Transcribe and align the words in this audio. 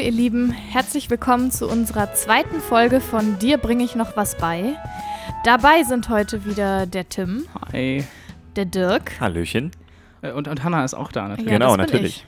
ihr 0.00 0.10
Lieben, 0.10 0.50
herzlich 0.50 1.10
willkommen 1.10 1.50
zu 1.50 1.68
unserer 1.68 2.12
zweiten 2.14 2.60
Folge 2.60 3.00
von 3.00 3.38
Dir 3.38 3.58
bringe 3.58 3.84
ich 3.84 3.94
noch 3.94 4.16
was 4.16 4.36
bei. 4.36 4.76
Dabei 5.44 5.82
sind 5.84 6.08
heute 6.08 6.44
wieder 6.44 6.86
der 6.86 7.08
Tim, 7.08 7.44
Hi. 7.72 8.04
der 8.56 8.64
Dirk. 8.64 9.20
Hallöchen. 9.20 9.70
Äh, 10.22 10.32
Und, 10.32 10.48
und 10.48 10.64
Hannah 10.64 10.84
ist 10.84 10.94
auch 10.94 11.12
da 11.12 11.28
natürlich. 11.28 11.50
Ja, 11.50 11.58
genau, 11.58 11.76
das 11.76 11.86
bin 11.86 11.94
natürlich. 11.96 12.26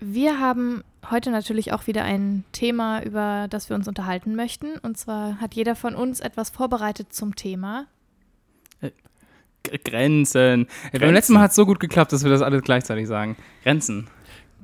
Wir 0.00 0.40
haben 0.40 0.82
heute 1.10 1.30
natürlich 1.30 1.72
auch 1.72 1.86
wieder 1.86 2.04
ein 2.04 2.44
Thema, 2.52 3.02
über 3.02 3.46
das 3.48 3.68
wir 3.70 3.76
uns 3.76 3.88
unterhalten 3.88 4.34
möchten. 4.36 4.78
Und 4.78 4.98
zwar 4.98 5.40
hat 5.40 5.54
jeder 5.54 5.74
von 5.76 5.94
uns 5.94 6.20
etwas 6.20 6.50
vorbereitet 6.50 7.12
zum 7.12 7.34
Thema. 7.36 7.86
G- 9.62 9.78
Grenzen. 9.84 10.66
Ey, 10.66 10.90
Beim 10.92 11.00
Grenzen. 11.00 11.14
letzten 11.14 11.32
Mal 11.34 11.40
hat 11.42 11.50
es 11.50 11.56
so 11.56 11.64
gut 11.66 11.80
geklappt, 11.80 12.12
dass 12.12 12.22
wir 12.24 12.30
das 12.30 12.42
alles 12.42 12.62
gleichzeitig 12.62 13.06
sagen. 13.08 13.36
Grenzen. 13.62 14.08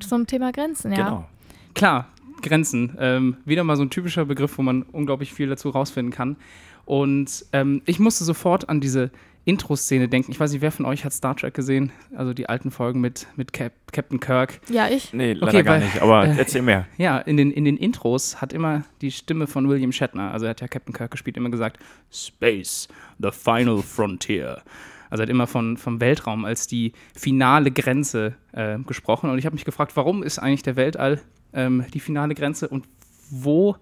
Zum 0.01 0.27
Thema 0.27 0.53
Grenzen, 0.53 0.93
ja. 0.93 0.97
Genau. 1.05 1.29
Klar, 1.75 2.09
Grenzen. 2.43 2.97
Ähm, 2.99 3.37
wieder 3.45 3.65
mal 3.65 3.77
so 3.77 3.83
ein 3.83 3.91
typischer 3.91 4.25
Begriff, 4.25 4.59
wo 4.59 4.63
man 4.63 4.83
unglaublich 4.83 5.33
viel 5.33 5.49
dazu 5.49 5.71
rausfinden 5.71 6.13
kann. 6.13 6.37
Und 6.85 7.45
ähm, 7.53 7.83
ich 7.87 7.99
musste 7.99 8.25
sofort 8.25 8.69
an 8.69 8.80
diese 8.80 9.11
Intro-Szene 9.45 10.09
denken. 10.09 10.30
Ich 10.30 10.39
weiß 10.39 10.53
nicht, 10.53 10.61
wer 10.63 10.71
von 10.71 10.87
euch 10.87 11.05
hat 11.05 11.13
Star 11.13 11.37
Trek 11.37 11.55
gesehen? 11.55 11.91
Also 12.16 12.33
die 12.33 12.49
alten 12.49 12.71
Folgen 12.71 13.01
mit, 13.01 13.27
mit 13.37 13.53
Cap 13.53 13.73
Captain 13.93 14.21
Kirk. 14.21 14.61
Ja, 14.71 14.89
ich. 14.89 15.13
Nee, 15.13 15.33
leider 15.33 15.49
Okay, 15.49 15.63
gar 15.65 15.75
weil- 15.75 15.85
nicht, 15.85 16.01
aber 16.01 16.27
äh, 16.27 16.35
erzähl 16.39 16.63
mehr. 16.63 16.87
Ja, 16.97 17.19
in 17.19 17.37
den, 17.37 17.51
in 17.51 17.65
den 17.65 17.77
Intros 17.77 18.41
hat 18.41 18.52
immer 18.52 18.85
die 19.01 19.11
Stimme 19.11 19.47
von 19.49 19.69
William 19.69 19.91
Shatner, 19.93 20.30
also 20.33 20.47
er 20.47 20.51
hat 20.51 20.61
ja 20.61 20.69
Captain 20.69 20.93
Kirk 20.95 21.11
gespielt, 21.11 21.37
immer 21.37 21.51
gesagt, 21.51 21.79
Space, 22.13 22.87
the 23.19 23.30
final 23.33 23.79
frontier. 23.83 24.63
Also 25.11 25.23
er 25.23 25.27
hat 25.27 25.30
immer 25.30 25.46
von, 25.49 25.77
vom 25.77 26.01
Weltraum 26.01 26.45
als 26.45 26.68
die 26.68 26.93
finale 27.15 27.71
Grenze 27.73 28.35
äh, 28.52 28.79
gesprochen. 28.79 29.29
Und 29.29 29.39
ich 29.39 29.45
habe 29.45 29.55
mich 29.55 29.65
gefragt, 29.65 29.93
warum 29.96 30.23
ist 30.23 30.39
eigentlich 30.39 30.63
der 30.63 30.77
Weltall 30.77 31.21
ähm, 31.53 31.85
die 31.93 32.01
finale 32.01 32.35
Grenze 32.35 32.69
und 32.69 32.87
wo, 33.31 33.77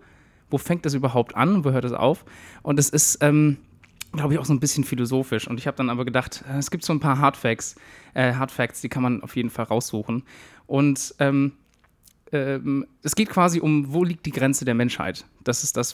wo 0.49 0.59
fängt 0.59 0.85
das 0.87 0.95
überhaupt 0.95 1.37
an, 1.37 1.65
wo 1.65 1.71
hört 1.71 1.85
es 1.85 1.93
auf? 1.93 2.25
Und 2.63 2.79
es 2.79 2.89
ist, 2.89 3.19
ähm, 3.21 3.59
glaube 4.13 4.35
ich, 4.35 4.41
auch 4.41 4.45
so 4.45 4.53
ein 4.53 4.61
bisschen 4.61 4.85
philosophisch. 4.85 5.49
Und 5.49 5.59
ich 5.59 5.67
habe 5.67 5.77
dann 5.77 5.91
aber 5.91 6.05
gedacht, 6.05 6.45
äh, 6.49 6.59
es 6.59 6.71
gibt 6.71 6.85
so 6.85 6.93
ein 6.93 7.01
paar 7.01 7.19
Hardfacts, 7.19 7.77
äh, 8.15 8.35
Hardfacts, 8.35 8.81
die 8.81 8.89
kann 8.89 9.03
man 9.03 9.23
auf 9.23 9.37
jeden 9.37 9.51
Fall 9.51 9.67
raussuchen. 9.67 10.25
Und 10.67 11.15
ähm, 11.19 11.53
ähm, 12.33 12.87
es 13.03 13.17
geht 13.17 13.29
quasi 13.29 13.61
um, 13.61 13.93
wo 13.93 14.05
liegt 14.05 14.25
die 14.25 14.31
Grenze 14.31 14.65
der 14.65 14.75
Menschheit? 14.75 15.25
Das 15.43 15.65
ist 15.65 15.77
das. 15.77 15.93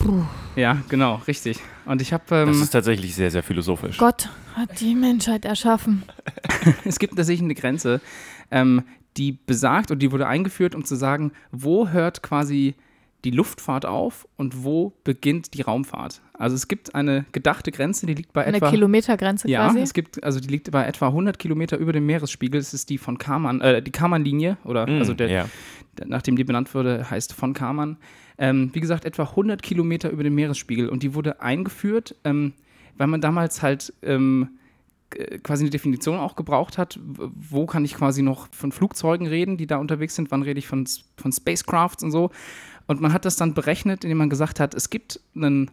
Ja, 0.55 0.83
genau, 0.89 1.23
richtig. 1.27 1.61
Und 1.87 2.03
ich 2.03 2.13
habe, 2.13 2.25
Das 2.29 2.57
ähm, 2.57 2.63
ist 2.63 2.71
tatsächlich 2.71 3.15
sehr, 3.15 3.31
sehr 3.31 3.43
philosophisch. 3.43 3.97
Gott 3.97 4.29
hat 4.55 4.81
die 4.81 4.95
Menschheit 4.95 5.45
erschaffen. 5.45 6.03
es 6.85 6.99
gibt 6.99 7.17
tatsächlich 7.17 7.45
eine 7.45 7.55
Grenze, 7.55 8.01
ähm, 8.51 8.83
die 9.17 9.33
besagt 9.33 9.91
und 9.91 10.01
die 10.01 10.13
wurde 10.13 10.27
eingeführt, 10.27 10.75
um 10.75 10.85
zu 10.85 10.95
sagen, 10.97 11.33
wo 11.53 11.89
hört 11.89 12.23
quasi 12.23 12.75
die 13.25 13.31
Luftfahrt 13.31 13.87
auf 13.87 14.29
und 14.37 14.63
wo 14.63 14.93
beginnt 15.03 15.55
die 15.55 15.63
Raumfahrt. 15.63 16.21
Also 16.35 16.55
es 16.55 16.69
gibt 16.69 16.95
eine 16.95 17.25
gedachte 17.33 17.73
Grenze, 17.73 18.07
die 18.07 18.15
liegt 18.15 18.33
bei 18.33 18.45
Eine 18.45 18.59
etwa 18.59 18.71
Kilometergrenze 18.71 19.49
Ja, 19.51 19.65
quasi. 19.67 19.81
es 19.81 19.95
gibt, 19.95 20.23
also 20.23 20.39
die 20.39 20.47
liegt 20.49 20.71
bei 20.71 20.85
etwa 20.87 21.09
100 21.09 21.39
Kilometer 21.39 21.77
über 21.79 21.93
dem 21.93 22.07
Meeresspiegel. 22.07 22.61
Das 22.61 22.73
ist 22.75 22.89
die 22.91 22.99
von 22.99 23.19
Karman, 23.19 23.61
äh, 23.63 23.83
die 23.83 23.91
Karman-Linie, 23.91 24.59
oder 24.65 24.87
Mm, 24.87 24.99
also 24.99 25.13
der, 25.15 25.29
ja. 25.29 25.49
der- 25.99 26.07
nachdem 26.07 26.37
die 26.37 26.45
benannt 26.45 26.73
wurde, 26.75 27.11
heißt 27.11 27.33
von 27.33 27.53
Karman. 27.53 27.97
Ähm, 28.39 28.71
wie 28.75 28.81
gesagt, 28.81 29.05
etwa 29.07 29.25
100 29.25 29.61
Kilometer 29.63 30.11
über 30.11 30.23
dem 30.23 30.35
Meeresspiegel. 30.35 30.89
Und 30.89 31.03
die 31.03 31.15
wurde 31.15 31.41
eingeführt, 31.41 32.15
ähm, 32.23 32.53
weil 32.99 33.07
man 33.09 33.21
damals 33.23 33.61
halt 33.63 33.93
ähm, 34.03 34.51
quasi 35.43 35.65
eine 35.65 35.71
Definition 35.71 36.19
auch 36.19 36.37
gebraucht 36.37 36.79
hat. 36.79 36.99
Wo 37.03 37.67
kann 37.67 37.85
ich 37.85 37.95
quasi 37.95 38.23
noch 38.23 38.49
von 38.53 38.73
Flugzeugen 38.73 39.27
reden, 39.27 39.57
die 39.57 39.67
da 39.67 39.77
unterwegs 39.77 40.15
sind? 40.15 40.31
Wann 40.31 40.43
rede 40.43 40.59
ich 40.59 40.67
von, 40.67 40.87
von 41.17 41.33
Spacecrafts 41.33 42.03
und 42.03 42.11
so? 42.11 42.31
Und 42.87 43.01
man 43.01 43.13
hat 43.13 43.25
das 43.25 43.37
dann 43.37 43.55
berechnet, 43.55 44.05
indem 44.05 44.19
man 44.19 44.31
gesagt 44.31 44.61
hat, 44.61 44.75
es 44.75 44.91
gibt 44.91 45.21
einen 45.35 45.71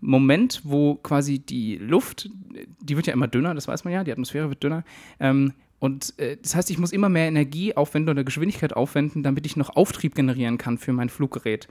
Moment, 0.00 0.60
wo 0.64 0.96
quasi 0.96 1.38
die 1.38 1.76
Luft, 1.76 2.28
die 2.80 2.96
wird 2.96 3.06
ja 3.06 3.12
immer 3.12 3.28
dünner, 3.28 3.54
das 3.54 3.68
weiß 3.68 3.84
man 3.84 3.92
ja, 3.92 4.04
die 4.04 4.12
Atmosphäre 4.12 4.48
wird 4.48 4.62
dünner. 4.62 4.84
Ähm, 5.20 5.52
und 5.78 6.18
äh, 6.18 6.36
das 6.40 6.54
heißt, 6.54 6.70
ich 6.70 6.78
muss 6.78 6.92
immer 6.92 7.08
mehr 7.08 7.28
Energie 7.28 7.76
aufwenden 7.76 8.10
oder 8.10 8.24
Geschwindigkeit 8.24 8.74
aufwenden, 8.74 9.22
damit 9.22 9.46
ich 9.46 9.56
noch 9.56 9.76
Auftrieb 9.76 10.14
generieren 10.14 10.58
kann 10.58 10.78
für 10.78 10.92
mein 10.92 11.08
Fluggerät. 11.08 11.68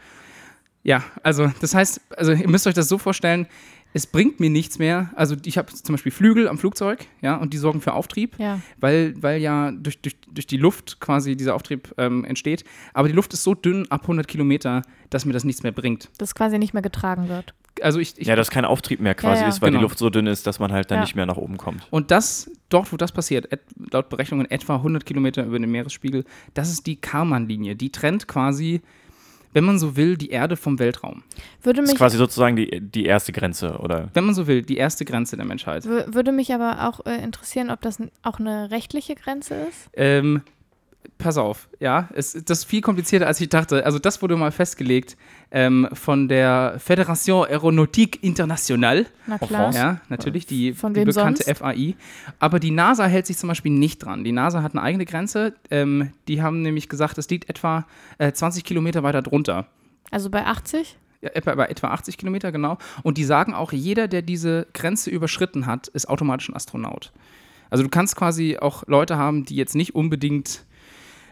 Ja, 0.84 1.04
also 1.24 1.52
das 1.62 1.74
heißt, 1.74 2.02
also 2.16 2.32
ihr 2.32 2.48
müsst 2.48 2.68
euch 2.68 2.76
das 2.76 2.88
so 2.88 3.00
vorstellen, 3.00 3.48
es 3.96 4.06
bringt 4.08 4.42
mir 4.42 4.50
nichts 4.50 4.78
mehr. 4.78 5.10
Also 5.16 5.38
ich 5.46 5.58
habe 5.58 5.72
zum 5.74 5.94
Beispiel 5.94 6.12
Flügel 6.12 6.50
am 6.50 6.58
Flugzeug, 6.58 7.08
ja, 7.22 7.38
und 7.38 7.54
die 7.54 7.58
sorgen 7.58 7.80
für 7.80 7.94
Auftrieb 7.94 8.36
ja. 8.38 8.60
weil, 8.78 9.14
weil 9.22 9.42
ja 9.42 9.72
durch, 9.72 10.02
durch, 10.02 10.18
durch 10.30 10.46
die 10.46 10.58
Luft 10.58 11.00
quasi 11.00 11.38
dieser 11.38 11.56
Auftrieb 11.56 11.94
ähm, 11.98 12.26
entsteht. 12.26 12.66
Aber 12.94 13.08
die 13.08 13.14
Luft 13.14 13.32
ist 13.34 13.44
so 13.44 13.54
dünn 13.54 13.90
ab 13.90 14.02
100 14.02 14.28
Kilometer, 14.28 14.82
dass 15.12 15.24
mir 15.24 15.32
das 15.32 15.46
nichts 15.46 15.64
mehr 15.64 15.72
bringt. 15.72 16.10
Das 16.18 16.36
quasi 16.36 16.60
nicht 16.60 16.74
mehr 16.74 16.84
getragen 16.84 17.30
wird. 17.30 17.54
Also 17.82 18.00
ich, 18.00 18.18
ich 18.18 18.28
ja, 18.28 18.36
dass 18.36 18.50
kein 18.52 18.66
Auftrieb 18.66 19.00
mehr 19.00 19.16
quasi 19.16 19.36
Ja, 19.38 19.42
ja. 19.44 19.48
ist, 19.48 19.62
weil 19.62 19.70
Genau. 19.70 19.80
die 19.80 19.84
Luft 19.84 19.98
so 19.98 20.10
dünn 20.10 20.28
ist, 20.28 20.46
dass 20.46 20.60
man 20.60 20.74
halt 20.74 20.92
dann 20.92 20.98
Ja. 20.98 21.02
nicht 21.04 21.16
mehr 21.16 21.26
nach 21.26 21.38
oben 21.38 21.56
kommt. 21.58 21.88
und 21.90 22.12
das, 22.12 22.52
dort 22.68 22.92
wo 22.92 22.98
das 22.98 23.14
passiert, 23.14 23.50
et, 23.54 23.62
laut 23.92 24.10
Berechnungen 24.10 24.50
etwa 24.52 24.76
100 24.76 25.06
Kilometer 25.06 25.46
über 25.46 25.58
dem 25.58 25.72
Meeresspiegel, 25.72 26.26
das 26.54 26.70
ist 26.70 26.86
die 26.86 26.98
Karman-Linie. 26.98 27.78
Die 27.78 27.92
trennt 27.92 28.28
quasi, 28.28 28.82
wenn 29.56 29.64
man 29.64 29.80
so 29.80 29.96
will, 29.96 30.18
die 30.18 30.30
Erde 30.30 30.58
vom 30.58 30.78
Weltraum. 30.80 31.24
Würde 31.64 31.78
Das 31.82 31.88
mich, 31.88 31.94
ist 31.94 31.98
quasi 31.98 32.18
sozusagen 32.18 32.56
die, 32.58 32.82
die 32.82 33.06
erste 33.06 33.32
Grenze, 33.32 33.80
oder? 33.80 34.10
Wenn 34.14 34.26
man 34.26 34.36
so 34.36 34.46
will, 34.48 34.62
die 34.62 34.78
erste 34.78 35.06
Grenze 35.06 35.38
der 35.38 35.46
Menschheit. 35.46 35.86
wür- 35.86 36.14
würde 36.14 36.32
mich 36.34 36.54
aber 36.54 36.88
auch 36.90 37.06
äh, 37.06 37.24
interessieren, 37.24 37.70
ob 37.72 37.82
das 37.82 37.98
auch 38.22 38.38
eine 38.40 38.70
rechtliche 38.70 39.16
Grenze 39.16 39.56
ist. 39.56 39.90
Ähm, 39.94 40.42
pass 41.18 41.38
auf, 41.38 41.68
ja, 41.80 42.10
es, 42.14 42.34
das 42.34 42.60
ist 42.60 42.64
viel 42.66 42.82
komplizierter, 42.82 43.28
als 43.28 43.40
ich 43.42 43.50
dachte. 43.50 43.86
Also 43.86 44.00
das 44.00 44.22
wurde 44.22 44.36
mal 44.36 44.52
festgelegt 44.52 45.18
ähm, 45.52 45.88
von 45.94 46.28
der 46.28 46.80
Fédération 46.80 47.46
Aéronautique 47.46 48.20
Internationale. 48.22 49.06
Na 49.28 49.38
klar. 49.38 49.74
Ja, 49.74 50.02
natürlich, 50.10 50.46
die, 50.46 50.74
Von 50.74 50.94
die 50.94 51.06
bekannte 51.06 51.44
sonst? 51.44 51.60
FAI. 51.60 51.96
Aber 52.40 52.60
die 52.60 52.72
NASA 52.72 53.06
hält 53.06 53.26
sich 53.26 53.38
zum 53.38 53.50
Beispiel 53.50 53.72
nicht 53.72 54.00
dran. 54.00 54.24
Die 54.24 54.32
NASA 54.32 54.62
hat 54.62 54.74
eine 54.74 54.82
eigene 54.82 55.06
Grenze. 55.06 55.54
Ähm, 55.72 56.12
die 56.28 56.42
haben 56.42 56.62
nämlich 56.62 56.90
gesagt, 56.90 57.18
es 57.18 57.30
liegt 57.30 57.50
etwa 57.50 57.86
äh, 58.18 58.32
20 58.32 58.64
Kilometer 58.64 59.04
weiter 59.04 59.22
drunter. 59.22 59.68
Also 60.12 60.30
bei 60.30 60.46
80? 60.46 60.98
Ja, 61.22 61.30
etwa, 61.32 61.56
bei 61.56 61.68
etwa 61.68 61.88
80 61.88 62.18
Kilometer, 62.18 62.52
genau. 62.52 62.78
Und 63.04 63.18
die 63.18 63.24
sagen 63.24 63.54
auch, 63.54 63.72
jeder, 63.72 64.08
der 64.08 64.22
diese 64.22 64.68
Grenze 64.74 65.10
überschritten 65.10 65.66
hat, 65.66 65.88
ist 65.88 66.08
automatisch 66.08 66.50
ein 66.50 66.56
Astronaut. 66.56 67.12
Also 67.70 67.84
du 67.84 67.90
kannst 67.90 68.16
quasi 68.16 68.58
auch 68.58 68.84
Leute 68.88 69.18
haben, 69.18 69.46
die 69.46 69.56
jetzt 69.56 69.76
nicht 69.76 69.96
unbedingt 69.96 70.66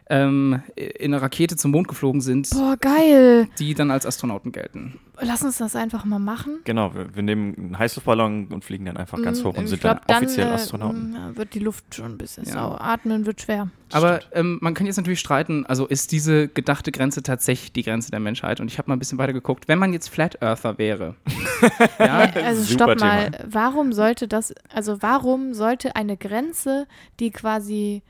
ähm, 0.10 0.62
in 0.76 1.14
einer 1.14 1.22
Rakete 1.22 1.56
zum 1.56 1.72
Mond 1.72 1.88
geflogen 1.88 2.22
sind, 2.22 2.50
Boah, 2.52 2.76
geil. 2.80 3.48
die 3.60 3.74
dann 3.74 3.92
als 3.92 4.06
Astronauten 4.06 4.52
gelten. 4.52 5.00
Lass 5.22 5.44
uns 5.44 5.60
das 5.60 5.76
einfach 5.76 6.06
mal 6.06 6.20
machen. 6.20 6.60
Genau, 6.66 6.94
wir, 6.96 7.16
wir 7.16 7.24
nehmen 7.24 7.56
einen 7.58 7.80
Heißluftballon 7.80 8.48
und 8.48 8.66
fliegen 8.66 8.86
dann 8.86 8.98
einfach 8.98 9.22
ganz 9.22 9.42
Mm, 9.42 9.46
hoch 9.46 9.56
und 9.58 9.64
ich 9.66 9.70
sind 9.70 9.82
glaub, 9.82 10.06
dann 10.08 10.18
offiziell 10.18 10.48
äh, 10.48 10.52
Astronauten. 10.52 11.14
ja, 11.14 11.36
wird 11.38 11.54
die 11.54 11.60
Luft 11.60 11.96
schon 11.96 12.14
ein 12.14 12.18
bisschen 12.18 12.46
Ja. 12.46 12.54
sau. 12.54 12.76
Atmen 12.80 13.26
wird 13.26 13.42
schwer. 13.42 13.70
Aber 13.92 14.22
ähm, 14.34 14.58
man 14.62 14.74
kann 14.74 14.88
jetzt 14.88 14.98
natürlich 14.98 15.20
streiten, 15.20 15.66
also 15.68 15.86
ist 15.86 16.12
diese 16.12 16.48
gedachte 16.48 16.92
Grenze 16.92 17.22
tatsächlich 17.22 17.72
die 17.74 17.84
Grenze 17.84 18.10
der 18.12 18.20
Menschheit? 18.20 18.60
Und 18.60 18.68
ich 18.72 18.80
habe 18.80 18.90
mal 18.90 18.96
ein 18.96 19.00
bisschen 19.00 19.20
weiter 19.20 19.34
geguckt. 19.34 19.68
Wenn 19.68 19.78
man 19.80 19.94
jetzt 19.94 20.10
Flat 20.10 20.42
Earther 20.42 20.78
wäre, 20.80 21.16
ja, 22.00 22.24
Äh, 22.26 22.44
also 22.44 22.64
super 22.64 22.86
stopp 22.98 23.00
mal. 23.00 23.32
Warum 23.48 23.94
sollte 23.94 24.28
das, 24.28 24.54
also 24.74 25.02
warum 25.02 25.54
sollte 25.54 25.96
eine 25.96 26.18
Grenze, 26.18 26.88
die 27.20 27.30
quasi 27.32 28.02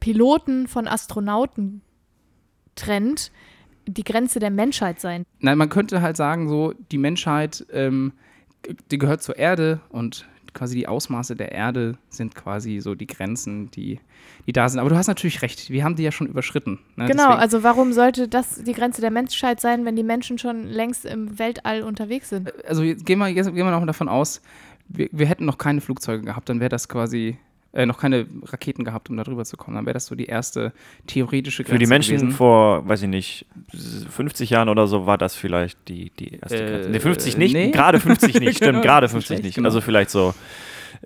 Piloten 0.00 0.66
von 0.68 0.88
Astronauten 0.88 1.82
trennt, 2.74 3.30
die 3.86 4.04
Grenze 4.04 4.38
der 4.38 4.50
Menschheit 4.50 5.00
sein? 5.00 5.24
nein, 5.40 5.58
man 5.58 5.68
könnte 5.68 6.00
halt 6.02 6.16
sagen, 6.16 6.48
so, 6.48 6.72
die 6.90 6.98
Menschheit, 6.98 7.66
ähm, 7.72 8.12
die 8.90 8.98
gehört 8.98 9.22
zur 9.22 9.36
Erde 9.36 9.80
und 9.90 10.26
quasi 10.54 10.76
die 10.76 10.86
Ausmaße 10.88 11.34
der 11.36 11.52
Erde 11.52 11.98
sind 12.08 12.34
quasi 12.34 12.78
so 12.80 12.94
die 12.94 13.06
Grenzen, 13.08 13.70
die, 13.72 13.98
die 14.46 14.52
da 14.52 14.68
sind. 14.68 14.78
Aber 14.78 14.88
du 14.88 14.96
hast 14.96 15.08
natürlich 15.08 15.42
recht, 15.42 15.68
wir 15.68 15.84
haben 15.84 15.96
die 15.96 16.04
ja 16.04 16.12
schon 16.12 16.28
überschritten. 16.28 16.78
Ne? 16.96 17.06
genau, 17.06 17.24
Deswegen- 17.24 17.40
also 17.40 17.62
warum 17.64 17.92
sollte 17.92 18.28
das 18.28 18.62
die 18.62 18.72
Grenze 18.72 19.00
der 19.00 19.10
Menschheit 19.10 19.60
sein, 19.60 19.84
wenn 19.84 19.96
die 19.96 20.04
Menschen 20.04 20.38
schon 20.38 20.62
längst 20.62 21.04
im 21.04 21.38
Weltall 21.38 21.82
unterwegs 21.82 22.28
sind? 22.30 22.52
also 22.66 22.82
jetzt 22.82 23.04
gehen 23.04 23.18
wir, 23.18 23.32
gehen 23.34 23.54
wir 23.54 23.70
noch 23.70 23.84
davon 23.84 24.08
aus, 24.08 24.40
wir, 24.88 25.08
wir 25.12 25.26
hätten 25.26 25.44
noch 25.44 25.58
keine 25.58 25.80
Flugzeuge 25.80 26.22
gehabt, 26.24 26.48
dann 26.48 26.60
wäre 26.60 26.70
das 26.70 26.88
quasi 26.88 27.36
äh, 27.74 27.86
noch 27.86 27.98
keine 27.98 28.26
Raketen 28.44 28.84
gehabt, 28.84 29.10
um 29.10 29.16
da 29.16 29.24
drüber 29.24 29.44
zu 29.44 29.56
kommen. 29.56 29.74
Dann 29.76 29.84
wäre 29.86 29.94
das 29.94 30.06
so 30.06 30.14
die 30.14 30.26
erste 30.26 30.72
theoretische 31.06 31.64
Grenze 31.64 31.74
Für 31.74 31.78
die 31.78 31.86
Menschen 31.86 32.16
gewesen. 32.16 32.32
vor, 32.32 32.88
weiß 32.88 33.02
ich 33.02 33.08
nicht, 33.08 33.46
50 34.10 34.50
Jahren 34.50 34.68
oder 34.68 34.86
so 34.86 35.06
war 35.06 35.18
das 35.18 35.34
vielleicht 35.36 35.88
die, 35.88 36.10
die 36.18 36.36
erste 36.40 36.56
Äh, 36.64 36.70
Grenze. 36.70 36.90
Nee, 36.90 37.00
50 37.00 37.36
nicht, 37.36 37.52
nee. 37.52 37.70
gerade 37.70 38.00
50 38.00 38.40
nicht, 38.40 38.56
stimmt, 38.56 38.82
gerade 38.82 39.04
Das 39.04 39.10
ist 39.10 39.14
50 39.14 39.26
schlecht, 39.26 39.44
nicht. 39.44 39.54
genau. 39.56 39.66
Also 39.68 39.80
vielleicht 39.80 40.10
so 40.10 40.34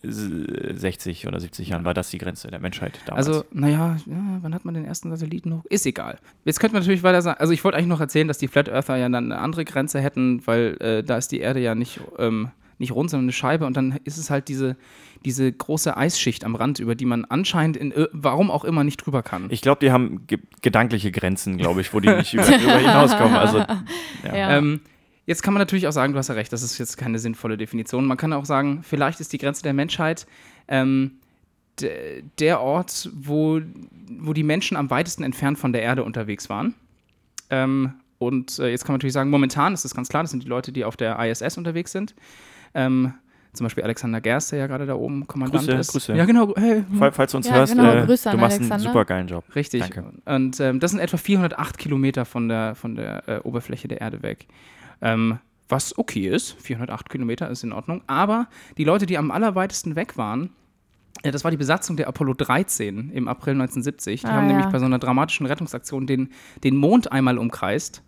äh, 0.02 0.74
60 0.74 1.26
oder 1.26 1.40
70 1.40 1.68
Jahren 1.68 1.84
war 1.84 1.94
das 1.94 2.10
die 2.10 2.18
Grenze 2.18 2.48
der 2.48 2.60
Menschheit 2.60 2.98
damals. 3.06 3.26
Also, 3.26 3.44
naja, 3.52 3.96
ja, 4.06 4.38
wann 4.42 4.54
hat 4.54 4.64
man 4.64 4.74
den 4.74 4.84
ersten 4.84 5.10
Satelliten 5.10 5.54
hoch? 5.54 5.64
Ist 5.70 5.86
egal. 5.86 6.18
Jetzt 6.44 6.60
könnte 6.60 6.74
man 6.74 6.82
natürlich 6.82 7.02
weiter 7.02 7.22
sagen, 7.22 7.40
also 7.40 7.52
ich 7.52 7.64
wollte 7.64 7.78
eigentlich 7.78 7.88
noch 7.88 8.00
erzählen, 8.00 8.28
dass 8.28 8.38
die 8.38 8.48
Flat 8.48 8.68
Earther 8.68 8.96
ja 8.96 9.08
dann 9.08 9.32
eine 9.32 9.38
andere 9.40 9.64
Grenze 9.64 10.00
hätten, 10.00 10.46
weil 10.46 10.76
äh, 10.80 11.02
da 11.02 11.16
ist 11.16 11.32
die 11.32 11.40
Erde 11.40 11.60
ja 11.60 11.74
nicht, 11.74 12.00
ähm, 12.18 12.50
nicht 12.78 12.92
rund, 12.92 13.10
sondern 13.10 13.24
eine 13.26 13.32
Scheibe 13.32 13.66
und 13.66 13.76
dann 13.76 13.98
ist 14.04 14.16
es 14.18 14.30
halt 14.30 14.48
diese, 14.48 14.76
diese 15.24 15.50
große 15.52 15.96
Eisschicht 15.96 16.44
am 16.44 16.54
Rand, 16.54 16.78
über 16.78 16.94
die 16.94 17.04
man 17.04 17.24
anscheinend 17.24 17.76
in 17.76 17.92
ir- 17.92 18.08
warum 18.12 18.50
auch 18.50 18.64
immer 18.64 18.84
nicht 18.84 18.98
drüber 18.98 19.22
kann. 19.22 19.46
Ich 19.50 19.60
glaube, 19.62 19.80
die 19.80 19.90
haben 19.90 20.26
ge 20.26 20.38
gedankliche 20.62 21.10
Grenzen, 21.12 21.56
glaube 21.58 21.80
ich, 21.80 21.92
wo 21.92 22.00
die 22.00 22.08
nicht 22.10 22.34
über, 22.34 22.46
über 22.46 22.78
hinauskommen. 22.78 23.34
Also, 23.34 23.58
ja. 24.24 24.36
Ja. 24.36 24.56
Ähm, 24.58 24.80
jetzt 25.26 25.42
kann 25.42 25.54
man 25.54 25.60
natürlich 25.60 25.86
auch 25.88 25.92
sagen, 25.92 26.12
du 26.12 26.18
hast 26.18 26.28
ja 26.28 26.34
recht, 26.34 26.52
das 26.52 26.62
ist 26.62 26.78
jetzt 26.78 26.96
keine 26.96 27.18
sinnvolle 27.18 27.56
Definition. 27.56 28.06
Man 28.06 28.16
kann 28.16 28.32
auch 28.32 28.44
sagen, 28.44 28.80
vielleicht 28.82 29.20
ist 29.20 29.32
die 29.32 29.38
Grenze 29.38 29.62
der 29.62 29.72
Menschheit 29.74 30.26
ähm, 30.68 31.12
de- 31.80 32.22
der 32.38 32.60
Ort, 32.60 33.10
wo, 33.14 33.60
wo 34.20 34.32
die 34.32 34.42
Menschen 34.44 34.76
am 34.76 34.88
weitesten 34.90 35.22
entfernt 35.24 35.58
von 35.58 35.72
der 35.72 35.82
Erde 35.82 36.04
unterwegs 36.04 36.48
waren. 36.48 36.74
Ähm, 37.50 37.94
und 38.18 38.58
äh, 38.58 38.68
jetzt 38.68 38.84
kann 38.84 38.92
man 38.94 38.98
natürlich 38.98 39.12
sagen, 39.12 39.30
momentan 39.30 39.74
ist 39.74 39.84
es 39.84 39.94
ganz 39.94 40.08
klar, 40.08 40.22
das 40.22 40.32
sind 40.32 40.42
die 40.42 40.48
Leute, 40.48 40.72
die 40.72 40.84
auf 40.84 40.96
der 40.96 41.18
ISS 41.24 41.56
unterwegs 41.56 41.92
sind. 41.92 42.14
Ähm, 42.74 43.14
zum 43.52 43.64
Beispiel 43.64 43.82
Alexander 43.82 44.20
Gerst, 44.20 44.52
der 44.52 44.60
ja 44.60 44.66
gerade 44.66 44.86
da 44.86 44.94
oben 44.94 45.26
Kommandant 45.26 45.64
Grüße, 45.66 45.78
ist. 45.78 45.92
Grüße. 45.92 46.14
Ja, 46.14 46.26
genau. 46.26 46.54
Hey, 46.56 46.84
Fall- 46.98 47.12
Falls 47.12 47.32
du 47.32 47.38
uns 47.38 47.48
Ja, 47.48 47.54
hörst, 47.54 47.74
genau, 47.74 47.92
äh, 47.92 48.04
Grüße 48.06 48.24
du 48.24 48.34
an 48.34 48.40
machst 48.40 48.60
einen 48.60 48.70
Alexander. 48.70 48.92
super 48.92 49.04
geilen 49.04 49.26
Job. 49.26 49.44
Richtig. 49.54 49.80
Danke. 49.80 50.04
Und 50.26 50.60
ähm, 50.60 50.78
das 50.80 50.90
sind 50.92 51.00
etwa 51.00 51.16
408 51.16 51.78
Kilometer 51.78 52.24
von 52.24 52.48
der, 52.48 52.74
von 52.74 52.94
der 52.94 53.28
äh, 53.28 53.38
Oberfläche 53.42 53.88
der 53.88 54.00
Erde 54.00 54.22
weg. 54.22 54.46
Ähm, 55.00 55.38
was 55.68 55.96
okay 55.98 56.28
ist, 56.28 56.52
408 56.62 57.08
Kilometer 57.10 57.48
ist 57.50 57.64
in 57.64 57.72
Ordnung. 57.72 58.02
Aber 58.06 58.46
die 58.76 58.84
Leute, 58.84 59.06
die 59.06 59.18
am 59.18 59.30
allerweitesten 59.30 59.96
weg 59.96 60.16
waren, 60.16 60.50
äh, 61.22 61.30
das 61.32 61.42
war 61.42 61.50
die 61.50 61.56
Besatzung 61.56 61.96
der 61.96 62.06
Apollo 62.06 62.34
13 62.34 63.10
im 63.10 63.26
April 63.28 63.54
1970. 63.54 64.20
Die 64.20 64.26
Ah, 64.26 64.32
haben 64.32 64.46
ja. 64.48 64.52
nämlich 64.56 64.70
bei 64.72 64.78
so 64.78 64.84
einer 64.84 64.98
dramatischen 64.98 65.46
Rettungsaktion 65.46 66.06
den, 66.06 66.28
den 66.64 66.76
Mond 66.76 67.10
einmal 67.10 67.38
umkreist 67.38 68.02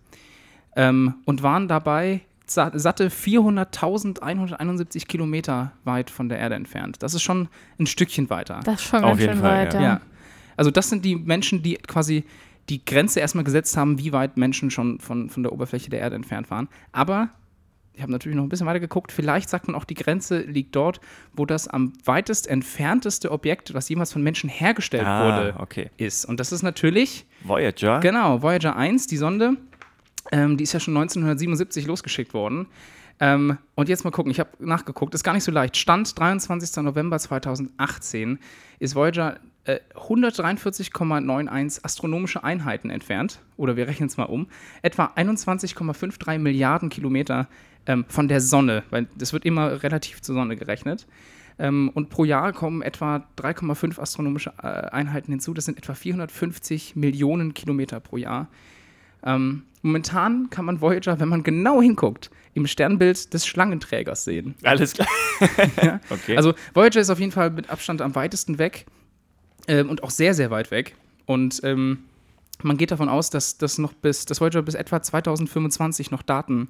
ähm, 0.77 1.15
und 1.25 1.43
waren 1.43 1.67
dabei 1.67 2.21
satte 2.53 3.11
400.171 3.11 5.07
Kilometer 5.07 5.73
weit 5.85 6.11
von 6.11 6.29
der 6.29 6.39
Erde 6.39 6.55
entfernt. 6.57 7.03
Das 7.03 7.15
ist 7.15 7.23
schon 7.23 7.49
ein 7.79 7.87
Stückchen 7.87 8.31
weiter. 8.31 8.61
Das 8.65 8.81
ist 8.81 8.89
schon 8.89 9.05
Auf 9.05 9.11
ganz 9.11 9.21
jeden 9.21 9.33
schön 9.35 9.43
Fall, 9.43 9.67
weit, 9.67 9.75
ja. 9.75 9.81
ja. 9.81 9.87
Ja. 9.89 10.01
Also 10.57 10.71
das 10.71 10.91
sind 10.91 11.05
die 11.05 11.17
Menschen, 11.17 11.63
die 11.63 11.75
quasi 11.75 12.25
die 12.69 12.85
Grenze 12.85 13.21
erstmal 13.21 13.45
gesetzt 13.45 13.77
haben, 13.77 13.99
wie 13.99 14.13
weit 14.13 14.37
Menschen 14.37 14.71
schon 14.71 15.01
von, 15.01 15.31
von 15.31 15.43
der 15.43 15.53
Oberfläche 15.53 15.91
der 15.91 16.01
Erde 16.01 16.17
entfernt 16.17 16.51
waren. 16.51 16.69
Aber 16.93 17.31
ich 17.95 18.03
habe 18.03 18.13
natürlich 18.13 18.37
noch 18.37 18.45
ein 18.45 18.49
bisschen 18.49 18.67
weiter 18.67 18.81
geguckt. 18.81 19.11
Vielleicht 19.13 19.49
sagt 19.51 19.67
man 19.67 19.75
auch, 19.75 19.85
die 19.85 19.95
Grenze 19.95 20.41
liegt 20.41 20.77
dort, 20.77 21.01
wo 21.35 21.45
das 21.47 21.67
am 21.67 21.93
weitest 22.05 22.47
entfernteste 22.47 23.31
Objekt, 23.33 23.75
was 23.75 23.89
jemals 23.89 24.13
von 24.13 24.23
Menschen 24.23 24.49
hergestellt 24.49 25.07
Ah, 25.07 25.27
wurde, 25.27 25.55
okay. 25.59 25.91
ist. 25.97 26.25
Und 26.25 26.39
das 26.41 26.53
ist 26.53 26.63
natürlich, 26.63 27.27
Voyager. 27.43 28.01
genau, 28.01 28.43
Voyager 28.43 28.77
1, 28.77 29.07
die 29.09 29.17
Sonde. 29.17 29.57
Ähm, 30.33 30.57
die 30.57 30.65
ist 30.65 30.73
ja 30.73 30.81
schon 30.81 30.97
1977 30.97 31.87
losgeschickt 31.87 32.35
worden. 32.35 32.67
Ähm, 33.21 33.59
und 33.75 33.89
jetzt 33.89 34.05
mal 34.05 34.11
gucken, 34.11 34.31
ich 34.31 34.41
habe 34.41 34.51
nachgeguckt, 34.59 35.15
ist 35.15 35.25
gar 35.25 35.35
nicht 35.35 35.45
so 35.45 35.53
leicht. 35.53 35.77
Stand 35.77 36.19
23. 36.19 36.83
November 36.83 37.19
2018 37.19 38.39
ist 38.79 38.95
Voyager 38.95 39.39
äh, 39.65 39.79
143,91 39.95 41.85
astronomische 41.85 42.43
Einheiten 42.43 42.89
entfernt, 42.89 43.41
oder 43.59 43.77
wir 43.77 43.87
rechnen 43.87 44.09
es 44.09 44.17
mal 44.17 44.25
um, 44.25 44.47
etwa 44.81 45.13
21,53 45.17 46.39
Milliarden 46.39 46.89
Kilometer 46.89 47.47
ähm, 47.87 48.07
von 48.09 48.27
der 48.29 48.41
Sonne, 48.41 48.85
weil 48.89 49.07
das 49.17 49.35
wird 49.35 49.45
immer 49.45 49.83
relativ 49.83 50.23
zur 50.23 50.35
Sonne 50.35 50.57
gerechnet. 50.57 51.07
Ähm, 51.59 51.91
und 51.93 52.09
pro 52.09 52.25
Jahr 52.25 52.55
kommen 52.55 52.81
etwa 52.81 53.27
3,5 53.37 54.01
astronomische 54.01 54.55
äh, 54.63 54.67
Einheiten 54.67 55.31
hinzu. 55.31 55.53
Das 55.53 55.67
sind 55.67 55.77
etwa 55.77 55.93
450 55.93 56.97
Millionen 56.97 57.53
Kilometer 57.53 58.01
pro 58.01 58.17
Jahr. 58.17 58.49
Ähm, 59.23 59.65
momentan 59.83 60.51
kann 60.51 60.65
man 60.65 60.81
Voyager, 60.81 61.21
wenn 61.21 61.29
man 61.29 61.43
genau 61.43 61.81
hinguckt, 61.81 62.31
im 62.55 62.67
Sternbild 62.67 63.33
des 63.33 63.47
Schlangenträgers 63.47 64.25
sehen. 64.25 64.55
Alles 64.63 64.95
klar. 64.95 65.09
okay. 66.11 66.37
Also 66.37 66.55
Voyager 66.75 67.01
ist 67.01 67.11
auf 67.11 67.21
jeden 67.21 67.33
Fall 67.33 67.51
mit 67.51 67.71
Abstand 67.71 68.03
am 68.03 68.15
weitesten 68.15 68.59
weg 68.59 68.87
ähm, 69.69 69.89
und 69.89 70.03
auch 70.03 70.11
sehr, 70.11 70.35
sehr 70.35 70.51
weit 70.51 70.71
weg. 70.71 70.97
Und 71.27 71.61
ähm, 71.63 72.01
man 72.63 72.77
geht 72.77 72.91
davon 72.91 73.09
aus, 73.09 73.31
dass 73.31 73.57
das 73.59 73.79
noch 73.79 73.93
bis, 73.93 74.25
dass 74.25 74.41
Voyager 74.41 74.63
bis 74.63 74.75
etwa 74.75 75.01
2025 75.01 76.11
noch 76.11 76.23
Daten 76.23 76.69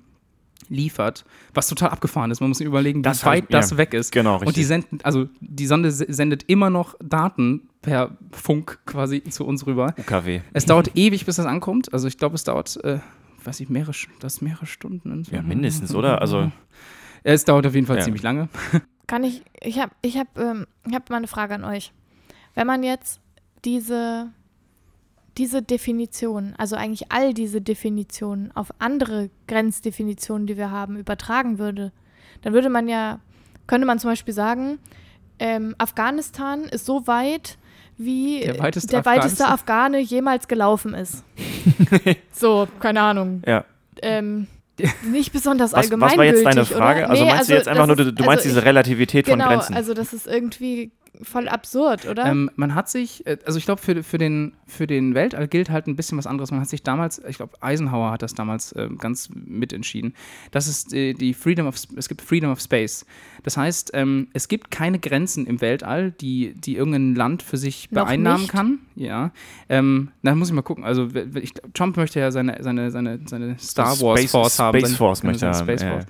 liefert, 0.68 1.24
was 1.54 1.68
total 1.68 1.90
abgefahren 1.90 2.30
ist. 2.30 2.40
Man 2.40 2.48
muss 2.50 2.58
sich 2.58 2.66
überlegen, 2.66 3.02
Das 3.02 3.22
wie 3.22 3.26
weit 3.26 3.44
ich- 3.44 3.50
ja, 3.50 3.60
das 3.60 3.76
weg 3.76 3.94
ist. 3.94 4.12
genau, 4.12 4.34
Und 4.34 4.40
die 4.42 4.46
richtig. 4.46 4.66
senden, 4.66 4.98
also 5.02 5.28
die 5.40 5.66
Sonde 5.66 5.90
se- 5.90 6.06
sendet 6.08 6.44
immer 6.48 6.70
noch 6.70 6.94
Daten 7.02 7.68
per 7.82 8.16
Funk 8.32 8.78
quasi 8.86 9.22
zu 9.24 9.44
uns 9.46 9.66
rüber. 9.66 9.94
UKW. 9.98 10.40
Es 10.52 10.66
dauert 10.66 10.90
ewig, 10.96 11.26
bis 11.26 11.36
das 11.36 11.46
ankommt. 11.46 11.92
Also 11.92 12.06
ich 12.08 12.18
glaube, 12.18 12.34
es 12.36 12.44
dauert, 12.44 12.76
äh, 12.84 13.00
weiß 13.44 13.60
ich, 13.60 13.68
mehrere, 13.70 13.92
das 14.20 14.40
mehrere 14.42 14.66
Stunden. 14.66 15.24
Ja, 15.30 15.42
mindestens, 15.42 15.94
oder? 15.94 16.20
Also, 16.20 16.50
Es 17.22 17.44
dauert 17.44 17.66
auf 17.66 17.74
jeden 17.74 17.86
Fall 17.86 17.96
Ja. 17.98 18.02
ziemlich 18.02 18.22
lange. 18.22 18.48
Kann 19.06 19.24
ich, 19.24 19.42
ich 19.60 19.78
habe 19.78 19.92
ich 20.02 20.16
hab, 20.16 20.38
ähm, 20.38 20.66
ich 20.88 20.94
hab 20.94 21.10
mal 21.10 21.16
eine 21.16 21.26
Frage 21.26 21.54
an 21.54 21.64
euch. 21.64 21.92
Wenn 22.54 22.66
man 22.66 22.82
jetzt 22.82 23.20
diese, 23.64 24.30
diese 25.38 25.62
Definition, 25.62 26.54
also 26.58 26.76
eigentlich 26.76 27.10
all 27.12 27.32
diese 27.34 27.60
Definitionen 27.60 28.50
auf 28.54 28.68
andere 28.78 29.30
Grenzdefinitionen, 29.46 30.46
die 30.46 30.56
wir 30.56 30.70
haben, 30.70 30.96
übertragen 30.96 31.58
würde, 31.58 31.92
dann 32.42 32.52
würde 32.52 32.68
man 32.68 32.88
ja, 32.88 33.20
könnte 33.66 33.86
man 33.86 33.98
zum 33.98 34.10
Beispiel 34.10 34.34
sagen, 34.34 34.78
ähm, 35.38 35.74
Afghanistan 35.78 36.64
ist 36.64 36.84
so 36.86 37.06
weit, 37.06 37.58
wie 37.96 38.40
Der 38.40 38.58
weiteste 38.58 38.88
der 38.88 39.04
weiteste? 39.04 39.46
Afghane 39.46 39.98
jemals 40.00 40.48
gelaufen 40.48 40.94
ist. 40.94 41.22
so, 42.32 42.66
keine 42.80 43.00
Ahnung. 43.02 43.42
ja. 43.46 43.64
Ähm, 44.02 44.46
nicht 45.04 45.30
besonders 45.32 45.72
Was, 45.72 45.84
allgemeingültig. 45.84 46.18
was 46.18 46.18
war 46.18 46.24
jetzt 46.24 46.44
deine 46.46 46.64
Frage? 46.64 47.08
Also 47.10 47.22
Nee, 47.24 47.30
meinst 47.30 47.50
du 47.50 47.54
jetzt 47.54 47.68
einfach 47.68 47.86
nur, 47.86 47.96
du, 47.96 48.02
ist- 48.04 48.18
du 48.18 48.24
meinst 48.24 48.46
also 48.46 48.48
diese 48.56 48.64
Relativität 48.64 49.26
genau, 49.26 49.44
von 49.44 49.52
Grenzen? 49.56 49.74
also 49.74 49.92
das 49.92 50.14
ist 50.14 50.26
irgendwie 50.26 50.90
voll 51.22 51.48
absurd, 51.48 52.06
oder? 52.06 52.26
Ähm, 52.26 52.50
man 52.56 52.74
hat 52.74 52.88
sich, 52.88 53.26
äh, 53.26 53.36
also 53.44 53.58
ich 53.58 53.64
glaube, 53.64 53.80
für, 53.82 54.02
für, 54.02 54.18
den, 54.18 54.52
für 54.66 54.86
den 54.86 55.14
Weltall 55.14 55.48
gilt 55.48 55.68
halt 55.70 55.86
ein 55.86 55.96
bisschen 55.96 56.16
was 56.18 56.26
anderes. 56.26 56.50
Man 56.50 56.60
hat 56.60 56.68
sich 56.68 56.82
damals, 56.82 57.20
ich 57.28 57.36
glaube, 57.36 57.52
Eisenhower 57.60 58.10
hat 58.12 58.22
das 58.22 58.34
damals 58.34 58.72
äh, 58.72 58.88
ganz 58.98 59.28
mitentschieden. 59.34 60.14
Das 60.50 60.66
ist 60.68 60.94
äh, 60.94 61.12
die 61.14 61.34
Freedom 61.34 61.66
of, 61.66 61.76
es 61.96 62.08
gibt 62.08 62.22
Freedom 62.22 62.50
of 62.50 62.60
Space. 62.60 63.04
Das 63.42 63.56
heißt, 63.56 63.90
ähm, 63.94 64.28
es 64.32 64.48
gibt 64.48 64.70
keine 64.70 64.98
Grenzen 64.98 65.46
im 65.46 65.60
Weltall, 65.60 66.12
die, 66.12 66.54
die 66.54 66.76
irgendein 66.76 67.14
Land 67.14 67.42
für 67.42 67.56
sich 67.56 67.90
Noch 67.90 68.04
beeinnahmen 68.04 68.42
nicht? 68.42 68.52
kann. 68.52 68.78
Ja. 68.96 69.32
Ähm, 69.68 70.10
da 70.22 70.34
muss 70.34 70.48
ich 70.48 70.54
mal 70.54 70.62
gucken. 70.62 70.84
Also 70.84 71.08
ich, 71.34 71.54
Trump 71.74 71.96
möchte 71.96 72.20
ja 72.20 72.30
seine, 72.30 72.58
seine, 72.62 72.90
seine, 72.90 73.20
seine 73.26 73.58
Star 73.58 73.98
Wars 74.00 74.20
Space- 74.20 74.30
Force 74.30 74.58
haben. 74.58 74.78
Space 74.78 74.96
Force 74.96 75.18
seine- 75.20 75.32
möchte 75.32 75.46
er 75.46 75.52
haben, 75.54 75.64
Space 75.64 75.82
ja, 75.82 75.90
Force. 75.92 76.06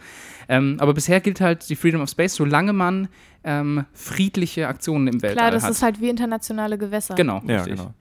Ähm, 0.50 0.76
aber 0.80 0.92
bisher 0.94 1.20
gilt 1.20 1.40
halt 1.40 1.68
die 1.70 1.76
Freedom 1.76 2.00
of 2.02 2.10
Space, 2.10 2.34
solange 2.34 2.72
man 2.72 3.06
ähm, 3.44 3.84
friedliche 3.94 4.66
Aktionen 4.66 5.06
im 5.06 5.22
Weltall 5.22 5.36
Klar, 5.36 5.50
das 5.52 5.62
hat. 5.62 5.70
ist 5.70 5.82
halt 5.82 6.00
wie 6.00 6.08
internationale 6.08 6.76
Gewässer. 6.76 7.14
Genau, 7.14 7.40
Ja, 7.46 7.58
richtig. 7.62 7.76
genau. 7.76 7.94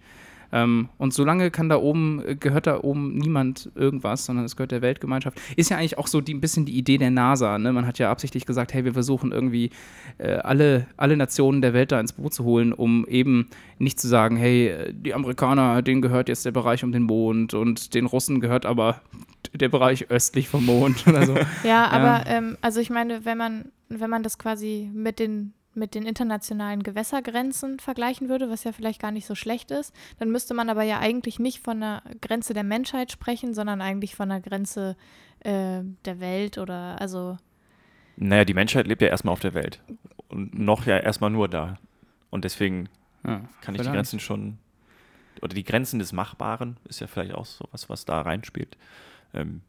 Ähm, 0.52 0.90
und 0.98 1.14
solange 1.14 1.52
kann 1.52 1.70
da 1.70 1.78
oben, 1.78 2.24
äh, 2.26 2.36
gehört 2.36 2.68
da 2.68 2.82
oben 2.82 3.16
niemand 3.16 3.72
irgendwas, 3.76 4.26
sondern 4.26 4.46
es 4.46 4.56
gehört 4.56 4.72
der 4.72 4.82
Weltgemeinschaft. 4.82 5.40
Ist 5.56 5.70
ja 5.70 5.78
eigentlich 5.78 5.98
auch 5.98 6.08
so 6.08 6.22
die, 6.22 6.34
ein 6.34 6.42
bisschen 6.42 6.66
die 6.66 6.78
Idee 6.78 6.98
der 6.98 7.12
NASA. 7.12 7.58
Ne? 7.58 7.72
Man 7.72 7.86
hat 7.86 8.00
ja 8.00 8.12
absichtlich 8.12 8.46
gesagt, 8.46 8.74
hey, 8.74 8.86
wir 8.86 8.94
versuchen 8.94 9.32
irgendwie 9.32 9.70
äh, 10.18 10.34
alle, 10.34 10.88
alle 10.98 11.18
Nationen 11.18 11.62
der 11.62 11.74
Welt 11.74 11.92
da 11.92 12.00
ins 12.00 12.14
Boot 12.14 12.34
zu 12.34 12.44
holen, 12.44 12.74
um 12.74 13.06
eben 13.08 13.48
nicht 13.78 14.00
zu 14.00 14.08
sagen, 14.08 14.38
hey, 14.38 14.92
die 14.92 15.14
Amerikaner, 15.14 15.82
denen 15.82 16.02
gehört 16.02 16.30
jetzt 16.30 16.46
der 16.46 16.52
Bereich 16.52 16.84
um 16.84 16.92
den 16.92 17.04
Mond 17.04 17.54
und 17.54 17.94
den 17.94 18.06
Russen 18.06 18.40
gehört 18.40 18.66
aber 18.66 19.02
der 19.54 19.70
Bereich 19.70 20.10
östlich 20.10 20.50
vom 20.50 20.66
Mond 20.66 21.04
oder 21.08 21.26
so. 21.26 21.36
Ja, 21.64 21.88
aber 21.88 22.26
ähm, 22.28 22.58
also 22.62 22.80
ich 22.80 22.90
meine, 22.90 23.26
wenn 23.26 23.38
man, 23.38 23.72
wenn 23.90 24.10
man 24.10 24.24
das 24.24 24.38
quasi 24.38 24.90
mit 24.94 25.20
den, 25.20 25.54
mit 25.74 25.94
den 25.96 26.04
internationalen 26.06 26.84
Gewässergrenzen 26.84 27.80
vergleichen 27.80 28.28
würde, 28.30 28.50
was 28.50 28.64
ja 28.64 28.72
vielleicht 28.72 29.02
gar 29.02 29.12
nicht 29.12 29.26
so 29.26 29.36
schlecht 29.36 29.72
ist, 29.72 29.94
dann 30.18 30.30
müsste 30.32 30.54
man 30.54 30.70
aber 30.70 30.84
ja 30.84 31.00
eigentlich 31.00 31.40
nicht 31.40 31.60
von 31.60 31.78
einer 31.78 32.04
Grenze 32.22 32.54
der 32.54 32.64
Menschheit 32.64 33.12
sprechen, 33.12 33.54
sondern 33.54 33.82
eigentlich 33.82 34.16
von 34.16 34.32
einer 34.32 34.42
Grenze 34.42 34.96
äh, 35.42 35.82
der 36.06 36.20
Welt 36.20 36.58
oder 36.58 37.00
also 37.00 37.38
Naja, 38.18 38.46
die 38.46 38.54
Menschheit 38.54 38.88
lebt 38.88 39.02
ja 39.02 39.08
erstmal 39.10 39.34
auf 39.34 39.40
der 39.40 39.54
Welt. 39.54 39.82
Und 40.28 40.58
noch 40.58 40.86
ja 40.86 40.98
erstmal 40.98 41.30
nur 41.30 41.48
da. 41.48 41.78
Und 42.30 42.46
deswegen 42.46 42.90
Ja, 43.26 43.42
kann 43.62 43.76
ich 43.76 43.82
die. 43.82 43.88
Grenzen 43.88 44.20
schon. 44.20 44.58
Oder 45.42 45.54
die 45.54 45.64
Grenzen 45.64 46.00
des 46.00 46.12
Machbaren 46.12 46.78
ist 46.86 47.00
ja 47.00 47.08
vielleicht 47.08 47.34
auch 47.34 47.46
so 47.46 47.66
was, 47.72 47.90
was 47.90 48.06
da 48.06 48.22
reinspielt. 48.22 48.76
Ähm, 49.34 49.48
Hm. 49.48 49.62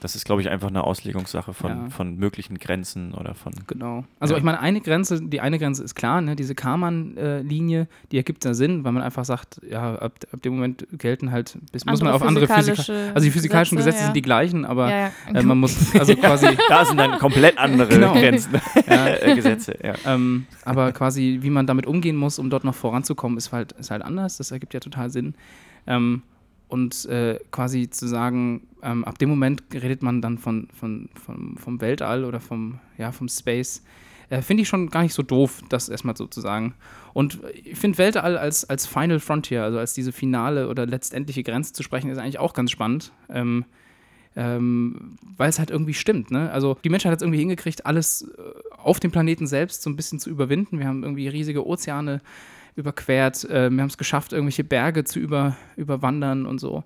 Das 0.00 0.14
ist, 0.14 0.24
glaube 0.26 0.42
ich, 0.42 0.50
einfach 0.50 0.68
eine 0.68 0.84
Auslegungssache 0.84 1.54
von, 1.54 1.70
Ja. 1.70 1.88
von 1.90 2.16
möglichen 2.16 2.58
Grenzen 2.58 3.14
oder 3.14 3.34
von. 3.34 3.52
Genau. 3.66 4.04
Also 4.20 4.34
Ja. 4.34 4.38
ich 4.38 4.44
meine, 4.44 4.60
eine 4.60 4.80
Grenze, 4.80 5.22
die 5.22 5.40
eine 5.40 5.58
Grenze 5.58 5.82
ist 5.82 5.94
klar, 5.94 6.20
ne, 6.20 6.36
diese 6.36 6.54
Karman-Linie, 6.54 7.88
die 8.12 8.16
ergibt 8.16 8.44
da 8.44 8.54
Sinn, 8.54 8.84
weil 8.84 8.92
man 8.92 9.02
einfach 9.02 9.24
sagt, 9.24 9.60
ja, 9.68 9.94
ab, 9.96 10.18
ab 10.32 10.42
dem 10.42 10.54
Moment 10.54 10.86
gelten 10.92 11.30
halt, 11.32 11.56
bis, 11.72 11.84
muss 11.86 12.02
man 12.02 12.12
auf 12.12 12.22
andere 12.22 12.46
Physik 12.46 12.76
physikalische 12.76 13.12
Also 13.14 13.24
die 13.24 13.30
physikalischen 13.30 13.76
Gesetze, 13.78 13.98
ja. 13.98 14.04
sind 14.04 14.16
die 14.16 14.22
gleichen, 14.22 14.64
aber 14.64 14.90
ja, 14.90 14.98
ja. 15.32 15.40
äh, 15.40 15.42
man 15.42 15.58
muss 15.58 15.94
also 15.98 16.14
quasi, 16.14 16.46
Da 16.68 16.84
sind 16.84 16.98
dann 16.98 17.18
komplett 17.18 17.58
andere 17.58 17.88
Genau. 17.88 18.12
Grenzen, 18.14 18.54
äh, 18.86 19.34
Gesetze. 19.34 19.78
Ja. 19.82 19.94
ähm, 20.06 20.46
aber 20.64 20.92
quasi, 20.92 21.38
wie 21.42 21.50
man 21.50 21.66
damit 21.66 21.86
umgehen 21.86 22.16
muss, 22.16 22.38
um 22.38 22.50
dort 22.50 22.64
noch 22.64 22.74
voranzukommen, 22.74 23.38
ist 23.38 23.52
halt, 23.52 23.72
ist 23.72 23.90
halt 23.90 24.02
anders. 24.02 24.36
Das 24.36 24.50
ergibt 24.50 24.74
ja 24.74 24.80
total 24.80 25.10
Sinn. 25.10 25.34
Ähm, 25.86 26.22
und 26.68 27.04
äh, 27.06 27.38
quasi 27.50 27.88
zu 27.90 28.06
sagen, 28.08 28.66
ähm, 28.82 29.04
ab 29.04 29.18
dem 29.18 29.28
Moment 29.28 29.62
redet 29.72 30.02
man 30.02 30.20
dann 30.20 30.38
von, 30.38 30.68
von, 30.78 31.08
von, 31.14 31.56
vom 31.56 31.80
Weltall 31.80 32.24
oder 32.24 32.40
vom, 32.40 32.80
ja, 32.98 33.12
vom 33.12 33.28
Space. 33.28 33.82
Äh, 34.28 34.42
finde 34.42 34.62
ich 34.62 34.68
schon 34.68 34.90
gar 34.90 35.02
nicht 35.02 35.14
so 35.14 35.22
doof, 35.22 35.62
das 35.68 35.88
erstmal 35.88 36.16
so 36.16 36.26
zu 36.26 36.40
sagen. 36.40 36.74
Und 37.12 37.40
ich 37.64 37.78
finde 37.78 37.98
Weltall 37.98 38.36
als, 38.36 38.68
als 38.68 38.86
Final 38.86 39.20
Frontier, 39.20 39.62
also 39.62 39.78
als 39.78 39.94
diese 39.94 40.12
finale 40.12 40.68
oder 40.68 40.86
letztendliche 40.86 41.44
Grenze 41.44 41.72
zu 41.72 41.82
sprechen, 41.82 42.10
ist 42.10 42.18
eigentlich 42.18 42.40
auch 42.40 42.52
ganz 42.52 42.70
spannend. 42.70 43.12
Ähm, 43.28 43.64
ähm, 44.34 45.16
weil 45.36 45.48
es 45.48 45.58
halt 45.58 45.70
irgendwie 45.70 45.94
stimmt. 45.94 46.30
Ne? 46.30 46.50
Also 46.52 46.76
die 46.84 46.90
Menschheit 46.90 47.10
hat 47.10 47.20
es 47.20 47.22
irgendwie 47.22 47.38
hingekriegt, 47.38 47.86
alles 47.86 48.22
äh, 48.22 48.42
auf 48.76 49.00
dem 49.00 49.10
Planeten 49.10 49.46
selbst 49.46 49.82
so 49.82 49.88
ein 49.88 49.96
bisschen 49.96 50.18
zu 50.18 50.28
überwinden. 50.28 50.78
Wir 50.78 50.86
haben 50.86 51.02
irgendwie 51.02 51.28
riesige 51.28 51.66
Ozeane 51.66 52.20
überquert, 52.76 53.44
äh, 53.44 53.70
wir 53.70 53.80
haben 53.80 53.88
es 53.88 53.98
geschafft, 53.98 54.32
irgendwelche 54.32 54.64
Berge 54.64 55.04
zu 55.04 55.18
über, 55.18 55.56
überwandern 55.76 56.46
und 56.46 56.60
so. 56.60 56.84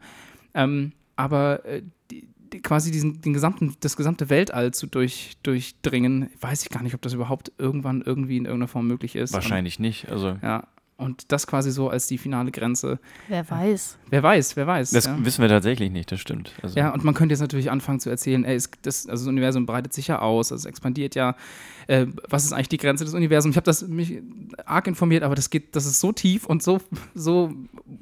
Ähm, 0.55 0.93
aber 1.17 1.65
äh, 1.67 1.83
die, 2.11 2.29
die, 2.53 2.63
quasi 2.63 2.91
diesen, 2.91 3.21
den 3.21 3.33
gesamten, 3.33 3.77
das 3.81 3.97
gesamte 3.97 4.31
Weltall 4.31 4.73
zu 4.73 4.87
durch, 4.87 5.37
durchdringen, 5.43 6.31
weiß 6.41 6.63
ich 6.63 6.71
gar 6.71 6.83
nicht, 6.83 6.95
ob 6.95 7.03
das 7.03 7.13
überhaupt 7.13 7.53
irgendwann 7.59 8.03
irgendwie 8.03 8.37
in 8.37 8.47
irgendeiner 8.47 8.69
Form 8.69 8.87
möglich 8.87 9.17
ist. 9.17 9.33
Wahrscheinlich 9.33 9.79
und, 9.79 9.83
nicht. 9.83 10.09
Also 10.09 10.39
ja, 10.43 10.67
und 11.01 11.33
das 11.33 11.47
quasi 11.47 11.71
so 11.71 11.89
als 11.89 12.07
die 12.07 12.19
finale 12.19 12.51
Grenze. 12.51 12.99
Wer 13.29 13.49
weiß. 13.49 13.99
Wer 14.11 14.23
weiß, 14.23 14.57
wer 14.57 14.67
weiß. 14.67 14.91
Das 14.91 15.07
ja. 15.07 15.25
wissen 15.25 15.43
wir 15.43 15.49
tatsächlich 15.49 15.91
nicht, 15.91 16.13
das 16.13 16.21
stimmt. 16.21 16.53
Also 16.63 16.79
ja, 16.79 16.91
und 16.91 17.05
man 17.05 17.15
könnte 17.15 17.33
jetzt 17.33 17.41
natürlich 17.41 17.71
anfangen 17.71 18.01
zu 18.01 18.11
erzählen, 18.11 18.45
ey, 18.45 18.57
ist 18.57 18.73
das, 18.83 19.07
also 19.09 19.25
das 19.25 19.29
Universum 19.29 19.67
breitet 19.67 19.93
sich 19.93 20.09
ja 20.09 20.21
aus, 20.21 20.53
also 20.53 20.63
es 20.63 20.67
expandiert 20.67 21.15
ja. 21.15 21.35
Äh, 21.87 22.07
was 22.29 22.45
ist 22.45 22.53
eigentlich 22.53 22.69
die 22.69 22.77
Grenze 22.77 23.05
des 23.05 23.15
Universums? 23.15 23.55
Ich 23.55 23.57
habe 23.57 23.65
das 23.65 23.87
mich 23.89 24.23
arg 24.65 24.87
informiert, 24.87 25.23
aber 25.23 25.35
das 25.35 25.51
geht, 25.51 25.75
das 25.75 25.87
ist 25.87 25.99
so 26.01 26.13
tief 26.13 26.47
und 26.47 26.63
so, 26.63 26.81
so 27.15 27.53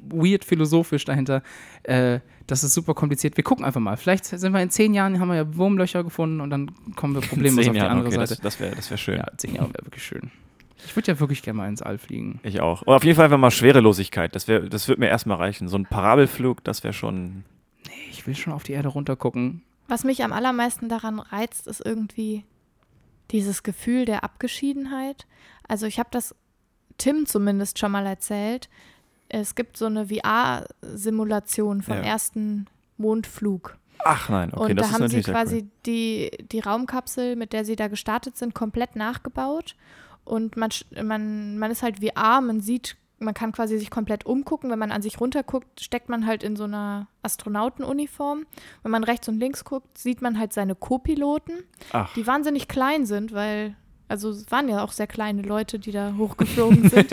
weird 0.09 0.43
philosophisch 0.43 1.05
dahinter. 1.05 1.41
Äh, 1.83 2.19
das 2.47 2.63
ist 2.63 2.73
super 2.73 2.93
kompliziert. 2.93 3.37
Wir 3.37 3.43
gucken 3.43 3.63
einfach 3.63 3.79
mal. 3.79 3.95
Vielleicht 3.95 4.25
sind 4.25 4.53
wir 4.53 4.61
in 4.61 4.69
zehn 4.69 4.93
Jahren, 4.93 5.19
haben 5.19 5.29
wir 5.29 5.35
ja 5.35 5.55
Wurmlöcher 5.55 6.03
gefunden 6.03 6.41
und 6.41 6.49
dann 6.49 6.71
kommen 6.95 7.15
wir 7.15 7.21
problemlos 7.27 7.67
auf 7.67 7.73
die 7.73 7.79
andere 7.79 8.07
okay, 8.07 8.15
Seite. 8.15 8.35
Das, 8.35 8.41
das 8.41 8.59
wäre 8.59 8.75
das 8.75 8.89
wär 8.89 8.97
schön. 8.97 9.17
Ja, 9.17 9.27
zehn 9.37 9.55
Jahre 9.55 9.73
wäre 9.73 9.85
wirklich 9.85 10.03
schön. 10.03 10.31
Ich 10.85 10.95
würde 10.95 11.11
ja 11.11 11.19
wirklich 11.19 11.41
gerne 11.43 11.57
mal 11.57 11.67
ins 11.69 11.81
All 11.81 11.97
fliegen. 11.97 12.39
Ich 12.43 12.61
auch. 12.61 12.81
Und 12.83 12.93
auf 12.93 13.03
jeden 13.03 13.15
Fall 13.15 13.25
einfach 13.25 13.37
mal 13.37 13.51
Schwerelosigkeit. 13.51 14.33
Das, 14.35 14.47
wär, 14.47 14.61
das 14.61 14.87
wird 14.87 14.99
mir 14.99 15.07
erstmal 15.07 15.37
reichen. 15.37 15.67
So 15.67 15.77
ein 15.77 15.85
Parabelflug, 15.85 16.63
das 16.63 16.83
wäre 16.83 16.93
schon. 16.93 17.43
Nee, 17.87 17.91
ich 18.11 18.25
will 18.27 18.35
schon 18.35 18.53
auf 18.53 18.63
die 18.63 18.73
Erde 18.73 18.89
runtergucken. 18.89 19.61
Was 19.87 20.03
mich 20.03 20.23
am 20.23 20.31
allermeisten 20.33 20.87
daran 20.89 21.19
reizt, 21.19 21.67
ist 21.67 21.83
irgendwie 21.85 22.45
dieses 23.31 23.63
Gefühl 23.63 24.05
der 24.05 24.23
Abgeschiedenheit. 24.23 25.25
Also 25.67 25.85
ich 25.85 25.99
habe 25.99 26.09
das 26.11 26.35
Tim 26.97 27.25
zumindest 27.25 27.79
schon 27.79 27.91
mal 27.91 28.05
erzählt. 28.05 28.69
Es 29.29 29.55
gibt 29.55 29.77
so 29.77 29.85
eine 29.85 30.07
VR-Simulation 30.07 31.81
vom 31.81 31.95
Ja. 31.95 32.01
ersten 32.01 32.65
Mondflug. 32.97 33.77
Ach 34.05 34.29
nein, 34.29 34.53
okay, 34.53 34.71
und 34.71 34.77
das 34.77 34.87
da 34.91 34.95
ist 34.95 35.01
haben 35.01 35.09
sie 35.09 35.21
quasi 35.21 35.57
cool. 35.57 35.67
die, 35.85 36.31
die 36.51 36.59
Raumkapsel, 36.61 37.35
mit 37.35 37.51
der 37.51 37.65
sie 37.65 37.75
da 37.75 37.89
gestartet 37.89 38.37
sind, 38.37 38.53
komplett 38.55 38.95
nachgebaut. 38.95 39.75
Und 40.29 40.57
man, 40.57 40.69
man, 41.01 41.57
man 41.57 41.71
ist 41.71 41.81
halt 41.81 41.97
VR, 41.99 42.41
man 42.41 42.61
sieht, 42.61 42.97
man 43.17 43.33
kann 43.33 43.51
quasi 43.51 43.77
sich 43.77 43.89
komplett 43.89 44.25
umgucken. 44.25 44.69
Wenn 44.69 44.79
man 44.79 44.91
an 44.91 45.01
sich 45.01 45.19
runterguckt, 45.19 45.81
steckt 45.81 46.07
man 46.07 46.27
halt 46.27 46.43
in 46.43 46.55
so 46.55 46.65
einer 46.65 47.07
Astronautenuniform. 47.23 48.45
Wenn 48.83 48.91
man 48.91 49.03
rechts 49.03 49.27
und 49.27 49.39
links 49.39 49.65
guckt, 49.65 49.97
sieht 49.97 50.21
man 50.21 50.39
halt 50.39 50.53
seine 50.53 50.75
Co-Piloten, 50.75 51.63
die 52.15 52.27
wahnsinnig 52.27 52.67
klein 52.67 53.07
sind, 53.07 53.33
weil, 53.33 53.75
also 54.07 54.29
es 54.29 54.49
waren 54.51 54.69
ja 54.69 54.83
auch 54.83 54.91
sehr 54.91 55.07
kleine 55.07 55.41
Leute, 55.41 55.79
die 55.79 55.91
da 55.91 56.13
hochgeflogen 56.15 56.89
sind. 56.91 57.11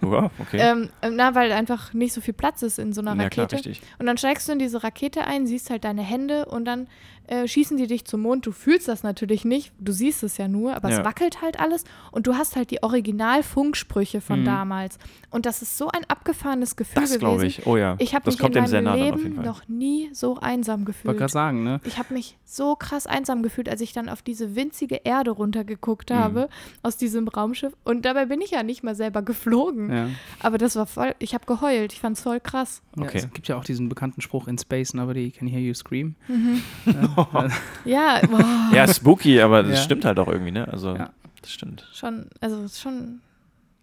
wow, 0.00 0.30
okay. 0.38 0.58
ähm, 0.58 0.90
na, 1.10 1.34
weil 1.34 1.50
einfach 1.50 1.92
nicht 1.92 2.12
so 2.12 2.20
viel 2.20 2.34
Platz 2.34 2.62
ist 2.62 2.78
in 2.78 2.92
so 2.92 3.00
einer 3.00 3.20
ja, 3.20 3.28
klar, 3.28 3.44
Rakete. 3.44 3.68
richtig. 3.68 3.86
Und 3.98 4.06
dann 4.06 4.16
steigst 4.18 4.48
du 4.48 4.52
in 4.52 4.60
diese 4.60 4.84
Rakete 4.84 5.26
ein, 5.26 5.46
siehst 5.48 5.68
halt 5.68 5.84
deine 5.84 6.02
Hände 6.02 6.46
und 6.46 6.64
dann 6.64 6.86
äh, 7.28 7.46
schießen 7.48 7.76
die 7.76 7.86
dich 7.86 8.04
zum 8.04 8.22
Mond. 8.22 8.46
Du 8.46 8.52
fühlst 8.52 8.88
das 8.88 9.02
natürlich 9.02 9.44
nicht, 9.44 9.72
du 9.78 9.92
siehst 9.92 10.22
es 10.22 10.36
ja 10.38 10.48
nur, 10.48 10.74
aber 10.76 10.90
Ja. 10.90 10.98
es 11.00 11.04
wackelt 11.04 11.42
halt 11.42 11.58
alles 11.60 11.84
und 12.12 12.26
du 12.26 12.34
hast 12.34 12.56
halt 12.56 12.70
die 12.70 12.82
Original-Funksprüche 12.82 14.20
von 14.20 14.40
Mhm. 14.40 14.44
damals. 14.44 14.98
Und 15.30 15.46
das 15.46 15.62
ist 15.62 15.76
so 15.76 15.88
ein 15.88 16.02
abgefahrenes 16.08 16.76
Gefühl 16.76 16.94
Das 17.02 17.10
gewesen. 17.10 17.18
glaube 17.20 17.46
ich. 17.46 17.66
Oh 17.66 17.76
ja. 17.76 17.96
Ich 17.98 18.14
habe 18.14 18.24
das 18.24 18.34
mich 18.34 18.40
kommt 18.40 18.56
in 18.56 18.62
meinem 18.84 18.94
Leben 18.94 19.34
Fall. 19.36 19.44
noch 19.44 19.68
nie 19.68 20.08
so 20.12 20.38
einsam 20.38 20.80
Wollte 20.80 20.92
gefühlt. 20.92 21.18
gerade 21.18 21.32
sagen, 21.32 21.64
ne? 21.64 21.80
Ich 21.84 21.98
habe 21.98 22.14
mich 22.14 22.36
so 22.44 22.76
krass 22.76 23.06
einsam 23.06 23.42
gefühlt, 23.42 23.68
als 23.68 23.80
ich 23.80 23.92
dann 23.92 24.08
auf 24.08 24.22
diese 24.22 24.54
winzige 24.56 24.96
Erde 25.04 25.30
runtergeguckt 25.32 26.10
Mhm. 26.10 26.14
habe 26.14 26.48
aus 26.82 26.96
diesem 26.96 27.28
Raumschiff. 27.28 27.72
Und 27.84 28.04
dabei 28.04 28.26
bin 28.26 28.40
ich 28.40 28.52
ja 28.52 28.62
nicht 28.62 28.82
mal 28.82 28.94
selber 28.94 29.22
geflogen. 29.22 29.90
Ja. 29.92 30.08
Aber 30.40 30.58
das 30.58 30.76
war 30.76 30.86
voll, 30.86 31.14
ich 31.18 31.34
habe 31.34 31.44
geheult. 31.46 31.92
Ich 31.92 32.00
fand 32.00 32.16
es 32.16 32.22
voll 32.22 32.40
krass. 32.40 32.82
Ja, 32.96 33.02
Okay. 33.06 33.18
Es 33.18 33.32
gibt 33.32 33.46
ja 33.48 33.56
auch 33.56 33.64
diesen 33.64 33.88
bekannten 33.88 34.20
Spruch 34.20 34.48
in 34.48 34.58
Space, 34.58 34.94
nobody 34.94 35.30
can 35.30 35.46
hear 35.48 35.60
you 35.60 35.74
scream. 35.74 36.14
Mhm. 36.28 36.62
Ja, 36.86 37.15
Ja, 37.84 38.20
boah. 38.26 38.70
Ja, 38.74 38.86
spooky, 38.88 39.40
aber 39.40 39.62
das 39.62 39.78
Ja. 39.78 39.84
stimmt 39.84 40.04
halt 40.04 40.18
auch 40.18 40.28
irgendwie, 40.28 40.52
ne? 40.52 40.66
Also, 40.68 40.94
Ja. 40.94 41.10
das 41.42 41.52
stimmt. 41.52 41.88
Schon, 41.92 42.26
also 42.40 42.56
es 42.62 42.72
ist 42.72 42.80
schon, 42.82 43.20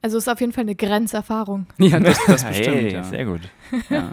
also 0.01 0.17
es 0.17 0.23
ist 0.25 0.27
auf 0.27 0.39
jeden 0.41 0.53
Fall 0.53 0.63
eine 0.63 0.75
Grenzerfahrung. 0.75 1.67
ja 1.77 1.99
das, 1.99 2.19
das 2.25 2.43
bestimmt. 2.47 2.75
hey, 2.77 2.93
ja. 2.93 3.03
sehr 3.03 3.25
gut. 3.25 3.41
Ja. 3.89 4.11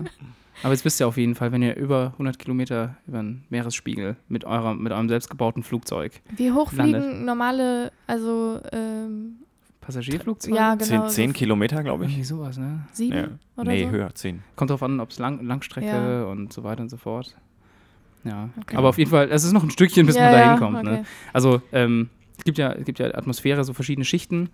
Aber 0.63 0.73
jetzt 0.75 0.85
wisst 0.85 1.01
ihr 1.01 1.09
auf 1.09 1.17
jeden 1.17 1.35
Fall, 1.35 1.53
wenn 1.53 1.63
ihr 1.63 1.75
über 1.77 2.09
100 2.13 2.39
Kilometer 2.39 2.97
über 3.07 3.19
den 3.19 3.45
Meeresspiegel 3.49 4.17
mit, 4.29 4.45
eurer, 4.45 4.75
mit 4.75 4.93
eurem 4.93 5.09
selbstgebauten 5.09 5.63
Flugzeug, 5.63 6.21
Wie 6.37 6.53
hoch 6.53 6.71
Landet. 6.75 7.03
fliegen 7.03 7.25
normale, 7.25 7.91
also 8.07 8.61
ähm, 8.71 9.37
Passagierflugzeug? 9.81 10.55
ja 10.55 10.75
genau, 10.75 10.85
Zehn, 10.85 11.09
zehn 11.09 11.33
Kilometer, 11.33 11.83
glaube 11.83 12.05
ich. 12.05 12.11
Irgendwie 12.11 12.25
sowas, 12.25 12.59
ne? 12.59 12.81
sieben 12.93 13.17
Ja. 13.17 13.29
oder 13.57 13.71
Nee, 13.71 13.85
so? 13.85 13.91
höher, 13.91 14.15
zehn. 14.15 14.43
Kommt 14.55 14.71
drauf 14.71 14.83
an, 14.83 15.01
ob 15.01 15.11
es 15.11 15.19
Lang 15.19 15.43
Langstrecke 15.47 15.87
Ja. 15.87 16.25
und 16.25 16.53
so 16.53 16.63
weiter 16.63 16.83
und 16.83 16.91
so 16.91 16.99
fort. 16.99 17.35
Ja. 18.25 18.51
Okay. 18.61 18.77
Aber 18.77 18.89
auf 18.89 18.99
jeden 18.99 19.11
Fall, 19.11 19.29
es 19.31 19.45
ist 19.45 19.53
noch 19.53 19.63
ein 19.63 19.71
Stückchen, 19.71 20.07
bis 20.07 20.17
ja, 20.17 20.23
man 20.23 20.33
da 20.33 20.39
ja, 20.39 20.51
hinkommt. 20.51 20.77
okay. 20.79 20.91
Ne? 20.91 21.05
Also, 21.33 21.63
ähm, 21.73 22.11
es 22.39 22.45
gibt 22.45 22.59
ja, 22.59 22.73
es 22.73 22.85
gibt 22.85 22.99
ja 22.99 23.15
Atmosphäre, 23.15 23.65
so 23.65 23.75
verschiedene 23.75 24.05
Schichten. 24.05 24.49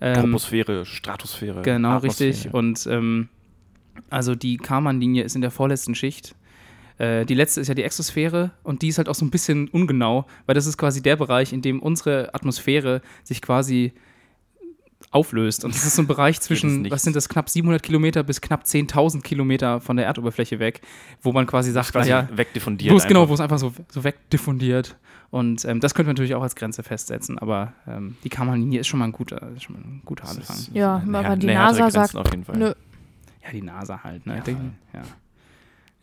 Ähm, 0.00 0.14
Troposphäre, 0.14 0.86
Stratosphäre. 0.86 1.62
Genau, 1.62 1.96
Atmosphäre. 1.96 2.30
richtig. 2.30 2.54
Und 2.54 2.86
ähm, 2.86 3.28
also 4.10 4.34
die 4.34 4.56
Karman-Linie 4.56 5.22
ist 5.22 5.34
in 5.34 5.42
der 5.42 5.50
vorletzten 5.50 5.94
Schicht. 5.94 6.34
Äh, 6.98 7.26
die 7.26 7.34
letzte 7.34 7.60
ist 7.60 7.68
ja 7.68 7.74
die 7.74 7.82
Exosphäre 7.82 8.52
und 8.62 8.82
die 8.82 8.88
ist 8.88 8.98
halt 8.98 9.08
auch 9.08 9.14
so 9.14 9.24
ein 9.24 9.30
bisschen 9.30 9.68
ungenau, 9.68 10.26
weil 10.46 10.54
das 10.54 10.66
ist 10.66 10.78
quasi 10.78 11.02
der 11.02 11.16
Bereich, 11.16 11.52
in 11.52 11.60
dem 11.60 11.80
unsere 11.80 12.34
Atmosphäre 12.34 13.02
sich 13.22 13.42
quasi 13.42 13.92
auflöst. 15.10 15.64
Und 15.64 15.74
das 15.74 15.84
ist 15.84 15.96
so 15.96 16.02
ein 16.02 16.06
Bereich 16.06 16.40
zwischen, 16.42 16.90
was 16.90 17.02
sind 17.02 17.16
das, 17.16 17.28
knapp 17.28 17.48
700 17.48 17.82
Kilometer 17.82 18.22
bis 18.22 18.40
knapp 18.40 18.64
10.000 18.64 19.22
Kilometer 19.22 19.80
von 19.80 19.96
der 19.96 20.06
Erdoberfläche 20.06 20.58
weg, 20.58 20.80
wo 21.22 21.32
man 21.32 21.46
quasi 21.46 21.72
sagt, 21.72 21.92
Quasi 21.92 22.10
naja, 22.10 22.28
wegdiffundiert. 22.32 22.92
wo 22.92 22.96
es 22.96 23.06
genau, 23.06 23.20
einfach. 23.22 23.30
wo 23.30 23.34
es 23.34 23.40
einfach 23.40 23.58
so, 23.58 23.72
so 23.88 24.04
wegdiffundiert. 24.04 24.96
Und 25.30 25.64
ähm, 25.64 25.80
das 25.80 25.94
könnte 25.94 26.08
man 26.08 26.14
natürlich 26.14 26.34
auch 26.34 26.42
als 26.42 26.54
Grenze 26.54 26.82
festsetzen, 26.82 27.38
aber 27.38 27.72
ähm, 27.86 28.16
die 28.24 28.28
Karman-Linie 28.28 28.80
ist 28.80 28.86
schon 28.86 29.00
mal 29.00 29.06
ein 29.06 29.12
guter, 29.12 29.50
schon 29.58 29.74
mal 29.74 29.82
ein 29.82 30.02
guter 30.04 30.28
Anfang. 30.28 30.56
ist 30.56 30.70
Ja, 30.72 31.02
aber 31.12 31.36
die 31.36 31.46
NASA 31.48 31.78
Grenzen 31.88 31.90
sagt, 31.92 32.16
auf 32.16 32.30
jeden 32.30 32.44
Fall. 32.44 32.56
Nö, 32.56 32.72
Ja, 33.44 33.50
die 33.52 33.62
NASA 33.62 34.04
halt, 34.04 34.24
ne? 34.26 34.42
Ja. 34.46 34.52
Ja. 34.52 34.58
ja. 34.94 35.02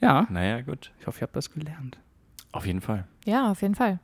ja, 0.02 0.28
Naja, 0.30 0.62
gut. 0.62 0.92
ich 1.00 1.08
hoffe, 1.08 1.20
ihr 1.20 1.24
habt 1.24 1.36
das 1.36 1.52
gelernt. 1.52 1.98
Auf 2.52 2.66
jeden 2.66 2.82
Fall. 2.82 3.08
ja, 3.26 3.50
auf 3.50 3.62
jeden 3.62 3.76
Fall. 3.76 4.00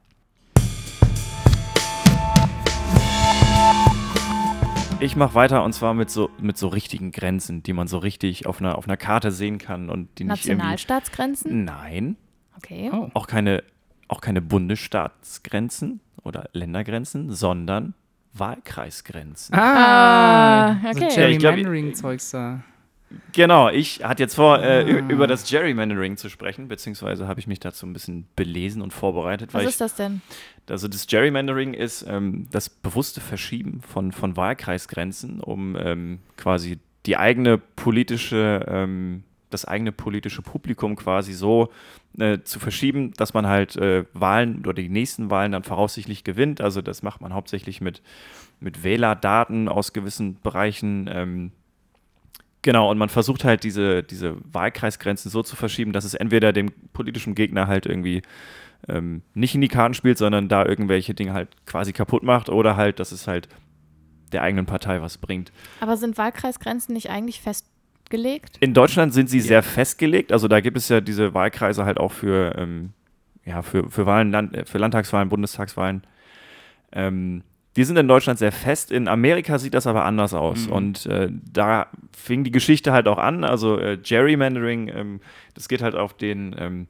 Ich 5.01 5.15
mache 5.15 5.33
weiter 5.33 5.63
und 5.63 5.71
zwar 5.73 5.93
mit 5.93 6.09
so, 6.09 6.29
mit 6.39 6.57
so 6.57 6.67
richtigen 6.67 7.11
Grenzen, 7.11 7.63
die 7.63 7.71
man 7.73 7.87
so 7.87 7.97
richtig 7.99 8.45
auf 8.45 8.59
einer, 8.59 8.77
auf 8.77 8.85
einer 8.85 8.97
Karte 8.97 9.31
sehen 9.31 9.57
kann 9.57 9.89
und 9.89 10.19
die 10.19 10.25
nicht 10.25 10.45
irgendwie. 10.45 10.57
Nationalstaatsgrenzen? 10.57 11.63
Nein, 11.63 12.17
Okay. 12.57 12.91
Oh. 12.93 13.09
auch 13.13 13.27
keine, 13.27 13.63
auch 14.09 14.19
keine 14.19 14.41
Bundesstaatsgrenzen 14.41 16.01
oder 16.23 16.49
Ländergrenzen, 16.51 17.31
sondern 17.31 17.93
Wahlkreisgrenzen. 18.33 19.55
Ah, 19.55 20.71
okay. 20.73 21.09
So 21.09 21.19
Ja, 21.21 21.27
ich 21.29 21.39
glaub, 21.39 21.55
Gerrymandering-Zeugs 21.55 22.31
da. 22.31 22.63
Genau, 23.31 23.69
ich 23.69 24.03
hatte 24.03 24.21
jetzt 24.21 24.35
vor, 24.35 24.59
äh, 24.61 24.81
Ah. 24.83 25.07
über 25.09 25.25
das 25.25 25.49
Gerrymandering 25.49 26.15
zu 26.17 26.29
sprechen, 26.29 26.67
beziehungsweise 26.67 27.27
habe 27.27 27.39
ich 27.39 27.47
mich 27.47 27.59
dazu 27.59 27.87
ein 27.87 27.93
bisschen 27.93 28.27
belesen 28.35 28.81
und 28.83 28.93
vorbereitet, 28.93 29.53
Was 29.53 29.63
ist 29.63 29.69
ich, 29.71 29.77
das 29.77 29.95
denn? 29.95 30.21
also 30.69 30.87
das 30.87 31.07
Gerrymandering 31.07 31.73
ist 31.73 32.05
ähm, 32.07 32.47
das 32.51 32.69
bewusste 32.69 33.19
Verschieben 33.21 33.81
von, 33.81 34.11
von 34.11 34.37
Wahlkreisgrenzen, 34.37 35.39
um 35.39 35.75
ähm, 35.75 36.19
quasi 36.37 36.77
die 37.07 37.17
eigene 37.17 37.57
politische, 37.57 38.63
ähm, 38.67 39.23
das 39.49 39.65
eigene 39.65 39.91
politische 39.91 40.43
Publikum 40.43 40.95
quasi 40.95 41.33
so 41.33 41.71
äh, 42.19 42.39
zu 42.43 42.59
verschieben, 42.59 43.13
dass 43.17 43.33
man 43.33 43.47
halt 43.47 43.75
äh, 43.77 44.05
Wahlen 44.13 44.59
oder 44.59 44.73
die 44.73 44.89
nächsten 44.89 45.31
Wahlen 45.31 45.51
dann 45.53 45.63
voraussichtlich 45.63 46.23
gewinnt. 46.23 46.61
Also 46.61 46.83
das 46.83 47.01
macht 47.01 47.21
man 47.21 47.33
hauptsächlich 47.33 47.81
mit, 47.81 48.03
mit 48.59 48.83
Wählerdaten 48.83 49.67
aus 49.67 49.93
gewissen 49.93 50.39
Bereichen. 50.41 51.51
Genau, 52.61 52.91
und 52.91 52.97
man 52.97 53.09
versucht 53.09 53.45
halt 53.45 53.63
diese, 53.63 54.03
diese 54.03 54.35
Wahlkreisgrenzen 54.51 55.31
so 55.31 55.43
zu 55.43 55.55
verschieben, 55.55 55.93
dass 55.93 56.03
es 56.03 56.13
entweder 56.13 56.51
dem 56.51 56.71
politischen 56.91 57.33
Gegner 57.35 57.67
halt 57.67 57.85
irgendwie 57.85 58.21
ähm, 58.87 59.21
nicht 59.33 59.55
in 59.55 59.61
die 59.61 59.67
Karten 59.67 59.93
spielt, 59.93 60.17
sondern 60.17 60.49
da 60.49 60.65
irgendwelche 60.65 61.13
Dinge 61.13 61.33
halt 61.33 61.49
quasi 61.65 61.93
kaputt 61.93 62.23
macht 62.23 62.49
oder 62.49 62.75
halt, 62.75 62.99
dass 62.99 63.11
es 63.11 63.27
halt 63.27 63.47
der 64.31 64.43
eigenen 64.43 64.65
Partei 64.65 65.01
was 65.01 65.17
bringt. 65.17 65.51
Aber 65.79 65.97
sind 65.97 66.17
Wahlkreisgrenzen 66.17 66.93
nicht 66.93 67.09
eigentlich 67.09 67.41
festgelegt? 67.41 68.57
In 68.59 68.73
Deutschland 68.73 69.13
sind 69.13 69.29
sie 69.29 69.39
sehr 69.39 69.63
festgelegt. 69.63 70.31
Also 70.31 70.47
da 70.47 70.59
gibt 70.59 70.77
es 70.77 70.89
ja 70.89 71.01
diese 71.01 71.33
Wahlkreise 71.33 71.85
halt 71.85 71.97
auch 71.97 72.11
für, 72.11 72.55
ähm, 72.57 72.91
ja, 73.45 73.61
für, 73.61 73.89
für 73.89 74.05
Wahlen, 74.05 74.31
Land, 74.31 74.55
äh, 74.55 74.65
für 74.65 74.77
Landtagswahlen, 74.77 75.29
Bundestagswahlen. 75.29 76.03
Ähm, 76.91 77.43
die 77.79 77.85
sind 77.85 77.95
in 77.95 78.09
Deutschland 78.09 78.39
sehr 78.39 78.51
fest. 78.51 78.91
In 78.91 79.07
Amerika 79.07 79.57
sieht 79.57 79.73
das 79.73 79.87
aber 79.87 80.03
anders 80.03 80.33
aus. 80.33 80.67
Mhm. 80.67 80.73
Und 80.73 81.05
äh, 81.05 81.29
da 81.31 81.87
fing 82.11 82.43
die 82.43 82.51
Geschichte 82.51 82.91
halt 82.91 83.07
auch 83.07 83.17
an. 83.17 83.45
Also 83.45 83.79
äh, 83.79 83.95
Gerrymandering, 83.95 84.89
ähm, 84.93 85.21
das 85.53 85.69
geht 85.69 85.81
halt 85.81 85.95
auf 85.95 86.13
den 86.13 86.53
ähm, 86.59 86.87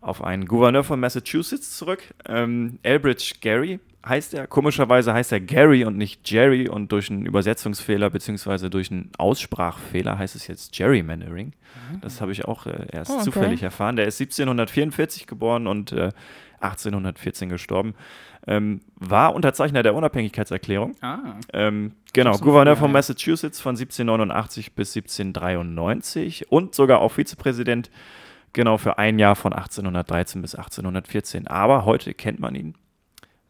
auf 0.00 0.22
einen 0.22 0.46
Gouverneur 0.46 0.84
von 0.84 1.00
Massachusetts 1.00 1.76
zurück. 1.76 2.04
Ähm, 2.28 2.78
Elbridge 2.84 3.34
Gary 3.40 3.80
heißt 4.06 4.34
er. 4.34 4.46
Komischerweise 4.46 5.12
heißt 5.12 5.32
er 5.32 5.40
Gary 5.40 5.84
und 5.84 5.96
nicht 5.96 6.30
Jerry. 6.30 6.68
Und 6.68 6.92
durch 6.92 7.10
einen 7.10 7.26
Übersetzungsfehler 7.26 8.08
beziehungsweise 8.08 8.70
durch 8.70 8.92
einen 8.92 9.10
Aussprachfehler 9.18 10.18
heißt 10.18 10.36
es 10.36 10.46
jetzt 10.46 10.72
Gerrymandering. 10.72 11.52
Das 12.00 12.20
habe 12.20 12.30
ich 12.30 12.44
auch 12.44 12.66
äh, 12.66 12.86
erst 12.92 13.10
Oh, 13.10 13.14
okay. 13.14 13.24
zufällig 13.24 13.62
erfahren. 13.64 13.96
Der 13.96 14.06
ist 14.06 14.20
1744 14.20 15.26
geboren 15.26 15.66
und 15.66 15.90
äh, 15.90 16.12
1814 16.60 17.48
gestorben. 17.48 17.94
Ähm, 18.48 18.80
war 18.94 19.34
Unterzeichner 19.34 19.82
der 19.82 19.94
Unabhängigkeitserklärung. 19.94 20.94
Ah. 21.00 21.34
Ähm, 21.52 21.92
genau, 22.12 22.38
Gouverneur 22.38 22.76
von. 22.76 22.92
Massachusetts 22.92 23.60
von 23.60 23.74
1789 23.74 24.74
bis 24.74 24.96
1793 24.96 26.50
und 26.50 26.74
sogar 26.74 27.00
auch 27.00 27.12
Vizepräsident, 27.12 27.90
genau, 28.52 28.78
für 28.78 28.98
ein 28.98 29.18
Jahr 29.18 29.34
von 29.34 29.52
1813 29.52 30.42
bis 30.42 30.54
1814. 30.54 31.48
Aber 31.48 31.84
heute 31.84 32.14
kennt 32.14 32.38
man 32.38 32.54
ihn 32.54 32.74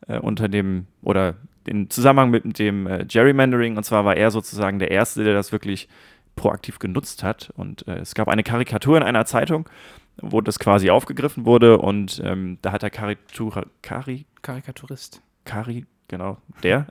äh, 0.08 0.18
unter 0.18 0.48
dem, 0.48 0.86
oder 1.02 1.34
in 1.66 1.90
Zusammenhang 1.90 2.30
mit 2.30 2.58
dem 2.58 2.86
äh, 2.86 3.04
Gerrymandering, 3.04 3.76
und 3.76 3.84
zwar 3.84 4.04
war 4.04 4.16
er 4.16 4.30
sozusagen 4.30 4.78
der 4.78 4.90
Erste, 4.90 5.24
der 5.24 5.34
das 5.34 5.52
wirklich 5.52 5.88
proaktiv 6.36 6.78
genutzt 6.78 7.22
hat. 7.22 7.52
Und 7.56 7.86
äh, 7.88 7.98
es 7.98 8.14
gab 8.14 8.28
eine 8.28 8.42
Karikatur 8.42 8.96
in 8.96 9.02
einer 9.02 9.26
Zeitung, 9.26 9.68
wo 10.20 10.40
das 10.40 10.58
quasi 10.58 10.90
aufgegriffen 10.90 11.44
wurde 11.44 11.78
und 11.78 12.22
ähm, 12.24 12.58
da 12.62 12.72
hat 12.72 12.82
der 12.82 12.90
Karikatur, 12.90 13.66
Kari, 13.82 14.24
Karikaturist. 14.46 15.20
Kari, 15.44 15.86
genau, 16.08 16.38
der, 16.62 16.86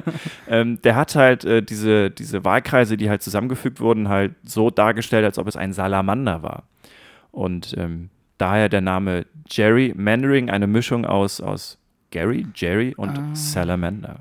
ähm, 0.48 0.80
der 0.82 0.94
hat 0.96 1.14
halt 1.16 1.44
äh, 1.44 1.62
diese, 1.62 2.10
diese 2.10 2.44
Wahlkreise, 2.44 2.96
die 2.96 3.08
halt 3.10 3.22
zusammengefügt 3.22 3.80
wurden, 3.80 4.08
halt 4.08 4.34
so 4.44 4.70
dargestellt, 4.70 5.24
als 5.24 5.38
ob 5.38 5.46
es 5.48 5.56
ein 5.56 5.72
Salamander 5.72 6.42
war. 6.42 6.62
Und 7.32 7.74
ähm, 7.76 8.10
daher 8.38 8.68
der 8.68 8.80
Name 8.80 9.26
Jerry 9.48 9.92
Mandering, 9.96 10.50
eine 10.50 10.66
Mischung 10.66 11.04
aus, 11.04 11.40
aus 11.40 11.78
Gary, 12.10 12.46
Jerry 12.54 12.94
und 12.96 13.18
Ah. 13.18 13.34
Salamander. 13.34 14.20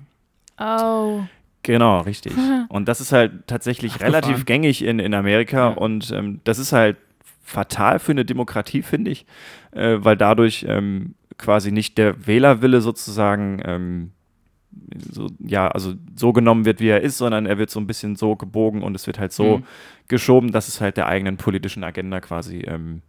Oh. 0.59 1.21
Genau, 1.63 2.01
richtig. 2.01 2.33
Und 2.69 2.87
das 2.87 3.01
ist 3.01 3.11
halt 3.11 3.47
tatsächlich 3.47 3.93
Abgefahren. 3.93 4.15
relativ 4.23 4.45
gängig 4.45 4.83
in, 4.83 4.99
in 4.99 5.13
Amerika 5.13 5.69
Ja. 5.69 5.75
und 5.75 6.09
ähm, 6.11 6.39
das 6.45 6.57
ist 6.57 6.71
halt 6.71 6.95
fatal 7.43 7.99
für 7.99 8.11
eine 8.13 8.23
Demokratie, 8.25 8.81
finde 8.81 9.11
ich, 9.11 9.25
äh, 9.71 9.97
weil 9.99 10.15
dadurch 10.15 10.65
ähm, 10.69 11.15
quasi 11.39 11.71
nicht 11.71 11.97
der 11.97 12.27
Wählerwille 12.27 12.81
sozusagen 12.81 13.59
ähm, 13.65 14.11
so, 15.11 15.27
ja, 15.39 15.67
also 15.69 15.93
so 16.15 16.31
genommen 16.31 16.65
wird, 16.65 16.79
wie 16.79 16.89
er 16.89 17.01
ist, 17.01 17.17
sondern 17.17 17.45
er 17.47 17.57
wird 17.57 17.69
so 17.71 17.79
ein 17.79 17.87
bisschen 17.87 18.15
so 18.15 18.35
gebogen 18.35 18.83
und 18.83 18.93
es 18.95 19.07
wird 19.07 19.17
halt 19.19 19.33
so 19.33 19.57
Mhm. 19.57 19.63
geschoben, 20.07 20.51
dass 20.51 20.67
es 20.67 20.79
halt 20.79 20.97
der 20.97 21.07
eigenen 21.07 21.37
politischen 21.37 21.83
Agenda 21.83 22.19
quasi 22.21 22.59
ähm, 22.59 23.01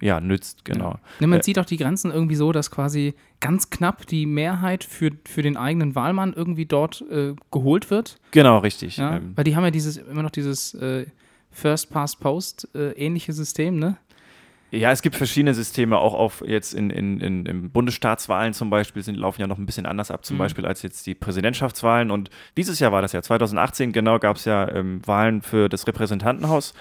ja, 0.00 0.20
nützt, 0.20 0.64
genau. 0.64 0.96
Ne, 1.20 1.26
man 1.28 1.38
Äh, 1.40 1.42
sieht 1.44 1.58
auch 1.60 1.64
die 1.64 1.76
Grenzen 1.76 2.10
irgendwie 2.10 2.34
so, 2.34 2.50
dass 2.50 2.70
quasi 2.72 3.14
ganz 3.38 3.70
knapp 3.70 4.04
die 4.06 4.26
Mehrheit 4.26 4.82
für, 4.82 5.10
für 5.28 5.42
den 5.42 5.56
eigenen 5.56 5.94
Wahlmann 5.94 6.32
irgendwie 6.32 6.66
dort 6.66 7.04
äh, 7.10 7.34
geholt 7.52 7.90
wird. 7.90 8.18
Genau, 8.32 8.58
richtig. 8.58 8.96
Ja? 8.96 9.18
Ähm, 9.18 9.32
Weil 9.36 9.44
die 9.44 9.54
haben 9.54 9.62
ja 9.64 9.70
dieses 9.70 9.98
immer 9.98 10.22
noch 10.24 10.30
dieses 10.30 10.74
äh, 10.74 11.06
First 11.52 11.90
Past 11.90 12.18
Post 12.20 12.68
äh, 12.74 12.92
ähnliche 12.92 13.32
System, 13.32 13.78
ne? 13.78 13.96
Ja, 14.74 14.90
es 14.90 15.02
gibt 15.02 15.16
verschiedene 15.16 15.52
Systeme, 15.52 15.98
auch 15.98 16.14
auf 16.14 16.42
jetzt 16.46 16.72
in, 16.72 16.88
in, 16.88 17.20
in, 17.20 17.44
in 17.44 17.70
Bundesstaatswahlen 17.70 18.54
zum 18.54 18.70
Beispiel, 18.70 19.02
sind, 19.02 19.16
laufen 19.16 19.42
ja 19.42 19.46
noch 19.46 19.58
ein 19.58 19.66
bisschen 19.66 19.84
anders 19.84 20.10
ab, 20.10 20.24
zum 20.24 20.36
Mhm. 20.36 20.38
Beispiel 20.38 20.64
als 20.64 20.80
jetzt 20.82 21.06
die 21.06 21.14
Präsidentschaftswahlen. 21.14 22.10
Und 22.10 22.30
dieses 22.56 22.80
Jahr 22.80 22.90
war 22.90 23.02
das 23.02 23.12
ja, 23.12 23.20
2018 23.20 23.92
genau, 23.92 24.18
gab 24.18 24.36
es 24.36 24.46
ja 24.46 24.66
ähm, 24.74 25.02
Wahlen 25.04 25.42
für 25.42 25.68
das 25.68 25.86
Repräsentantenhaus. 25.86 26.72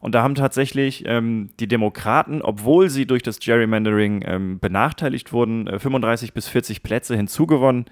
Und 0.00 0.14
da 0.14 0.22
haben 0.22 0.34
tatsächlich 0.34 1.04
ähm, 1.06 1.50
die 1.60 1.68
Demokraten, 1.68 2.40
obwohl 2.40 2.88
sie 2.88 3.06
durch 3.06 3.22
das 3.22 3.40
Gerrymandering 3.40 4.24
ähm, 4.26 4.58
benachteiligt 4.58 5.34
wurden, 5.34 5.66
äh, 5.66 5.78
35 5.78 6.32
bis 6.32 6.48
40 6.48 6.82
Plätze 6.82 7.14
hinzugewonnen. 7.14 7.84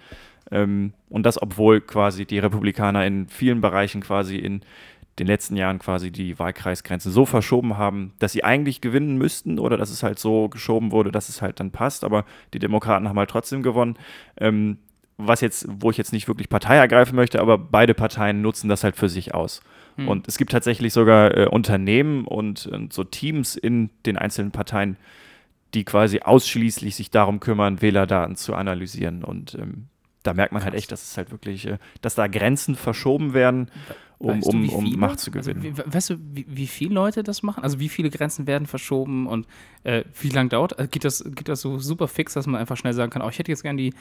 Ähm, 0.50 0.94
und 1.10 1.24
das, 1.24 1.40
obwohl 1.40 1.82
quasi 1.82 2.24
die 2.24 2.38
Republikaner 2.38 3.04
in 3.06 3.28
vielen 3.28 3.60
Bereichen 3.60 4.00
quasi 4.00 4.36
in 4.36 4.62
den 5.18 5.26
letzten 5.26 5.56
Jahren 5.56 5.78
quasi 5.78 6.10
die 6.10 6.38
Wahlkreisgrenzen 6.38 7.12
so 7.12 7.26
verschoben 7.26 7.76
haben, 7.76 8.12
dass 8.18 8.32
sie 8.32 8.44
eigentlich 8.44 8.80
gewinnen 8.80 9.18
müssten 9.18 9.58
oder 9.58 9.76
dass 9.76 9.90
es 9.90 10.02
halt 10.02 10.18
so 10.18 10.48
geschoben 10.48 10.90
wurde, 10.90 11.12
dass 11.12 11.28
es 11.28 11.42
halt 11.42 11.60
dann 11.60 11.70
passt. 11.70 12.04
Aber 12.04 12.24
die 12.54 12.58
Demokraten 12.58 13.08
haben 13.08 13.18
halt 13.18 13.30
trotzdem 13.30 13.62
gewonnen. 13.62 13.96
Ähm, 14.38 14.78
was 15.18 15.40
jetzt, 15.40 15.66
wo 15.68 15.90
ich 15.90 15.98
jetzt 15.98 16.12
nicht 16.12 16.28
wirklich 16.28 16.48
Partei 16.48 16.76
ergreifen 16.76 17.16
möchte, 17.16 17.40
aber 17.40 17.58
beide 17.58 17.94
Parteien 17.94 18.42
nutzen 18.42 18.68
das 18.68 18.82
halt 18.82 18.96
für 18.96 19.08
sich 19.08 19.34
aus. 19.34 19.60
Hm. 19.96 20.08
Und 20.08 20.28
es 20.28 20.38
gibt 20.38 20.52
tatsächlich 20.52 20.92
sogar 20.92 21.36
äh, 21.36 21.46
Unternehmen 21.46 22.24
und, 22.24 22.66
und 22.66 22.92
so 22.92 23.04
Teams 23.04 23.56
in 23.56 23.90
den 24.06 24.16
einzelnen 24.16 24.50
Parteien, 24.50 24.96
die 25.74 25.84
quasi 25.84 26.20
ausschließlich 26.20 26.96
sich 26.96 27.10
darum 27.10 27.40
kümmern, 27.40 27.82
Wählerdaten 27.82 28.36
zu 28.36 28.54
analysieren. 28.54 29.22
Und 29.22 29.54
ähm, 29.54 29.88
da 30.22 30.34
merkt 30.34 30.52
man 30.52 30.64
halt 30.64 30.74
echt, 30.74 30.92
dass 30.92 31.02
es 31.02 31.16
halt 31.16 31.30
wirklich, 31.30 31.66
äh, 31.66 31.78
dass 32.00 32.14
da 32.14 32.26
Grenzen 32.26 32.74
verschoben 32.76 33.34
werden, 33.34 33.70
um, 34.22 34.36
Weißt 34.36 34.52
du, 34.52 34.56
um, 34.56 34.68
um? 34.68 35.00
Macht 35.00 35.18
zu 35.18 35.32
gewinnen. 35.32 35.64
Also, 35.64 35.84
wie, 35.84 35.94
weißt 35.94 36.10
du, 36.10 36.14
wie, 36.32 36.46
wie 36.48 36.66
viele 36.68 36.94
Leute 36.94 37.24
das 37.24 37.42
machen? 37.42 37.64
Also 37.64 37.80
wie 37.80 37.88
viele 37.88 38.08
Grenzen 38.08 38.46
werden 38.46 38.68
verschoben 38.68 39.26
und 39.26 39.48
äh, 39.82 40.04
wie 40.20 40.28
lange 40.28 40.48
dauert? 40.48 40.78
Also, 40.78 40.88
geht, 40.88 41.04
das, 41.04 41.24
geht 41.34 41.48
das 41.48 41.60
so 41.60 41.80
super 41.80 42.06
fix, 42.06 42.34
dass 42.34 42.46
man 42.46 42.60
einfach 42.60 42.76
schnell 42.76 42.92
sagen 42.92 43.10
kann, 43.10 43.20
oh, 43.20 43.28
ich 43.28 43.40
hätte 43.40 43.50
jetzt 43.50 43.64
gern 43.64 43.76
die, 43.76 43.92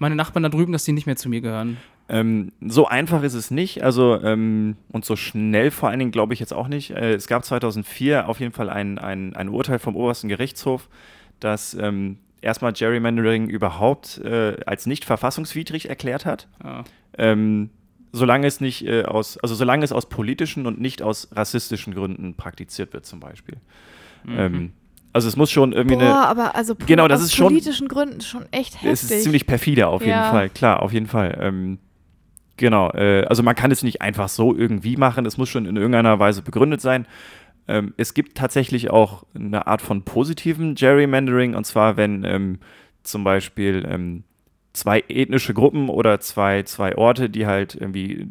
meine 0.00 0.16
Nachbarn 0.16 0.42
da 0.42 0.48
drüben, 0.48 0.72
dass 0.72 0.82
die 0.82 0.90
nicht 0.90 1.06
mehr 1.06 1.14
zu 1.14 1.28
mir 1.28 1.40
gehören. 1.40 1.76
Ähm, 2.08 2.50
so 2.60 2.88
einfach 2.88 3.22
ist 3.22 3.34
es 3.34 3.52
nicht, 3.52 3.84
also 3.84 4.20
ähm, 4.20 4.76
und 4.90 5.04
so 5.04 5.14
schnell 5.14 5.70
vor 5.70 5.90
allen 5.90 6.00
Dingen 6.00 6.10
glaube 6.10 6.34
ich 6.34 6.40
jetzt 6.40 6.52
auch 6.52 6.66
nicht. 6.66 6.90
Äh, 6.90 7.14
es 7.14 7.28
gab 7.28 7.44
2004 7.44 8.28
auf 8.28 8.40
jeden 8.40 8.52
Fall 8.52 8.70
ein, 8.70 8.98
ein, 8.98 9.36
ein 9.36 9.48
Urteil 9.48 9.78
vom 9.78 9.94
obersten 9.94 10.28
Gerichtshof, 10.28 10.88
das 11.38 11.74
ähm, 11.74 12.18
erstmal 12.40 12.72
Gerrymandering 12.72 13.48
überhaupt 13.48 14.18
äh, 14.18 14.56
als 14.66 14.86
nicht 14.86 15.04
verfassungswidrig 15.04 15.88
erklärt 15.88 16.24
hat. 16.26 16.48
Ja. 16.64 16.84
Ähm, 17.16 17.70
solange 18.12 18.46
es 18.46 18.60
nicht 18.60 18.86
äh, 18.86 19.04
aus, 19.04 19.38
also 19.38 19.54
solange 19.54 19.84
es 19.84 19.92
aus 19.92 20.08
politischen 20.08 20.66
und 20.66 20.80
nicht 20.80 21.02
aus 21.02 21.28
rassistischen 21.32 21.94
Gründen 21.94 22.34
praktiziert 22.34 22.92
wird, 22.92 23.04
zum 23.06 23.20
Beispiel. 23.20 23.56
Mhm. 24.24 24.38
Ähm, 24.38 24.72
also 25.12 25.26
es 25.28 25.36
muss 25.36 25.50
schon 25.50 25.72
irgendwie 25.72 25.96
Boah, 25.96 26.02
eine, 26.04 26.26
aber 26.28 26.54
also 26.54 26.74
po- 26.74 26.86
Genau, 26.86 27.08
das 27.08 27.20
aus 27.20 27.26
ist 27.26 27.34
schon- 27.36 27.48
politischen 27.48 27.88
Gründen 27.88 28.20
schon 28.20 28.44
echt 28.50 28.74
heftig. 28.76 28.90
es 28.92 29.02
ist 29.10 29.22
ziemlich 29.22 29.46
perfide 29.46 29.88
auf 29.88 30.00
jeden 30.02 30.12
Ja. 30.12 30.30
Fall, 30.30 30.48
klar, 30.50 30.82
auf 30.82 30.92
jeden 30.92 31.06
Fall. 31.06 31.36
Ähm, 31.40 31.78
genau, 32.56 32.90
äh, 32.92 33.24
also 33.24 33.42
man 33.42 33.54
kann 33.56 33.70
es 33.70 33.82
nicht 33.82 34.00
einfach 34.02 34.28
so 34.28 34.54
irgendwie 34.56 34.96
machen, 34.96 35.26
es 35.26 35.36
muss 35.38 35.48
schon 35.48 35.66
in 35.66 35.76
irgendeiner 35.76 36.18
Weise 36.18 36.42
begründet 36.42 36.80
sein. 36.80 37.06
Ähm, 37.68 37.94
es 37.96 38.14
gibt 38.14 38.36
tatsächlich 38.36 38.90
auch 38.90 39.24
eine 39.34 39.66
Art 39.66 39.82
von 39.82 40.02
positivem 40.02 40.74
Gerrymandering, 40.74 41.54
und 41.54 41.64
zwar 41.64 41.96
wenn 41.96 42.24
ähm, 42.24 42.58
zum 43.02 43.24
Beispiel 43.24 43.86
ähm, 43.88 44.24
zwei 44.72 45.04
ethnische 45.08 45.54
Gruppen 45.54 45.88
oder 45.88 46.20
zwei, 46.20 46.62
zwei 46.62 46.96
Orte, 46.96 47.28
die 47.28 47.46
halt 47.46 47.74
irgendwie, 47.74 48.26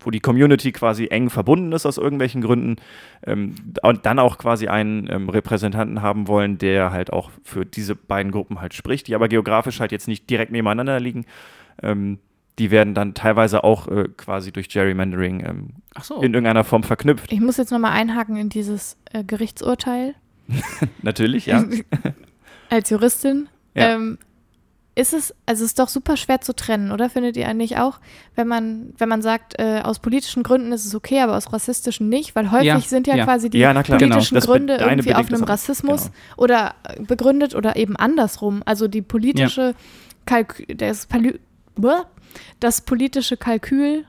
wo 0.00 0.10
die 0.10 0.20
Community 0.20 0.70
quasi 0.70 1.08
eng 1.08 1.28
verbunden 1.28 1.72
ist 1.72 1.86
aus 1.86 1.98
irgendwelchen 1.98 2.40
Gründen, 2.40 2.76
ähm, 3.26 3.54
und 3.82 4.06
dann 4.06 4.18
auch 4.18 4.38
quasi 4.38 4.68
einen 4.68 5.08
ähm, 5.10 5.28
Repräsentanten 5.28 6.00
haben 6.00 6.28
wollen, 6.28 6.58
der 6.58 6.92
halt 6.92 7.12
auch 7.12 7.30
für 7.42 7.66
diese 7.66 7.96
beiden 7.96 8.30
Gruppen 8.32 8.60
halt 8.60 8.74
spricht, 8.74 9.08
die 9.08 9.14
aber 9.14 9.28
geografisch 9.28 9.80
halt 9.80 9.92
jetzt 9.92 10.08
nicht 10.08 10.30
direkt 10.30 10.52
nebeneinander 10.52 11.00
liegen. 11.00 11.26
Ähm, 11.82 12.18
die 12.58 12.70
werden 12.70 12.94
dann 12.94 13.14
teilweise 13.14 13.62
auch 13.64 13.88
äh, 13.88 14.08
quasi 14.16 14.52
durch 14.52 14.68
Gerrymandering 14.68 15.44
ähm, 15.46 15.68
Ach 15.94 16.04
so. 16.04 16.16
in 16.16 16.34
irgendeiner 16.34 16.64
Form 16.64 16.82
verknüpft. 16.82 17.32
ich 17.32 17.40
muss 17.40 17.56
jetzt 17.56 17.70
nochmal 17.70 17.92
einhaken 17.92 18.36
in 18.36 18.48
dieses 18.48 18.96
äh, 19.12 19.22
Gerichtsurteil 19.24 20.14
Natürlich, 21.02 21.46
ja. 21.46 21.64
als 22.70 22.90
Juristin. 22.90 23.48
Ja. 23.74 23.94
Ähm, 23.94 24.18
ist 24.94 25.12
es, 25.14 25.32
also 25.46 25.62
es 25.62 25.70
ist 25.70 25.78
doch 25.78 25.88
super 25.88 26.16
schwer 26.16 26.40
zu 26.40 26.52
trennen, 26.56 26.90
oder? 26.90 27.08
Findet 27.08 27.36
ihr 27.36 27.46
eigentlich 27.48 27.76
auch, 27.76 28.00
wenn 28.34 28.48
man, 28.48 28.92
wenn 28.98 29.08
man 29.08 29.22
sagt, 29.22 29.54
äh, 29.60 29.80
aus 29.84 30.00
politischen 30.00 30.42
Gründen 30.42 30.72
ist 30.72 30.84
es 30.86 30.94
okay, 30.94 31.20
aber 31.20 31.36
aus 31.36 31.52
rassistischen 31.52 32.08
nicht, 32.08 32.34
weil 32.34 32.50
häufig 32.50 32.66
Ja, 32.66 32.80
sind 32.80 33.06
ja, 33.06 33.14
ja. 33.14 33.24
quasi 33.24 33.48
die 33.48 33.58
Ja, 33.58 33.72
politischen 33.74 34.34
Genau. 34.40 34.46
Gründe 34.46 34.76
irgendwie 34.80 35.14
auf 35.14 35.28
einem. 35.28 35.44
Rassismus 35.44 36.04
Genau. 36.04 36.14
oder 36.38 36.74
äh, 36.82 37.00
begründet 37.02 37.54
oder 37.54 37.76
eben 37.76 37.94
andersrum. 37.94 38.62
Also 38.64 38.88
die 38.88 39.02
politische 39.02 39.74
Kalkül, 40.26 40.66
das, 40.74 41.06
Palü 41.06 41.34
Bäh. 41.76 42.02
Das 42.60 42.80
politische 42.80 43.36
Kalkül 43.36 44.04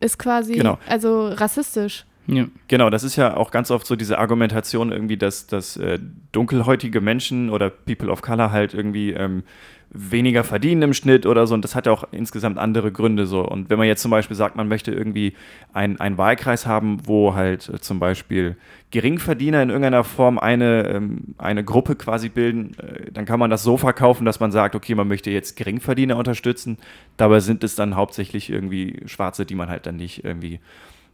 ist 0.00 0.18
quasi 0.18 0.54
Genau. 0.54 0.78
also 0.88 1.28
rassistisch. 1.28 2.04
ja. 2.26 2.46
Genau, 2.68 2.90
das 2.90 3.02
ist 3.04 3.16
ja 3.16 3.36
auch 3.36 3.50
ganz 3.50 3.70
oft 3.70 3.86
so 3.86 3.96
diese 3.96 4.18
Argumentation 4.18 4.92
irgendwie, 4.92 5.16
dass, 5.16 5.46
dass 5.46 5.76
äh, 5.76 5.98
dunkelhäutige 6.32 7.00
Menschen 7.00 7.50
oder 7.50 7.70
People 7.70 8.10
of 8.10 8.20
Color 8.22 8.50
halt 8.50 8.74
irgendwie 8.74 9.12
ähm, 9.12 9.42
weniger 9.90 10.44
verdienen 10.44 10.82
im 10.82 10.94
Schnitt 10.94 11.26
oder 11.26 11.46
so. 11.46 11.54
Und 11.54 11.62
das 11.62 11.74
hat 11.74 11.86
ja 11.86 11.92
auch 11.92 12.04
insgesamt 12.12 12.58
andere 12.58 12.92
Gründe 12.92 13.26
so. 13.26 13.40
Und 13.42 13.70
wenn 13.70 13.78
man 13.78 13.86
jetzt 13.86 14.02
zum 14.02 14.10
Beispiel 14.10 14.36
sagt, 14.36 14.56
man 14.56 14.68
möchte 14.68 14.92
irgendwie 14.92 15.34
ein, 15.72 16.00
einen 16.00 16.18
Wahlkreis 16.18 16.66
haben, 16.66 16.98
wo 17.06 17.34
halt 17.34 17.68
äh, 17.68 17.80
zum 17.80 17.98
Beispiel 17.98 18.56
Geringverdiener 18.90 19.62
in 19.62 19.70
irgendeiner 19.70 20.04
Form 20.04 20.38
eine, 20.38 20.88
ähm, 20.88 21.34
eine 21.38 21.64
Gruppe 21.64 21.96
quasi 21.96 22.28
bilden, 22.28 22.76
äh, 22.78 23.10
dann 23.12 23.24
kann 23.24 23.40
man 23.40 23.50
das 23.50 23.62
so 23.62 23.76
verkaufen, 23.76 24.24
dass 24.24 24.40
man 24.40 24.52
sagt, 24.52 24.74
okay, 24.74 24.94
man 24.94 25.08
möchte 25.08 25.30
jetzt 25.30 25.56
Geringverdiener 25.56 26.16
unterstützen. 26.16 26.78
Dabei 27.16 27.40
sind 27.40 27.64
es 27.64 27.74
dann 27.74 27.96
hauptsächlich 27.96 28.50
irgendwie 28.50 29.02
Schwarze, 29.06 29.46
die 29.46 29.54
man 29.54 29.68
halt 29.68 29.86
dann 29.86 29.96
nicht 29.96 30.24
irgendwie 30.24 30.60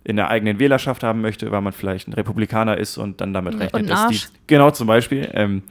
in 0.04 0.16
der 0.16 0.30
eigenen 0.30 0.58
Wählerschaft 0.58 1.02
haben 1.04 1.20
möchte, 1.20 1.50
weil 1.52 1.61
man 1.61 1.72
vielleicht 1.72 2.08
ein 2.08 2.12
Republikaner 2.12 2.76
ist 2.76 2.98
und 2.98 3.20
dann 3.20 3.32
damit 3.32 3.58
rechnet, 3.61 3.88
dass 3.88 4.08
die. 4.08 4.20
Genau, 4.48 4.70
zum 4.72 4.88
Beispiel. 4.88 5.30
Ähm, 5.32 5.62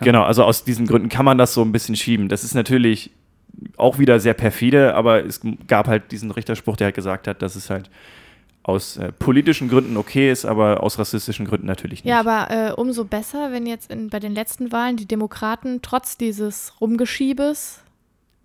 ja. 0.00 0.04
Genau, 0.04 0.22
also 0.22 0.44
aus 0.44 0.64
diesen 0.64 0.86
Gründen 0.86 1.08
kann 1.08 1.24
man 1.24 1.38
das 1.38 1.54
so 1.54 1.62
ein 1.62 1.72
bisschen 1.72 1.96
schieben. 1.96 2.28
Das 2.28 2.44
ist 2.44 2.54
natürlich 2.54 3.10
auch 3.76 3.98
wieder 3.98 4.20
sehr 4.20 4.34
perfide, 4.34 4.94
aber 4.94 5.24
es 5.24 5.40
gab 5.66 5.88
halt 5.88 6.12
diesen 6.12 6.30
Richterspruch, 6.30 6.76
der 6.76 6.86
halt 6.86 6.94
gesagt 6.94 7.26
hat, 7.26 7.42
dass 7.42 7.56
es 7.56 7.70
halt 7.70 7.90
aus 8.62 8.96
äh, 8.96 9.12
politischen 9.12 9.68
Gründen 9.68 9.96
okay 9.96 10.30
ist, 10.30 10.44
aber 10.44 10.82
aus 10.82 10.98
rassistischen 10.98 11.46
Gründen 11.46 11.66
natürlich 11.66 12.02
nicht. 12.02 12.10
Ja, 12.10 12.20
aber 12.20 12.50
äh, 12.50 12.72
umso 12.72 13.04
besser, 13.04 13.52
wenn 13.52 13.64
jetzt 13.64 13.92
in, 13.92 14.10
bei 14.10 14.18
den 14.18 14.34
letzten 14.34 14.72
Wahlen 14.72 14.96
die 14.96 15.06
Demokraten 15.06 15.82
trotz 15.82 16.18
dieses 16.18 16.72
Rumgeschiebes 16.80 17.82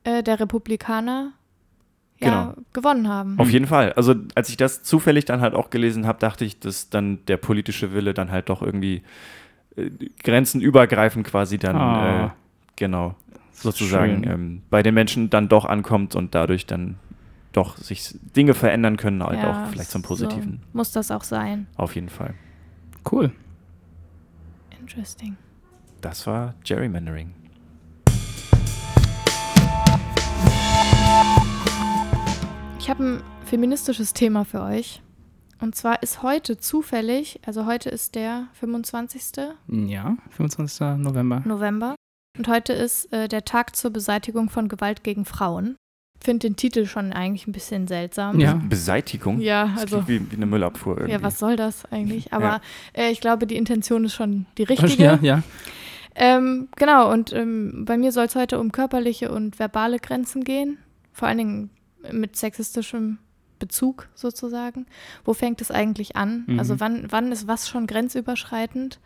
äh, 0.03 0.21
der 0.21 0.39
Republikaner 0.39 1.33
ja, 2.19 2.53
genau. 2.53 2.65
gewonnen 2.73 3.07
haben. 3.07 3.39
Auf 3.39 3.49
jeden 3.49 3.65
Fall. 3.65 3.93
Also 3.93 4.13
als 4.35 4.49
ich 4.49 4.57
das 4.57 4.83
zufällig 4.83 5.25
dann 5.25 5.41
halt 5.41 5.55
auch 5.55 5.71
gelesen 5.71 6.05
habe, 6.05 6.19
dachte 6.19 6.45
ich, 6.45 6.59
dass 6.59 6.91
dann 6.91 7.25
der 7.25 7.37
politische 7.37 7.93
Wille 7.93 8.13
dann 8.13 8.31
halt 8.31 8.49
doch 8.49 8.61
irgendwie 8.61 9.01
grenzenübergreifend 10.23 11.25
quasi 11.25 11.57
dann, 11.57 11.75
oh. 11.75 12.25
äh, 12.25 12.29
genau, 12.75 13.15
sozusagen 13.53 14.23
ähm, 14.23 14.61
bei 14.69 14.83
den 14.83 14.93
Menschen 14.93 15.29
dann 15.29 15.47
doch 15.49 15.65
ankommt 15.65 16.15
und 16.15 16.35
dadurch 16.35 16.65
dann 16.65 16.97
doch 17.53 17.77
sich 17.77 18.15
Dinge 18.35 18.53
verändern 18.53 18.97
können, 18.97 19.23
halt 19.23 19.39
ja, 19.39 19.65
auch 19.65 19.69
vielleicht 19.69 19.91
zum 19.91 20.01
Positiven. 20.01 20.61
So 20.61 20.77
muss 20.77 20.91
das 20.91 21.11
auch 21.11 21.23
sein. 21.23 21.67
Auf 21.75 21.95
jeden 21.95 22.09
Fall. 22.09 22.33
Cool. 23.09 23.31
Interesting. 24.79 25.37
Das 26.01 26.25
war 26.27 26.55
Gerrymandering. 26.63 27.33
Ich 32.79 32.89
habe 32.89 33.03
ein 33.03 33.23
feministisches 33.45 34.13
Thema 34.13 34.43
für 34.43 34.61
euch. 34.61 35.01
Und 35.61 35.75
zwar 35.75 36.01
ist 36.01 36.23
heute 36.23 36.57
zufällig, 36.57 37.39
also 37.45 37.67
heute 37.67 37.89
ist 37.89 38.15
der 38.15 38.47
25. 38.53 39.21
Ja, 39.67 40.17
25. 40.31 40.97
November. 40.97 41.43
November. 41.45 41.95
Und 42.35 42.47
heute 42.47 42.73
ist 42.73 43.13
äh, 43.13 43.27
der 43.27 43.45
Tag 43.45 43.75
zur 43.75 43.91
Beseitigung 43.91 44.49
von 44.49 44.69
Gewalt 44.69 45.03
gegen 45.03 45.23
Frauen. 45.23 45.75
Ich 46.19 46.25
finde 46.25 46.47
den 46.47 46.55
Titel 46.55 46.87
schon 46.87 47.13
eigentlich 47.13 47.45
ein 47.45 47.51
bisschen 47.51 47.87
seltsam. 47.87 48.39
Ja. 48.39 48.53
Beseitigung? 48.53 49.39
Ja, 49.39 49.75
also. 49.77 50.07
Wie, 50.07 50.31
wie, 50.31 50.35
eine 50.35 50.47
Müllabfuhr 50.47 50.97
irgendwie. 50.97 51.13
Ja, 51.13 51.21
was 51.21 51.37
soll 51.37 51.55
das 51.55 51.85
eigentlich? 51.91 52.33
Aber 52.33 52.61
ja. 52.95 53.03
äh, 53.03 53.11
ich 53.11 53.21
glaube, 53.21 53.45
die 53.45 53.55
Intention 53.55 54.05
ist 54.05 54.15
schon 54.15 54.47
die 54.57 54.63
richtige. 54.63 55.03
Ja, 55.03 55.19
ja. 55.21 55.43
Ähm, 56.15 56.69
genau, 56.75 57.11
und 57.11 57.33
ähm, 57.33 57.85
bei 57.85 57.97
mir 57.97 58.11
soll 58.11 58.25
es 58.25 58.35
heute 58.35 58.59
um 58.59 58.71
körperliche 58.71 59.31
und 59.31 59.59
verbale 59.59 59.99
Grenzen 59.99 60.43
gehen. 60.43 60.79
Vor 61.13 61.27
allen 61.27 61.37
Dingen 61.37 61.69
mit 62.11 62.35
sexistischem 62.35 63.19
Bezug 63.61 64.09
sozusagen. 64.15 64.87
Wo 65.23 65.33
fängt 65.33 65.61
es 65.61 65.71
eigentlich 65.71 66.17
an? 66.17 66.43
Mhm. 66.47 66.59
Also 66.59 66.81
wann, 66.81 67.05
wann 67.09 67.31
ist 67.31 67.47
was 67.47 67.69
schon 67.69 67.87
grenzüberschreitend? 67.87 68.99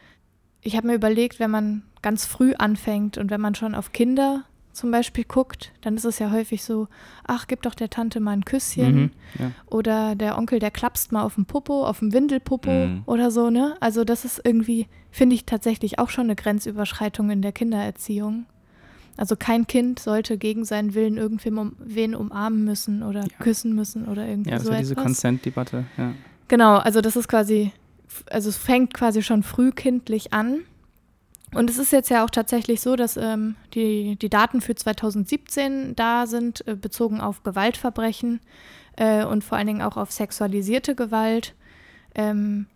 Ich 0.61 0.75
habe 0.75 0.87
mir 0.87 0.95
überlegt, 0.95 1.39
wenn 1.39 1.51
man 1.51 1.83
ganz 2.01 2.25
früh 2.25 2.55
anfängt 2.55 3.19
und 3.19 3.29
wenn 3.29 3.41
man 3.41 3.53
schon 3.53 3.75
auf 3.75 3.91
Kinder 3.91 4.45
zum 4.71 4.91
Beispiel 4.91 5.23
guckt, 5.23 5.71
dann 5.81 5.95
ist 5.95 6.05
es 6.05 6.19
ja 6.19 6.31
häufig 6.31 6.63
so, 6.63 6.87
ach, 7.25 7.47
gib 7.47 7.61
doch 7.61 7.75
der 7.75 7.89
Tante 7.89 8.19
mal 8.19 8.31
ein 8.31 8.45
Küsschen. 8.45 8.95
Mhm, 8.95 9.11
ja. 9.39 9.51
Oder 9.67 10.15
der 10.15 10.37
Onkel, 10.37 10.59
der 10.59 10.71
klapst 10.71 11.11
mal 11.11 11.23
auf 11.23 11.35
dem 11.35 11.45
Popo, 11.45 11.85
auf 11.85 11.99
dem 11.99 12.13
Windelpopo 12.13 12.69
mhm. 12.69 13.03
oder 13.05 13.31
so, 13.31 13.49
ne? 13.49 13.77
Also 13.79 14.03
das 14.03 14.25
ist 14.25 14.41
irgendwie, 14.43 14.87
finde 15.11 15.35
ich 15.35 15.45
tatsächlich 15.45 15.99
auch 15.99 16.09
schon 16.09 16.25
eine 16.25 16.35
Grenzüberschreitung 16.35 17.29
in 17.29 17.41
der 17.41 17.51
Kindererziehung. 17.51 18.45
Also 19.17 19.35
kein 19.35 19.65
Kind 19.67 19.99
sollte 19.99 20.37
gegen 20.37 20.65
seinen 20.65 20.93
Willen 20.93 21.17
irgendwem 21.17 21.57
um, 21.57 21.75
wen 21.79 22.15
umarmen 22.15 22.65
müssen 22.65 23.03
oder 23.03 23.21
ja. 23.21 23.37
küssen 23.39 23.73
müssen 23.73 24.07
oder 24.07 24.27
irgendwie 24.27 24.49
ja, 24.49 24.59
so 24.59 24.71
ja 24.71 24.79
diese 24.79 24.95
Consent-Debatte, 24.95 25.85
ja. 25.97 26.13
Genau, 26.47 26.77
also 26.77 27.01
das 27.01 27.15
ist 27.15 27.27
quasi, 27.27 27.71
also 28.29 28.49
es 28.49 28.57
fängt 28.57 28.93
quasi 28.93 29.23
schon 29.23 29.43
frühkindlich 29.43 30.33
an. 30.33 30.59
Und 31.53 31.69
es 31.69 31.77
ist 31.77 31.91
jetzt 31.91 32.09
ja 32.09 32.25
auch 32.25 32.29
tatsächlich 32.29 32.81
so, 32.81 32.95
dass 32.97 33.15
ähm, 33.15 33.55
die, 33.73 34.17
die 34.17 34.29
Daten 34.29 34.59
für 34.59 34.75
2017 34.75 35.95
da 35.95 36.27
sind, 36.27 36.67
äh, 36.67 36.75
bezogen 36.75 37.21
auf 37.21 37.43
Gewaltverbrechen 37.43 38.41
äh, 38.97 39.23
und 39.23 39.43
vor 39.43 39.57
allen 39.57 39.67
Dingen 39.67 39.81
auch 39.81 39.95
auf 39.95 40.11
sexualisierte 40.11 40.95
Gewalt. 40.95 41.55
Ähm, 42.13 42.67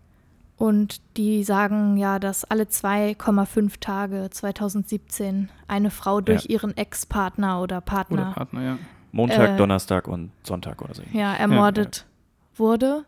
und 0.59 0.99
die 1.15 1.45
sagen 1.45 1.95
ja, 1.95 2.19
dass 2.19 2.43
alle 2.43 2.65
2,5 2.65 3.79
Tage 3.79 4.27
2017 4.29 5.49
eine 5.69 5.89
Frau 5.89 6.19
durch 6.19 6.43
ja. 6.43 6.49
ihren 6.49 6.75
Ex-Partner 6.75 7.61
oder 7.61 7.79
Partner, 7.79 8.23
oder 8.23 8.31
Partner 8.33 8.61
ja. 8.61 8.77
Montag, 9.13 9.51
äh, 9.51 9.57
Donnerstag 9.57 10.09
und 10.09 10.31
Sonntag 10.43 10.81
oder 10.81 10.93
so. 10.93 11.01
Ja, 11.13 11.33
ermordet 11.33 12.05
ja. 12.05 12.59
wurde. 12.59 13.05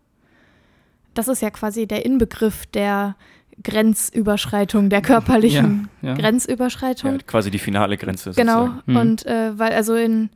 Das 1.13 1.27
ist 1.27 1.41
ja 1.41 1.49
quasi 1.49 1.87
der 1.87 2.05
Inbegriff 2.05 2.67
der 2.67 3.17
Grenzüberschreitung, 3.61 4.89
der 4.89 5.01
körperlichen 5.01 5.89
Grenzüberschreitung. 6.01 7.17
quasi 7.27 7.51
die 7.51 7.59
finale 7.59 7.97
Grenze. 7.97 8.31
Genau. 8.31 8.69
Mhm. 8.85 8.95
Und 8.95 9.25
äh, 9.25 9.59
weil 9.59 9.73
also 9.73 9.95
in 9.95 10.29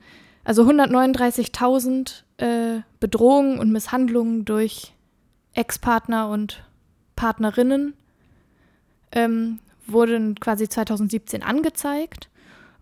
also 0.44 0.64
139.000 0.64 2.24
äh, 2.40 2.82
Bedrohungen 3.00 3.58
und 3.58 3.72
Misshandlungen 3.72 4.44
durch 4.44 4.94
Ex-Partner 5.54 6.28
und 6.28 6.66
Partnerinnen 7.16 7.94
ähm, 9.12 9.60
wurden 9.88 10.36
quasi 10.40 10.68
2017 10.68 11.44
angezeigt 11.44 12.30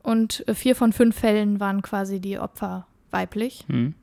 und 0.01 0.47
äh, 0.47 0.53
vier 0.53 0.75
von 0.75 0.93
fünf 0.93 1.17
Fällen 1.17 1.59
waren 1.59 1.81
quasi 1.81 2.19
die 2.19 2.39
Opfer 2.39 2.87
weiblich. 3.11 3.65
Mhm. 3.67 3.95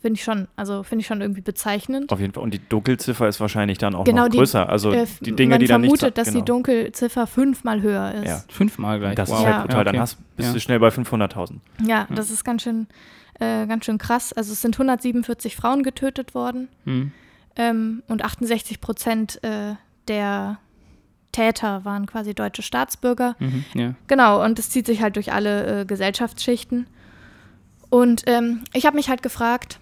Finde 0.00 0.14
ich 0.14 0.24
schon, 0.24 0.48
also 0.56 0.82
finde 0.82 1.00
ich 1.02 1.06
schon 1.06 1.20
irgendwie 1.20 1.42
bezeichnend. 1.42 2.10
Auf 2.10 2.20
jeden 2.20 2.32
Fall. 2.32 2.42
Und 2.42 2.54
die 2.54 2.68
Dunkelziffer 2.70 3.28
ist 3.28 3.38
wahrscheinlich 3.38 3.76
dann 3.76 3.94
auch 3.94 4.04
genau 4.04 4.24
noch 4.24 4.30
größer. 4.30 4.66
Also 4.66 4.92
äh, 4.92 5.06
die 5.20 5.32
Dinge, 5.36 5.50
man 5.50 5.60
die 5.60 5.66
dann 5.66 5.82
nicht. 5.82 5.90
Man 5.90 5.98
vermutet, 5.98 6.16
dass 6.16 6.28
genau. 6.28 6.38
die 6.38 6.44
Dunkelziffer 6.46 7.26
fünfmal 7.26 7.82
höher 7.82 8.14
ist. 8.14 8.26
Ja. 8.26 8.42
Fünfmal 8.48 8.98
gleich. 8.98 9.14
Das 9.14 9.28
wow. 9.28 9.40
ist 9.40 9.44
halt 9.44 9.62
brutal. 9.62 9.76
Ja, 9.76 9.80
okay. 9.82 9.92
Dann 9.92 10.00
hast, 10.00 10.36
bist 10.36 10.48
ja. 10.48 10.52
du 10.54 10.60
schnell 10.60 10.80
bei 10.80 10.88
500.000. 10.88 11.56
Ja, 11.86 12.06
das 12.08 12.30
ist 12.30 12.44
ganz 12.44 12.62
schön, 12.62 12.86
äh, 13.40 13.66
ganz 13.66 13.84
schön 13.84 13.98
krass. 13.98 14.32
Also 14.32 14.54
es 14.54 14.62
sind 14.62 14.74
147 14.76 15.54
Frauen 15.54 15.82
getötet 15.82 16.34
worden. 16.34 16.68
Mhm. 16.86 17.12
Ähm, 17.60 18.02
und 18.08 18.24
68 18.24 18.80
Prozent 18.80 19.44
äh, 19.44 19.74
der 20.08 20.58
Täter 21.30 21.84
waren 21.84 22.06
quasi 22.06 22.34
deutsche 22.34 22.62
Staatsbürger. 22.62 23.36
Mhm, 23.38 23.64
ja. 23.74 23.94
Genau, 24.06 24.42
und 24.42 24.58
es 24.58 24.70
zieht 24.70 24.86
sich 24.86 25.02
halt 25.02 25.16
durch 25.16 25.34
alle 25.34 25.82
äh, 25.82 25.84
Gesellschaftsschichten. 25.84 26.86
Und 27.90 28.22
ähm, 28.26 28.62
ich 28.72 28.86
habe 28.86 28.96
mich 28.96 29.10
halt 29.10 29.22
gefragt, 29.22 29.78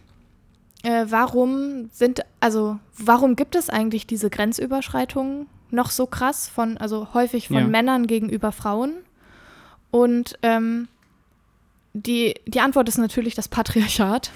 äh, 0.83 1.07
warum 1.09 1.89
sind, 1.93 2.23
also 2.41 2.81
warum 2.97 3.37
gibt 3.37 3.55
es 3.55 3.71
eigentlich 3.71 4.09
diese 4.09 4.29
Grenzüberschreitungen 4.29 5.47
noch 5.71 5.91
so 5.91 6.07
krass 6.07 6.49
von, 6.49 6.79
also 6.79 7.15
häufig 7.15 7.47
von 7.47 7.59
ja. 7.59 7.67
Männern 7.69 8.09
gegenüber 8.09 8.51
Frauen? 8.51 8.95
Und 9.93 10.37
ähm, 10.43 10.89
die, 11.93 12.35
die 12.45 12.61
Antwort 12.61 12.89
ist 12.89 12.99
natürlich 12.99 13.37
das 13.37 13.47
Patriarchat. 13.47 14.33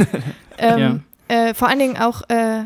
ähm, 0.58 0.78
ja. 0.78 0.98
Äh, 1.28 1.54
vor 1.54 1.68
allen 1.68 1.78
Dingen 1.78 1.96
auch 1.96 2.28
äh, 2.28 2.64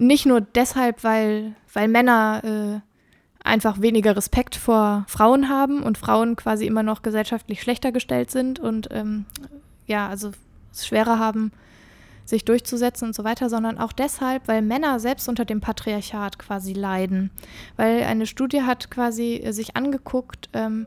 nicht 0.00 0.26
nur 0.26 0.40
deshalb, 0.40 1.04
weil, 1.04 1.54
weil 1.72 1.88
Männer 1.88 2.82
äh, 2.82 3.46
einfach 3.46 3.80
weniger 3.80 4.16
Respekt 4.16 4.56
vor 4.56 5.04
Frauen 5.08 5.48
haben 5.48 5.82
und 5.82 5.98
Frauen 5.98 6.36
quasi 6.36 6.66
immer 6.66 6.82
noch 6.82 7.02
gesellschaftlich 7.02 7.60
schlechter 7.60 7.92
gestellt 7.92 8.30
sind 8.30 8.58
und 8.58 8.88
ähm, 8.90 9.26
ja, 9.86 10.08
also 10.08 10.30
es 10.72 10.86
schwerer 10.86 11.18
haben, 11.18 11.52
sich 12.24 12.44
durchzusetzen 12.44 13.08
und 13.08 13.14
so 13.14 13.24
weiter, 13.24 13.50
sondern 13.50 13.78
auch 13.78 13.92
deshalb, 13.92 14.46
weil 14.46 14.62
Männer 14.62 15.00
selbst 15.00 15.28
unter 15.28 15.44
dem 15.44 15.60
Patriarchat 15.60 16.38
quasi 16.38 16.72
leiden. 16.72 17.30
Weil 17.76 18.04
eine 18.04 18.26
Studie 18.26 18.62
hat 18.62 18.90
quasi 18.90 19.36
äh, 19.36 19.52
sich 19.52 19.76
angeguckt, 19.76 20.48
ähm, 20.52 20.86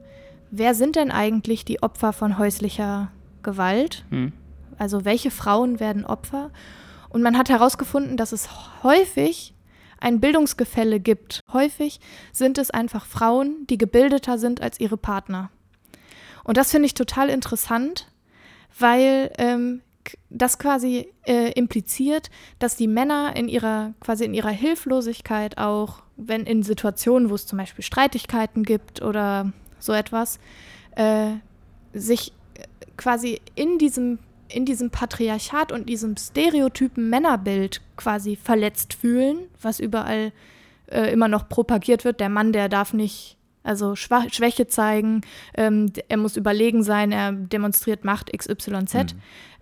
wer 0.51 0.73
sind 0.73 0.95
denn 0.95 1.11
eigentlich 1.11 1.65
die 1.65 1.83
Opfer 1.83 2.13
von 2.13 2.37
häuslicher 2.37 3.11
Gewalt? 3.43 4.05
Hm. 4.09 4.31
Also 4.77 5.05
welche 5.05 5.31
Frauen 5.31 5.79
werden 5.79 6.05
Opfer? 6.05 6.49
Und 7.13 7.21
man 7.21 7.37
hat 7.37 7.49
herausgefunden, 7.49 8.17
dass 8.17 8.33
es 8.33 8.49
häufig 8.83 9.53
ein 10.01 10.19
Bildungsgefälle 10.19 10.99
gibt. 10.99 11.39
Häufig 11.53 12.01
sind 12.33 12.57
es 12.57 12.71
einfach 12.71 13.05
Frauen, 13.05 13.65
die 13.69 13.77
gebildeter 13.77 14.37
sind 14.37 14.61
als 14.61 14.79
ihre 14.79 14.97
Partner. 14.97 15.49
Und 16.43 16.57
das 16.57 16.71
finde 16.71 16.87
ich 16.87 16.93
total 16.93 17.29
interessant, 17.29 18.11
weil 18.77 19.31
ähm, 19.37 19.81
das 20.29 20.59
quasi 20.59 21.07
äh, 21.25 21.51
impliziert, 21.51 22.29
dass 22.59 22.75
die 22.75 22.87
Männer 22.87 23.35
in 23.35 23.47
ihrer 23.47 23.93
quasi 24.01 24.25
in 24.25 24.33
ihrer 24.33 24.49
Hilflosigkeit 24.49 25.57
auch, 25.57 26.03
wenn 26.17 26.45
in 26.45 26.63
Situationen, 26.63 27.29
wo 27.29 27.35
es 27.35 27.45
zum 27.45 27.57
Beispiel 27.57 27.85
Streitigkeiten 27.85 28.63
gibt 28.63 29.01
oder 29.01 29.53
so 29.79 29.93
etwas, 29.93 30.39
äh, 30.95 31.35
sich 31.93 32.33
äh, 32.55 32.63
quasi 32.97 33.39
in 33.55 33.77
diesem, 33.77 34.19
in 34.47 34.65
diesem 34.65 34.89
Patriarchat 34.89 35.71
und 35.71 35.89
diesem 35.89 36.15
stereotypen 36.17 37.09
Männerbild 37.09 37.81
quasi 37.97 38.35
verletzt 38.35 38.93
fühlen, 38.93 39.37
was 39.61 39.79
überall 39.79 40.31
äh, 40.87 41.11
immer 41.11 41.27
noch 41.27 41.49
propagiert 41.49 42.05
wird. 42.05 42.19
Der 42.19 42.29
Mann, 42.29 42.53
der 42.53 42.69
darf 42.69 42.93
nicht 42.93 43.37
also 43.63 43.95
Schwach 43.95 44.25
Schwäche 44.31 44.67
zeigen, 44.67 45.21
ähm, 45.55 45.91
er 46.09 46.17
muss 46.17 46.35
überlegen 46.35 46.83
sein, 46.83 47.11
er 47.11 47.31
demonstriert 47.31 48.03
Macht 48.03 48.31
XYZ. 48.37 48.93
Mhm. 48.93 49.07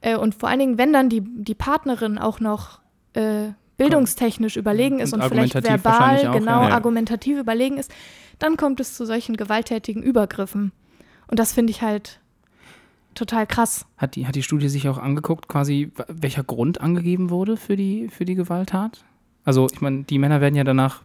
Äh, 0.01 0.15
und 0.15 0.35
vor 0.35 0.49
allen 0.49 0.59
Dingen, 0.59 0.77
wenn 0.77 0.91
dann 0.91 1.09
die, 1.09 1.21
die 1.21 1.53
Partnerin 1.53 2.17
auch 2.17 2.39
noch 2.39 2.79
äh, 3.13 3.49
bildungstechnisch 3.77 4.57
überlegen 4.57 4.99
ist 4.99 5.13
und, 5.13 5.21
und 5.21 5.29
vielleicht 5.29 5.53
verbal, 5.55 6.27
auch, 6.27 6.33
genau, 6.33 6.63
ja. 6.63 6.69
argumentativ 6.69 7.37
überlegen 7.37 7.77
ist, 7.77 7.91
dann 8.39 8.57
kommt 8.57 8.79
es 8.79 8.95
zu 8.95 9.05
solchen 9.05 9.37
gewalttätigen 9.37 10.01
Übergriffen. 10.03 10.71
Und 11.27 11.39
das 11.39 11.53
finde 11.53 11.71
ich 11.71 11.81
halt 11.81 12.19
total 13.15 13.47
krass. 13.47 13.85
Hat 13.97 14.15
die, 14.15 14.27
hat 14.27 14.35
die 14.35 14.43
Studie 14.43 14.69
sich 14.69 14.87
auch 14.89 14.97
angeguckt, 14.97 15.47
quasi, 15.47 15.91
welcher 16.07 16.43
Grund 16.43 16.81
angegeben 16.81 17.29
wurde 17.29 17.57
für 17.57 17.75
die, 17.75 18.09
für 18.09 18.25
die 18.25 18.35
Gewalttat? 18.35 19.03
Also, 19.43 19.67
ich 19.71 19.81
meine, 19.81 20.03
die 20.03 20.19
Männer 20.19 20.41
werden 20.41 20.55
ja 20.55 20.63
danach 20.63 21.01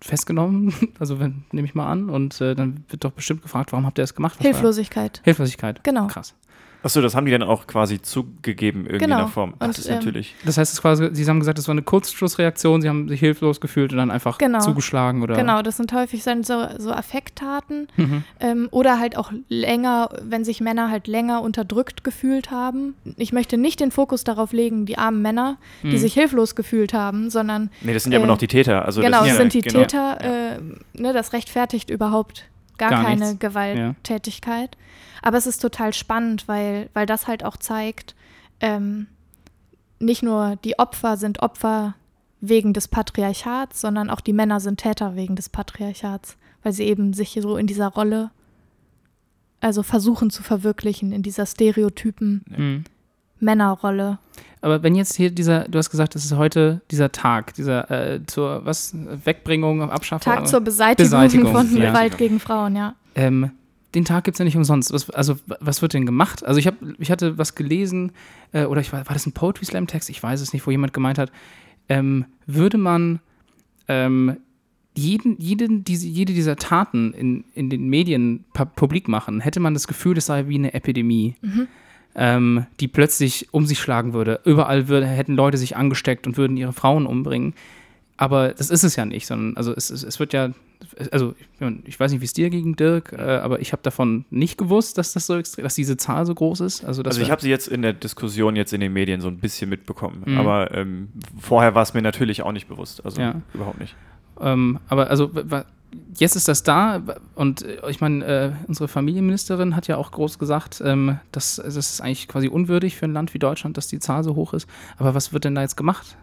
festgenommen, 0.00 0.74
also 0.98 1.20
wenn, 1.20 1.44
nehme 1.52 1.66
ich 1.66 1.74
mal 1.74 1.86
an, 1.86 2.10
und 2.10 2.40
äh, 2.40 2.54
dann 2.54 2.84
wird 2.88 3.04
doch 3.04 3.12
bestimmt 3.12 3.42
gefragt, 3.42 3.72
warum 3.72 3.86
habt 3.86 3.98
ihr 3.98 4.02
das 4.02 4.14
gemacht? 4.14 4.36
Was 4.38 4.46
Hilflosigkeit. 4.46 5.20
Hilflosigkeit. 5.24 5.82
Genau. 5.84 6.06
Krass. 6.06 6.34
Achso, 6.82 7.00
das 7.00 7.14
haben 7.14 7.26
die 7.26 7.32
dann 7.32 7.42
auch 7.42 7.66
quasi 7.66 8.00
zugegeben 8.00 8.86
in 8.86 8.92
irgendeiner 8.92 9.16
genau. 9.22 9.28
Form. 9.28 9.54
Das 9.58 9.68
und, 9.68 9.78
ist 9.78 9.88
ähm, 9.88 9.96
natürlich. 9.96 10.34
Das 10.44 10.56
heißt, 10.58 10.72
es 10.72 10.80
quasi, 10.80 11.08
Sie 11.12 11.26
haben 11.26 11.40
gesagt, 11.40 11.58
es 11.58 11.66
war 11.68 11.72
eine 11.72 11.82
Kurzschlussreaktion, 11.82 12.82
Sie 12.82 12.88
haben 12.88 13.08
sich 13.08 13.20
hilflos 13.20 13.60
gefühlt 13.60 13.92
und 13.92 13.98
dann 13.98 14.10
einfach 14.10 14.38
genau. 14.38 14.60
zugeschlagen 14.60 15.22
oder. 15.22 15.34
Genau, 15.34 15.62
das 15.62 15.76
sind 15.76 15.92
häufig 15.92 16.22
so, 16.22 16.66
so 16.78 16.92
Affekttaten 16.92 17.88
mhm. 17.96 18.24
ähm, 18.40 18.68
oder 18.70 18.98
halt 18.98 19.16
auch 19.16 19.32
länger, 19.48 20.10
wenn 20.22 20.44
sich 20.44 20.60
Männer 20.60 20.90
halt 20.90 21.06
länger 21.06 21.42
unterdrückt 21.42 22.04
gefühlt 22.04 22.50
haben. 22.50 22.94
Ich 23.16 23.32
möchte 23.32 23.56
nicht 23.58 23.80
den 23.80 23.90
Fokus 23.90 24.24
darauf 24.24 24.52
legen, 24.52 24.86
die 24.86 24.98
armen 24.98 25.22
Männer, 25.22 25.58
die 25.82 25.88
mhm. 25.88 25.98
sich 25.98 26.14
hilflos 26.14 26.54
gefühlt 26.54 26.94
haben, 26.94 27.30
sondern. 27.30 27.70
Nee, 27.80 27.94
das 27.94 28.04
sind 28.04 28.12
ja 28.12 28.18
äh, 28.18 28.22
immer 28.22 28.32
noch 28.32 28.38
die 28.38 28.48
Täter. 28.48 28.84
Also 28.84 29.00
genau, 29.00 29.20
das, 29.20 29.28
das 29.28 29.36
sind 29.38 29.54
die 29.54 29.62
genau. 29.62 29.80
Täter. 29.80 30.20
Äh, 30.20 30.58
ne, 30.94 31.12
das 31.12 31.32
rechtfertigt 31.32 31.90
überhaupt 31.90 32.44
gar, 32.78 32.90
gar 32.90 33.04
keine 33.04 33.26
nichts. 33.26 33.38
Gewalttätigkeit. 33.38 34.76
Ja. 34.76 34.80
Aber 35.22 35.38
es 35.38 35.46
ist 35.46 35.60
total 35.60 35.92
spannend, 35.92 36.48
weil, 36.48 36.88
weil 36.94 37.06
das 37.06 37.26
halt 37.26 37.44
auch 37.44 37.56
zeigt, 37.56 38.14
ähm, 38.60 39.06
nicht 39.98 40.22
nur 40.22 40.56
die 40.64 40.78
Opfer 40.78 41.16
sind 41.16 41.42
Opfer 41.42 41.94
wegen 42.40 42.72
des 42.72 42.88
Patriarchats, 42.88 43.80
sondern 43.80 44.10
auch 44.10 44.20
die 44.20 44.32
Männer 44.32 44.60
sind 44.60 44.78
Täter 44.78 45.16
wegen 45.16 45.36
des 45.36 45.48
Patriarchats, 45.48 46.36
weil 46.62 46.72
sie 46.72 46.84
eben 46.84 47.12
sich 47.12 47.38
so 47.40 47.56
in 47.56 47.66
dieser 47.66 47.88
Rolle, 47.88 48.30
also 49.60 49.82
versuchen 49.82 50.30
zu 50.30 50.42
verwirklichen, 50.42 51.12
in 51.12 51.22
dieser 51.22 51.46
stereotypen 51.46 52.44
mhm. 52.48 52.84
Männerrolle. 53.40 54.18
Aber 54.60 54.82
wenn 54.82 54.94
jetzt 54.94 55.14
hier 55.16 55.30
dieser, 55.30 55.68
du 55.68 55.78
hast 55.78 55.90
gesagt, 55.90 56.16
es 56.16 56.24
ist 56.24 56.36
heute 56.36 56.80
dieser 56.90 57.12
Tag, 57.12 57.54
dieser 57.54 57.90
äh, 57.90 58.26
zur 58.26 58.64
was 58.64 58.94
Wegbringung, 59.24 59.82
Abschaffung. 59.90 60.32
Tag 60.32 60.48
zur 60.48 60.60
Beseitigung, 60.60 61.04
Beseitigung 61.04 61.52
von 61.52 61.76
ja. 61.76 61.90
Gewalt 61.90 62.18
gegen 62.18 62.40
Frauen, 62.40 62.74
ja. 62.74 62.94
Ähm, 63.14 63.50
den 63.94 64.04
Tag 64.04 64.24
gibt 64.24 64.34
es 64.34 64.38
ja 64.38 64.44
nicht 64.44 64.56
umsonst. 64.56 64.92
Was, 64.92 65.08
also, 65.10 65.36
was 65.60 65.82
wird 65.82 65.94
denn 65.94 66.04
gemacht? 66.04 66.44
Also, 66.44 66.58
ich, 66.58 66.66
hab, 66.66 66.74
ich 66.98 67.10
hatte 67.10 67.38
was 67.38 67.54
gelesen, 67.54 68.12
äh, 68.52 68.64
oder 68.64 68.80
ich, 68.80 68.92
war, 68.92 69.06
war 69.06 69.12
das 69.12 69.26
ein 69.26 69.32
Poetry 69.32 69.64
Slam-Text? 69.66 70.10
Ich 70.10 70.22
weiß 70.22 70.40
es 70.40 70.52
nicht, 70.52 70.66
wo 70.66 70.70
jemand 70.70 70.92
gemeint 70.92 71.18
hat, 71.18 71.30
ähm, 71.88 72.24
würde 72.46 72.78
man 72.78 73.20
ähm, 73.88 74.36
jeden, 74.96 75.38
jeden, 75.38 75.84
diese, 75.84 76.08
jede 76.08 76.32
dieser 76.32 76.56
Taten 76.56 77.12
in, 77.12 77.44
in 77.54 77.70
den 77.70 77.88
Medien 77.88 78.44
publik 78.74 79.08
machen, 79.08 79.40
hätte 79.40 79.60
man 79.60 79.74
das 79.74 79.86
Gefühl, 79.86 80.16
es 80.18 80.26
sei 80.26 80.48
wie 80.48 80.56
eine 80.56 80.74
Epidemie. 80.74 81.36
Mhm. 81.42 81.68
Ähm, 82.18 82.66
die 82.80 82.88
plötzlich 82.88 83.48
um 83.52 83.66
sich 83.66 83.78
schlagen 83.78 84.14
würde. 84.14 84.40
Überall 84.44 84.88
würde, 84.88 85.06
hätten 85.06 85.34
Leute 85.34 85.58
sich 85.58 85.76
angesteckt 85.76 86.26
und 86.26 86.38
würden 86.38 86.56
ihre 86.56 86.72
Frauen 86.72 87.04
umbringen. 87.04 87.52
Aber 88.16 88.54
das 88.54 88.70
ist 88.70 88.84
es 88.84 88.96
ja 88.96 89.04
nicht, 89.04 89.26
sondern 89.26 89.56
also 89.56 89.74
es, 89.74 89.90
es, 89.90 90.02
es 90.02 90.18
wird 90.18 90.32
ja, 90.32 90.50
also 91.12 91.34
ich 91.84 92.00
weiß 92.00 92.12
nicht, 92.12 92.20
wie 92.22 92.24
es 92.24 92.32
dir 92.32 92.48
ging, 92.48 92.76
Dirk, 92.76 93.12
äh, 93.12 93.20
aber 93.20 93.60
ich 93.60 93.72
habe 93.72 93.82
davon 93.82 94.24
nicht 94.30 94.56
gewusst, 94.56 94.96
dass 94.96 95.12
das 95.12 95.26
so 95.26 95.36
extrem, 95.36 95.64
dass 95.64 95.74
diese 95.74 95.96
Zahl 95.98 96.24
so 96.24 96.34
groß 96.34 96.60
ist. 96.60 96.84
Also, 96.84 97.02
also 97.02 97.20
ich 97.20 97.30
habe 97.30 97.42
sie 97.42 97.50
jetzt 97.50 97.68
in 97.68 97.82
der 97.82 97.92
Diskussion 97.92 98.56
jetzt 98.56 98.72
in 98.72 98.80
den 98.80 98.92
Medien 98.92 99.20
so 99.20 99.28
ein 99.28 99.38
bisschen 99.38 99.68
mitbekommen, 99.68 100.22
mhm. 100.24 100.38
aber 100.38 100.74
ähm, 100.74 101.08
vorher 101.38 101.74
war 101.74 101.82
es 101.82 101.92
mir 101.92 102.02
natürlich 102.02 102.42
auch 102.42 102.52
nicht 102.52 102.68
bewusst, 102.68 103.04
also 103.04 103.20
ja. 103.20 103.42
überhaupt 103.52 103.80
nicht. 103.80 103.94
Ähm, 104.40 104.78
aber 104.88 105.10
also 105.10 105.30
jetzt 106.18 106.36
ist 106.36 106.48
das 106.48 106.62
da 106.62 107.02
und 107.34 107.62
äh, 107.62 107.90
ich 107.90 108.00
meine, 108.00 108.24
äh, 108.24 108.52
unsere 108.66 108.88
Familienministerin 108.88 109.76
hat 109.76 109.86
ja 109.86 109.96
auch 109.96 110.10
groß 110.10 110.38
gesagt, 110.38 110.82
ähm, 110.84 111.18
dass 111.32 111.56
das 111.56 111.76
ist 111.76 112.00
eigentlich 112.00 112.28
quasi 112.28 112.48
unwürdig 112.48 112.96
für 112.96 113.06
ein 113.06 113.12
Land 113.12 113.34
wie 113.34 113.38
Deutschland, 113.38 113.76
dass 113.76 113.88
die 113.88 113.98
Zahl 113.98 114.24
so 114.24 114.34
hoch 114.34 114.52
ist. 114.52 114.68
Aber 114.98 115.14
was 115.14 115.32
wird 115.32 115.44
denn 115.44 115.54
da 115.54 115.62
jetzt 115.62 115.76
gemacht? 115.76 116.16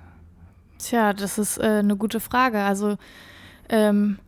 Tja, 0.80 1.14
das 1.14 1.38
ist 1.38 1.58
äh, 1.58 1.80
eine 1.80 1.96
gute 1.96 2.20
Frage. 2.20 2.60
Also 2.60 2.98
ähm, 3.70 4.20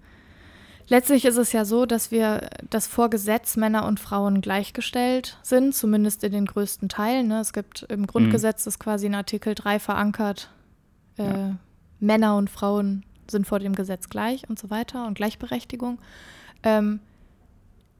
letztlich 0.88 1.26
ist 1.26 1.38
es 1.38 1.52
ja 1.52 1.66
so, 1.66 1.86
dass 1.86 2.12
wir, 2.12 2.50
dass 2.70 2.88
vor 2.88 3.10
Gesetz 3.10 3.58
Männer 3.58 3.86
und 3.86 4.00
Frauen 4.00 4.42
gleichgestellt 4.42 5.38
sind, 5.44 5.76
zumindest 5.76 6.24
in 6.24 6.32
den 6.32 6.46
größten 6.46 6.90
Teilen. 6.90 7.28
Ne? 7.28 7.40
Es 7.40 7.52
gibt 7.52 7.84
im 7.90 8.08
Grundgesetz 8.08 8.66
mhm. 8.66 8.70
ist 8.70 8.80
quasi 8.80 9.08
in 9.08 9.16
Artikel 9.16 9.56
3 9.56 9.80
verankert, 9.80 10.50
äh, 11.18 11.24
ja. 11.24 11.56
Männer 12.00 12.38
und 12.38 12.50
Frauen 12.50 13.04
sind 13.30 13.48
vor 13.48 13.60
dem 13.60 13.76
Gesetz 13.76 14.10
gleich 14.10 14.48
und 14.50 14.60
so 14.60 14.70
weiter 14.70 15.06
und 15.08 15.16
Gleichberechtigung. 15.16 16.00
Ähm, 16.64 17.00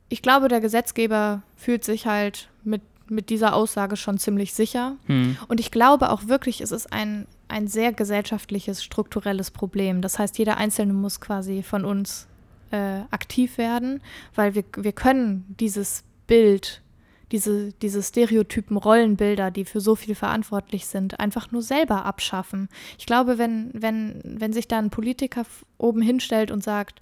ich 0.10 0.22
glaube, 0.22 0.48
der 0.48 0.62
Gesetzgeber 0.62 1.42
fühlt 1.56 1.84
sich 1.84 2.06
halt 2.06 2.50
mit, 2.64 2.82
mit 3.10 3.30
dieser 3.30 3.56
Aussage 3.56 3.96
schon 3.96 4.18
ziemlich 4.18 4.54
sicher. 4.54 4.98
Mhm. 5.08 5.38
Und 5.48 5.60
ich 5.60 5.72
glaube 5.72 6.12
auch 6.12 6.28
wirklich, 6.28 6.62
es 6.62 6.72
ist 6.72 6.94
ein 6.94 7.28
ein 7.48 7.68
sehr 7.68 7.94
gesellschaftliches, 7.94 8.84
strukturelles 8.84 9.52
Problem. 9.52 10.02
Das 10.02 10.20
heißt, 10.20 10.38
jeder 10.38 10.58
Einzelne 10.58 10.94
muss 10.94 11.22
quasi 11.22 11.64
von 11.64 11.86
uns 11.86 12.28
äh, 12.72 13.02
aktiv 13.12 13.58
werden, 13.58 14.02
weil 14.34 14.56
wir, 14.56 14.64
wir 14.76 14.92
können 14.92 15.56
dieses 15.60 16.04
Bild, 16.28 16.82
diese, 17.32 17.74
diese 17.74 18.04
stereotypen 18.04 18.78
Rollenbilder, 18.78 19.52
die 19.52 19.66
für 19.66 19.80
so 19.80 19.96
viel 19.96 20.16
verantwortlich 20.16 20.86
sind, 20.86 21.20
einfach 21.20 21.52
nur 21.52 21.62
selber 21.62 22.06
abschaffen. 22.06 22.70
Ich 22.98 23.06
glaube, 23.06 23.38
wenn, 23.38 23.72
wenn, 23.74 24.22
wenn 24.24 24.54
sich 24.54 24.68
da 24.68 24.78
ein 24.78 24.90
Politiker 24.90 25.44
oben 25.78 26.02
hinstellt 26.02 26.52
und 26.52 26.64
sagt, 26.64 27.02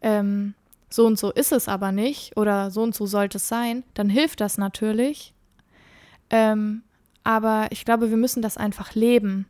ähm, 0.00 0.54
so 0.90 1.06
und 1.06 1.18
so 1.18 1.30
ist 1.30 1.52
es 1.52 1.68
aber 1.68 1.92
nicht 1.92 2.36
oder 2.36 2.70
so 2.70 2.82
und 2.82 2.94
so 2.94 3.06
sollte 3.06 3.38
es 3.38 3.48
sein, 3.48 3.84
dann 3.94 4.08
hilft 4.08 4.40
das 4.40 4.58
natürlich. 4.58 5.34
Ähm, 6.30 6.82
aber 7.24 7.66
ich 7.70 7.84
glaube, 7.84 8.10
wir 8.10 8.16
müssen 8.16 8.42
das 8.42 8.56
einfach 8.56 8.94
leben. 8.94 9.46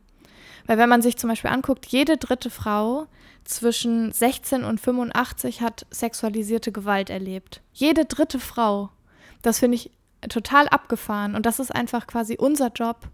Weil 0.65 0.77
wenn 0.77 0.89
man 0.89 1.01
sich 1.01 1.17
zum 1.17 1.29
Beispiel 1.29 1.49
anguckt, 1.49 1.85
jede 1.85 2.17
dritte 2.17 2.49
Frau 2.49 3.07
zwischen 3.43 4.11
16 4.11 4.63
und 4.63 4.79
85 4.79 5.61
hat 5.61 5.85
sexualisierte 5.89 6.71
Gewalt 6.71 7.09
erlebt. 7.09 7.61
Jede 7.73 8.05
dritte 8.05 8.39
Frau. 8.39 8.89
Das 9.41 9.59
finde 9.59 9.75
ich 9.75 9.91
total 10.27 10.67
abgefahren. 10.67 11.35
Und 11.35 11.45
das 11.45 11.59
ist 11.59 11.73
einfach 11.73 12.07
quasi 12.07 12.35
unser 12.37 12.71
Job, 12.73 13.07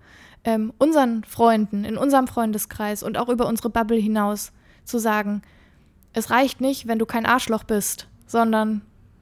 ähm, 0.43 0.73
unseren 0.77 1.23
Freunden, 1.23 1.85
in 1.85 1.97
unserem 1.97 2.27
Freundeskreis 2.27 3.03
und 3.03 3.17
auch 3.17 3.29
über 3.29 3.47
unsere 3.47 3.69
Bubble 3.69 3.97
hinaus 3.97 4.51
zu 4.83 4.97
sagen, 4.97 5.41
es 6.13 6.29
reicht 6.29 6.61
nicht, 6.61 6.87
wenn 6.87 6.97
du 6.97 7.05
kein 7.05 7.25
Arschloch 7.25 7.63
bist, 7.63 8.07
sondern 8.25 8.81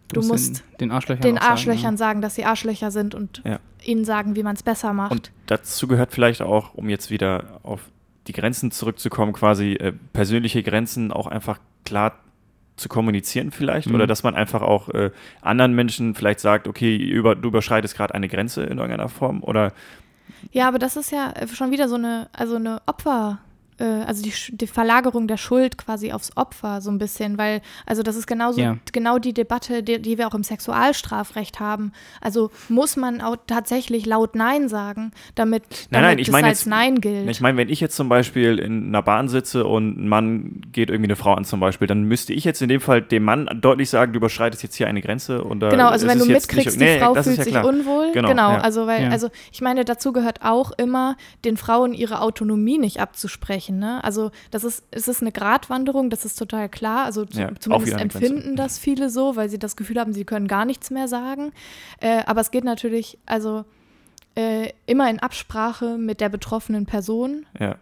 du, 0.09 0.21
du 0.21 0.27
musst 0.27 0.59
den, 0.59 0.89
den 0.89 0.91
Arschlöchern, 0.91 1.21
den 1.21 1.37
Arschlöchern 1.37 1.81
sagen, 1.81 1.93
ja. 1.93 1.97
sagen, 1.97 2.21
dass 2.21 2.35
sie 2.35 2.45
Arschlöcher 2.45 2.91
sind 2.91 3.15
und 3.15 3.41
ja. 3.43 3.59
ihnen 3.83 4.05
sagen, 4.05 4.35
wie 4.35 4.43
man 4.43 4.55
es 4.55 4.63
besser 4.63 4.93
macht. 4.93 5.11
Und 5.11 5.31
dazu 5.47 5.87
gehört 5.87 6.13
vielleicht 6.13 6.41
auch, 6.41 6.75
um 6.75 6.89
jetzt 6.89 7.09
wieder 7.09 7.59
auf 7.63 7.89
die 8.27 8.33
Grenzen 8.33 8.71
zurückzukommen, 8.71 9.33
quasi 9.33 9.73
äh, 9.73 9.91
persönliche 10.13 10.63
Grenzen 10.63 11.11
auch 11.11 11.27
einfach 11.27 11.59
klar 11.83 12.19
zu 12.75 12.89
kommunizieren 12.89 13.51
vielleicht 13.51 13.87
mhm. 13.87 13.95
oder 13.95 14.07
dass 14.07 14.23
man 14.23 14.35
einfach 14.35 14.61
auch 14.61 14.89
äh, 14.89 15.11
anderen 15.41 15.73
Menschen 15.73 16.15
vielleicht 16.15 16.39
sagt, 16.39 16.67
okay, 16.67 16.95
über, 16.95 17.35
du 17.35 17.49
überschreitest 17.49 17.95
gerade 17.95 18.15
eine 18.15 18.27
Grenze 18.27 18.63
in 18.63 18.77
irgendeiner 18.77 19.09
Form 19.09 19.43
oder 19.43 19.73
ja, 20.51 20.67
aber 20.67 20.79
das 20.79 20.95
ist 20.95 21.11
ja 21.11 21.33
schon 21.53 21.71
wieder 21.71 21.87
so 21.87 21.95
eine, 21.95 22.29
also 22.33 22.55
eine 22.55 22.81
Opfer, 22.85 23.39
äh, 23.79 23.83
also 23.83 24.23
die, 24.23 24.33
die, 24.51 24.67
Verlagerung 24.67 25.27
der 25.27 25.37
Schuld 25.37 25.77
quasi 25.77 26.11
aufs 26.11 26.35
Opfer 26.35 26.81
so 26.81 26.91
ein 26.91 26.97
bisschen, 26.97 27.37
weil, 27.37 27.61
also 27.85 28.03
das 28.03 28.15
ist 28.15 28.27
genauso, 28.27 28.61
ja. 28.61 28.77
genau 28.91 29.19
die 29.19 29.33
Debatte, 29.33 29.83
die, 29.83 30.01
die, 30.01 30.17
wir 30.17 30.27
auch 30.27 30.33
im 30.33 30.43
Sexualstrafrecht 30.43 31.59
haben. 31.59 31.91
Also 32.21 32.51
muss 32.69 32.95
man 32.95 33.21
auch 33.21 33.37
tatsächlich 33.47 34.05
laut 34.05 34.35
Nein 34.35 34.69
sagen, 34.69 35.11
damit, 35.35 35.63
nein, 35.89 36.03
nein, 36.03 36.19
ich 36.19 36.31
mein 36.31 36.45
als 36.45 36.61
jetzt, 36.61 36.67
Nein 36.67 37.01
gilt. 37.01 37.29
Ich 37.29 37.41
meine, 37.41 37.57
wenn 37.57 37.69
ich 37.69 37.79
jetzt 37.79 37.95
zum 37.95 38.09
Beispiel 38.09 38.59
in 38.59 38.87
einer 38.87 39.01
Bahn 39.01 39.27
sitze 39.27 39.65
und 39.65 39.97
ein 39.97 40.07
Mann 40.07 40.61
geht 40.71 40.89
irgendwie 40.89 41.07
eine 41.07 41.15
Frau 41.15 41.33
an 41.33 41.45
zum 41.45 41.59
Beispiel, 41.59 41.87
dann 41.87 42.03
müsste 42.03 42.33
ich 42.33 42.43
jetzt 42.43 42.61
in 42.61 42.69
dem 42.69 42.81
Fall 42.81 43.01
dem 43.01 43.23
Mann 43.23 43.49
deutlich 43.61 43.89
sagen, 43.89 44.13
du 44.13 44.17
überschreitest 44.17 44.63
jetzt 44.63 44.75
hier 44.75 44.87
eine 44.87 45.01
Grenze. 45.01 45.43
Und, 45.43 45.59
genau, 45.59 45.87
also 45.87 46.07
wenn 46.07 46.19
du 46.19 46.25
mitkriegst, 46.25 46.77
nicht, 46.77 46.79
die 46.79 46.95
nee, 46.95 46.99
Frau 46.99 47.13
fühlt 47.15 47.37
ja 47.37 47.43
sich 47.43 47.55
unwohl. 47.55 48.11
Genau, 48.13 48.29
genau 48.29 48.51
ja. 48.51 48.59
also 48.59 48.87
weil, 48.87 49.07
also 49.11 49.29
ich 49.51 49.61
meine, 49.61 49.85
dazu 49.85 50.13
gehört 50.13 50.41
auch 50.41 50.71
immer, 50.77 51.15
den 51.45 51.57
Frauen 51.57 51.93
ihre 51.93 52.21
Autonomie 52.21 52.77
nicht 52.77 52.99
abzusprechen 52.99 53.62
sprechen. 53.63 53.79
Ne? 53.79 54.03
Also 54.03 54.31
das 54.51 54.63
ist, 54.63 54.83
es 54.91 55.07
ist 55.07 55.21
eine 55.21 55.31
Gratwanderung, 55.31 56.09
das 56.09 56.25
ist 56.25 56.37
total 56.37 56.69
klar. 56.69 57.05
Also 57.05 57.25
zu, 57.25 57.39
Ja, 57.39 57.49
zumindest 57.59 57.97
empfinden 57.99 58.55
das 58.55 58.77
viele 58.77 59.09
so, 59.09 59.35
weil 59.35 59.49
sie 59.49 59.59
das 59.59 59.75
Gefühl 59.75 59.99
haben, 59.99 60.13
sie 60.13 60.25
können 60.25 60.47
gar 60.47 60.65
nichts 60.65 60.91
mehr 60.91 61.07
sagen. 61.07 61.51
Äh, 61.99 62.23
aber 62.25 62.41
es 62.41 62.51
geht 62.51 62.63
natürlich, 62.63 63.17
also 63.25 63.65
äh, 64.35 64.69
immer 64.85 65.09
in 65.09 65.19
Absprache 65.19 65.97
mit 65.97 66.21
der 66.21 66.29
betroffenen 66.29 66.85
Person. 66.85 67.45
Ja. 67.59 67.75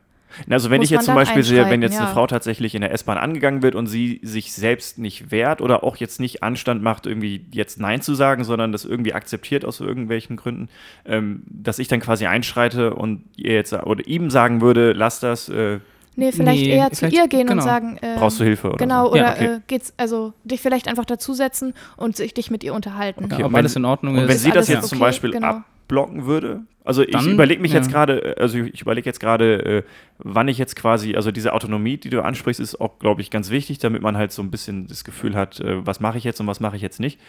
Also 0.50 0.70
wenn 0.70 0.78
Muss 0.78 0.86
ich 0.86 0.92
jetzt 0.92 1.06
zum 1.06 1.16
Beispiel 1.16 1.44
sehe, 1.44 1.70
wenn 1.70 1.82
jetzt 1.82 1.98
eine 1.98 2.08
ja. 2.08 2.14
Frau 2.14 2.28
tatsächlich 2.28 2.76
in 2.76 2.82
der 2.82 2.92
S-Bahn 2.94 3.18
angegangen 3.18 3.62
wird 3.62 3.76
und 3.76 3.88
sie 3.88 4.20
sich 4.24 4.54
selbst 4.54 4.98
nicht 4.98 5.32
wehrt 5.32 5.62
oder 5.62 5.84
auch 5.84 5.96
jetzt 5.98 6.20
nicht 6.20 6.44
Anstand 6.44 6.82
macht, 6.82 7.06
irgendwie 7.06 7.46
jetzt 7.52 7.80
Nein 7.80 8.02
zu 8.02 8.16
sagen, 8.16 8.44
sondern 8.44 8.72
das 8.72 8.86
irgendwie 8.86 9.14
akzeptiert 9.14 9.66
aus 9.66 9.80
irgendwelchen 9.80 10.36
Gründen, 10.38 10.70
ähm, 11.06 11.44
dass 11.48 11.80
ich 11.80 11.88
dann 11.88 12.00
quasi 12.00 12.26
einschreite 12.26 12.94
und 12.94 13.24
ihr 13.36 13.54
jetzt 13.54 13.74
oder 13.74 14.06
ihm 14.08 14.30
sagen 14.30 14.62
würde, 14.62 14.94
lass 14.94 15.20
das, 15.20 15.50
äh, 15.50 15.80
Nee, 16.18 16.34
vielleicht 16.34 16.62
Nee, 16.62 16.76
eher 16.76 16.90
zu 16.92 16.98
vielleicht- 16.98 17.16
ihr 17.16 17.28
gehen 17.30 17.42
und 17.42 17.48
genau. 17.48 17.62
sagen, 17.64 17.98
äh, 18.02 18.16
brauchst 18.18 18.38
du 18.38 18.44
Hilfe 18.44 18.68
oder 18.68 18.78
Genau, 18.78 19.06
so. 19.06 19.12
oder 19.14 19.22
Ja, 19.22 19.32
okay. 19.32 19.46
äh, 19.46 19.60
geht's, 19.68 19.94
also 19.96 20.34
dich 20.44 20.60
vielleicht 20.60 20.90
einfach 20.90 21.06
dazusetzen 21.06 21.74
und 21.96 22.18
sich 22.18 22.34
dich 22.34 22.52
mit 22.52 22.66
ihr 22.66 22.74
unterhalten. 22.74 23.24
Okay, 23.24 23.36
Ja, 23.36 23.40
ob 23.40 23.46
und 23.46 23.52
wenn- 23.54 23.60
alles 23.60 23.78
in 23.78 23.86
Ordnung 23.86 24.16
Und 24.18 24.24
wenn 24.28 24.36
ist. 24.36 24.44
sie 24.44 24.52
das 24.52 24.68
jetzt 24.68 24.90
zum 24.90 24.98
okay, 24.98 25.06
Beispiel 25.06 25.32
genau. 25.32 25.62
Abblocken 25.92 26.26
würde, 26.26 26.62
also 26.84 27.04
ich 27.04 27.28
überlege 27.28 27.62
mich 27.62 27.74
ja. 27.74 27.78
jetzt 27.78 27.92
gerade, 27.92 28.36
also 28.40 28.58
ich 28.58 28.82
überlege 28.82 29.08
jetzt 29.08 29.20
gerade, 29.20 29.66
äh, 29.66 29.84
wann 30.18 30.48
ich 30.48 30.58
jetzt 30.58 30.76
quasi, 30.76 31.16
also 31.16 31.32
diese 31.32 31.54
Autonomie, 31.54 31.98
die 31.98 32.10
du 32.10 32.24
ansprichst, 32.24 32.60
ist 32.60 32.82
auch, 32.82 32.98
glaube 32.98 33.22
ich, 33.22 33.30
ganz 33.30 33.52
wichtig, 33.52 33.78
damit 33.78 34.02
man 34.02 34.18
halt 34.18 34.32
so 34.32 34.42
ein 34.42 34.50
bisschen 34.50 34.88
das 34.88 35.04
Gefühl 35.04 35.36
hat, 35.36 35.60
äh, 35.60 35.86
was 35.86 36.00
mache 36.00 36.18
ich 36.18 36.24
jetzt 36.24 36.42
und 36.42 36.48
was 36.48 36.60
mache 36.60 36.76
ich 36.76 36.82
jetzt 36.82 37.00
nicht. 37.00 37.20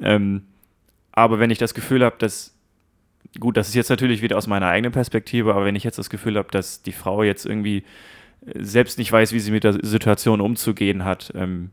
Ähm, 0.00 0.42
aber 1.12 1.38
wenn 1.38 1.50
ich 1.50 1.58
das 1.58 1.72
Gefühl 1.72 2.04
habe, 2.04 2.16
dass, 2.18 2.56
gut, 3.38 3.56
das 3.56 3.68
ist 3.68 3.74
jetzt 3.74 3.90
natürlich 3.90 4.22
wieder 4.22 4.36
aus 4.36 4.48
meiner 4.48 4.66
eigenen 4.66 4.92
Perspektive, 4.92 5.54
aber 5.54 5.64
wenn 5.64 5.76
ich 5.76 5.84
jetzt 5.84 5.98
das 5.98 6.10
Gefühl 6.10 6.36
habe, 6.36 6.48
dass 6.50 6.82
die 6.82 6.92
Frau 6.92 7.22
jetzt 7.22 7.46
irgendwie 7.46 7.84
äh, 8.44 8.62
selbst 8.62 8.98
nicht 8.98 9.12
weiß, 9.12 9.32
wie 9.32 9.40
sie 9.40 9.52
mit 9.52 9.62
der 9.62 9.84
Situation 9.84 10.40
umzugehen 10.40 11.04
hat, 11.04 11.32
ähm, 11.36 11.70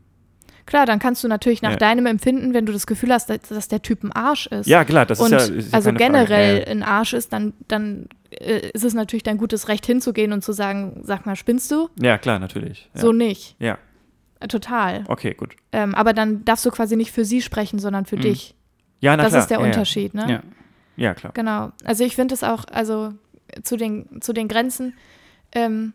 Klar, 0.66 0.86
dann 0.86 0.98
kannst 0.98 1.22
du 1.22 1.28
natürlich 1.28 1.60
nach 1.62 1.72
Ja. 1.72 1.76
deinem 1.76 2.06
Empfinden, 2.06 2.54
wenn 2.54 2.64
du 2.64 2.72
das 2.72 2.86
Gefühl 2.86 3.12
hast, 3.12 3.28
dass, 3.28 3.40
dass 3.42 3.68
der 3.68 3.82
Typ 3.82 4.02
ein 4.02 4.12
Arsch 4.12 4.46
ist 4.46 4.66
ja 4.66 4.84
klar, 4.84 5.04
das 5.04 5.20
und 5.20 5.32
ist 5.32 5.48
ja, 5.50 5.54
ist 5.56 5.72
ja 5.72 5.74
also 5.76 5.90
keine 5.92 5.98
Frage. 5.98 6.12
generell 6.12 6.54
Ja, 6.60 6.60
ja. 6.64 6.66
ein 6.70 6.82
Arsch 6.82 7.12
ist, 7.12 7.32
dann, 7.34 7.52
dann 7.68 8.08
äh, 8.30 8.70
ist 8.70 8.82
es 8.84 8.94
natürlich 8.94 9.22
dein 9.24 9.36
gutes 9.38 9.68
Recht 9.68 9.84
hinzugehen 9.84 10.32
und 10.32 10.42
zu 10.42 10.52
sagen, 10.52 11.00
sag 11.04 11.26
mal, 11.26 11.36
spinnst 11.36 11.70
du? 11.70 11.90
Ja, 12.00 12.16
klar, 12.18 12.38
natürlich. 12.38 12.90
Ja. 12.94 13.00
So 13.00 13.12
nicht. 13.12 13.56
Ja. 13.58 13.78
Äh, 14.40 14.48
Total. 14.48 15.04
Okay, 15.08 15.34
gut. 15.34 15.54
Ähm, 15.72 15.94
aber 15.94 16.12
dann 16.14 16.44
darfst 16.46 16.64
du 16.64 16.70
quasi 16.70 16.96
nicht 16.96 17.12
für 17.12 17.24
sie 17.26 17.42
sprechen, 17.42 17.78
sondern 17.78 18.06
für 18.06 18.16
Mhm. 18.16 18.20
dich. 18.22 18.54
Ja, 19.00 19.16
na 19.16 19.22
das 19.24 19.32
klar. 19.32 19.42
ist 19.42 19.48
der 19.50 19.58
ja, 19.58 19.64
ja. 19.64 19.70
Unterschied, 19.70 20.14
ne? 20.14 20.24
Ja. 20.30 20.42
Ja, 20.96 21.12
klar. 21.14 21.32
Genau. 21.34 21.72
Also 21.84 22.04
ich 22.04 22.14
finde 22.16 22.34
es 22.34 22.42
auch, 22.42 22.64
also 22.72 23.12
zu 23.62 23.76
den, 23.76 24.22
zu 24.22 24.32
den 24.32 24.48
Grenzen, 24.48 24.94
ähm, 25.52 25.92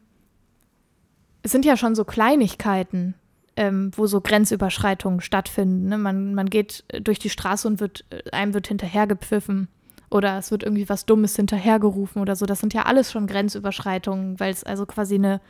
es 1.41 1.51
sind 1.51 1.65
ja 1.65 1.75
schon 1.77 1.95
so 1.95 2.03
Kleinigkeiten, 2.03 3.15
ähm, 3.60 3.91
wo 3.93 4.08
so 4.08 4.22
Grenzüberschreitungen 4.22 5.19
stattfinden. 5.19 5.89
Ne? 5.89 5.98
Man, 5.98 6.34
man 6.34 6.50
geht 6.50 6.86
äh, 6.88 7.02
durch 7.02 7.19
die 7.19 7.30
Straße 7.30 7.67
und 7.67 7.82
wird, 7.82 8.06
äh, 8.10 8.32
einem 8.32 8.54
wird 8.54 8.69
hinterhergepfiffen 8.69 9.67
oder 10.10 10.38
es 10.38 10.50
wird 10.50 10.63
irgendwie 10.63 10.88
was 10.88 11.06
Dummes 11.06 11.36
hinterhergerufen 11.36 12.22
oder 12.22 12.38
so. 12.38 12.45
Das 12.45 12.62
sind 12.62 12.74
ja 12.74 12.84
alles 12.84 13.12
schon 13.12 13.28
Grenzüberschreitungen, 13.28 14.39
weil 14.39 14.54
es 14.54 14.63
also 14.63 14.86
quasi 14.86 15.15
eine, 15.15 15.41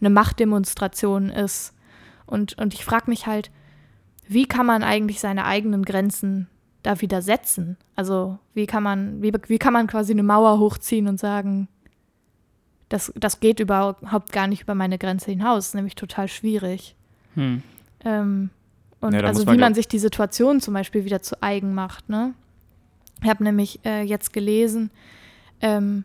eine 0.00 0.10
Machtdemonstration 0.10 1.28
ist. 1.28 1.74
Und, 2.24 2.56
und 2.56 2.72
ich 2.72 2.84
frage 2.84 3.10
mich 3.10 3.26
halt, 3.26 3.50
wie 4.28 4.46
kann 4.46 4.66
man 4.66 4.84
eigentlich 4.84 5.18
seine 5.18 5.44
eigenen 5.44 5.82
Grenzen 5.82 6.46
da 6.84 7.00
wieder 7.00 7.20
setzen? 7.20 7.78
Also 7.96 8.38
wie 8.54 8.66
kann 8.66 8.84
man, 8.84 9.22
wie, 9.22 9.32
wie 9.48 9.58
kann 9.58 9.72
man 9.72 9.88
quasi 9.88 10.12
eine 10.12 10.22
Mauer 10.22 10.60
hochziehen 10.60 11.08
und 11.08 11.18
sagen, 11.18 11.66
das, 12.90 13.12
das 13.16 13.40
geht 13.40 13.58
überhaupt 13.58 14.30
gar 14.30 14.46
nicht 14.46 14.62
über 14.62 14.76
meine 14.76 14.98
Grenze 14.98 15.32
hinaus, 15.32 15.74
nämlich 15.74 15.96
total 15.96 16.28
schwierig. 16.28 16.94
Hm. 17.36 17.62
Ähm, 18.04 18.50
und 19.00 19.12
Ja, 19.14 19.20
also 19.20 19.44
man 19.44 19.56
wie 19.56 19.60
man 19.60 19.74
sich 19.74 19.86
die 19.88 19.98
Situation 19.98 20.60
zum 20.60 20.74
Beispiel 20.74 21.04
wieder 21.04 21.22
zu 21.22 21.40
eigen 21.42 21.74
macht, 21.74 22.08
ne? 22.08 22.34
Ich 23.22 23.28
habe 23.30 23.44
nämlich 23.44 23.80
äh, 23.84 24.02
jetzt 24.02 24.32
gelesen, 24.32 24.90
ähm, 25.60 26.04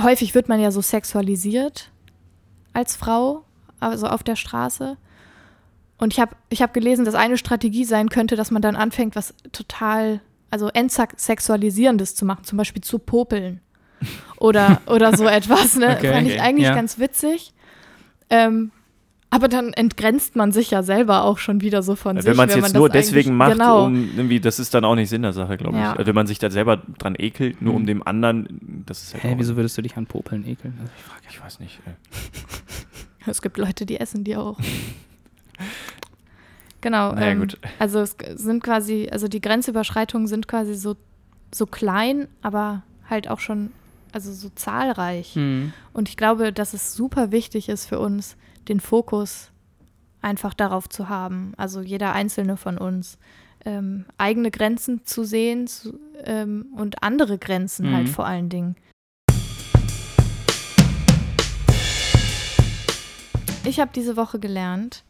häufig 0.00 0.34
wird 0.34 0.48
man 0.48 0.60
ja 0.60 0.70
so 0.70 0.80
sexualisiert 0.80 1.90
als 2.72 2.94
Frau, 2.94 3.44
also 3.80 4.06
auf 4.06 4.22
der 4.22 4.36
Straße. 4.36 4.96
Und 5.98 6.12
ich 6.12 6.20
habe 6.20 6.36
ich 6.50 6.60
hab 6.62 6.74
gelesen, 6.74 7.04
dass 7.04 7.14
eine 7.14 7.38
Strategie 7.38 7.84
sein 7.84 8.08
könnte, 8.10 8.36
dass 8.36 8.50
man 8.50 8.62
dann 8.62 8.76
anfängt, 8.76 9.16
was 9.16 9.34
total, 9.52 10.20
also 10.50 10.68
entsexualisierendes 10.68 12.14
zu 12.14 12.24
machen, 12.26 12.44
zum 12.44 12.58
Beispiel 12.58 12.82
zu 12.82 12.98
popeln. 12.98 13.60
Oder, 14.36 14.82
oder 14.84 15.16
so 15.16 15.26
etwas, 15.26 15.74
ne? 15.76 15.96
Okay. 15.96 16.12
Fand 16.12 16.28
ich 16.28 16.38
eigentlich 16.42 16.66
Ja. 16.66 16.74
ganz 16.74 16.98
witzig. 16.98 17.54
Ähm, 18.28 18.70
aber 19.30 19.48
dann 19.48 19.72
entgrenzt 19.72 20.36
man 20.36 20.52
sich 20.52 20.70
ja 20.70 20.82
selber 20.82 21.24
auch 21.24 21.38
schon 21.38 21.60
wieder 21.60 21.82
so 21.82 21.96
von 21.96 22.16
sich. 22.16 22.24
Wenn 22.26 22.36
man 22.36 22.48
es 22.48 22.54
jetzt 22.54 22.74
nur 22.74 22.88
deswegen 22.88 23.36
macht, 23.36 23.52
genau. 23.52 23.86
um 23.86 24.10
irgendwie, 24.16 24.40
das 24.40 24.58
ist 24.58 24.72
dann 24.72 24.84
auch 24.84 24.94
nicht 24.94 25.10
Sinn 25.10 25.22
der 25.22 25.32
Sache, 25.32 25.56
glaube 25.56 25.76
Ja. 25.76 25.92
ich. 25.92 25.98
Also 25.98 26.06
Wenn 26.06 26.14
man 26.14 26.26
sich 26.26 26.38
da 26.38 26.50
selber 26.50 26.78
dran 26.98 27.14
ekelt, 27.18 27.60
nur 27.60 27.74
um 27.74 27.82
Mhm. 27.82 27.86
dem 27.86 28.06
anderen, 28.06 28.84
das 28.86 29.02
ist 29.02 29.14
halt 29.14 29.24
Hä, 29.24 29.34
auch, 29.34 29.38
wieso 29.38 29.56
würdest 29.56 29.76
du 29.76 29.82
dich 29.82 29.96
an 29.96 30.06
Popeln 30.06 30.46
ekeln? 30.46 30.74
Also 30.80 30.92
ich 30.96 31.02
frage 31.04 31.22
ich 31.28 31.42
weiß 31.42 31.60
nicht. 31.60 31.80
Es 33.28 33.42
gibt 33.42 33.58
Leute, 33.58 33.86
die 33.86 33.98
essen 33.98 34.22
die 34.22 34.36
auch. 34.36 34.56
genau. 36.80 37.12
Na 37.12 37.20
ja, 37.22 37.26
ähm, 37.32 37.40
gut. 37.40 37.58
Also 37.78 38.00
es 38.00 38.16
sind 38.36 38.62
quasi, 38.62 39.08
also 39.10 39.28
die 39.28 39.40
Grenzüberschreitungen 39.40 40.26
sind 40.28 40.48
quasi 40.48 40.74
so, 40.74 40.96
so 41.52 41.66
klein, 41.66 42.28
aber 42.42 42.82
halt 43.08 43.28
auch 43.28 43.40
schon, 43.40 43.70
also 44.12 44.32
so 44.32 44.48
zahlreich. 44.54 45.34
hm. 45.34 45.72
Und 45.92 46.08
ich 46.08 46.16
glaube, 46.16 46.52
dass 46.52 46.74
es 46.74 46.94
super 46.94 47.30
wichtig 47.32 47.68
ist 47.68 47.86
für 47.86 47.98
uns, 47.98 48.36
den 48.68 48.80
Fokus 48.80 49.50
einfach 50.22 50.54
darauf 50.54 50.88
zu 50.88 51.08
haben, 51.08 51.52
also 51.56 51.80
jeder 51.80 52.12
einzelne 52.12 52.56
von 52.56 52.78
uns, 52.78 53.18
ähm, 53.64 54.04
eigene 54.18 54.50
Grenzen 54.50 55.04
zu 55.04 55.24
sehen 55.24 55.66
zu, 55.66 55.98
ähm, 56.24 56.66
und 56.76 57.02
andere 57.02 57.38
Grenzen 57.38 57.92
halt 57.94 58.06
Mhm. 58.08 58.10
vor 58.12 58.26
allen 58.26 58.48
Dingen. 58.48 58.76
Ich 63.64 63.80
habe 63.80 63.90
diese 63.94 64.16
Woche 64.16 64.38
gelernt, 64.38 65.02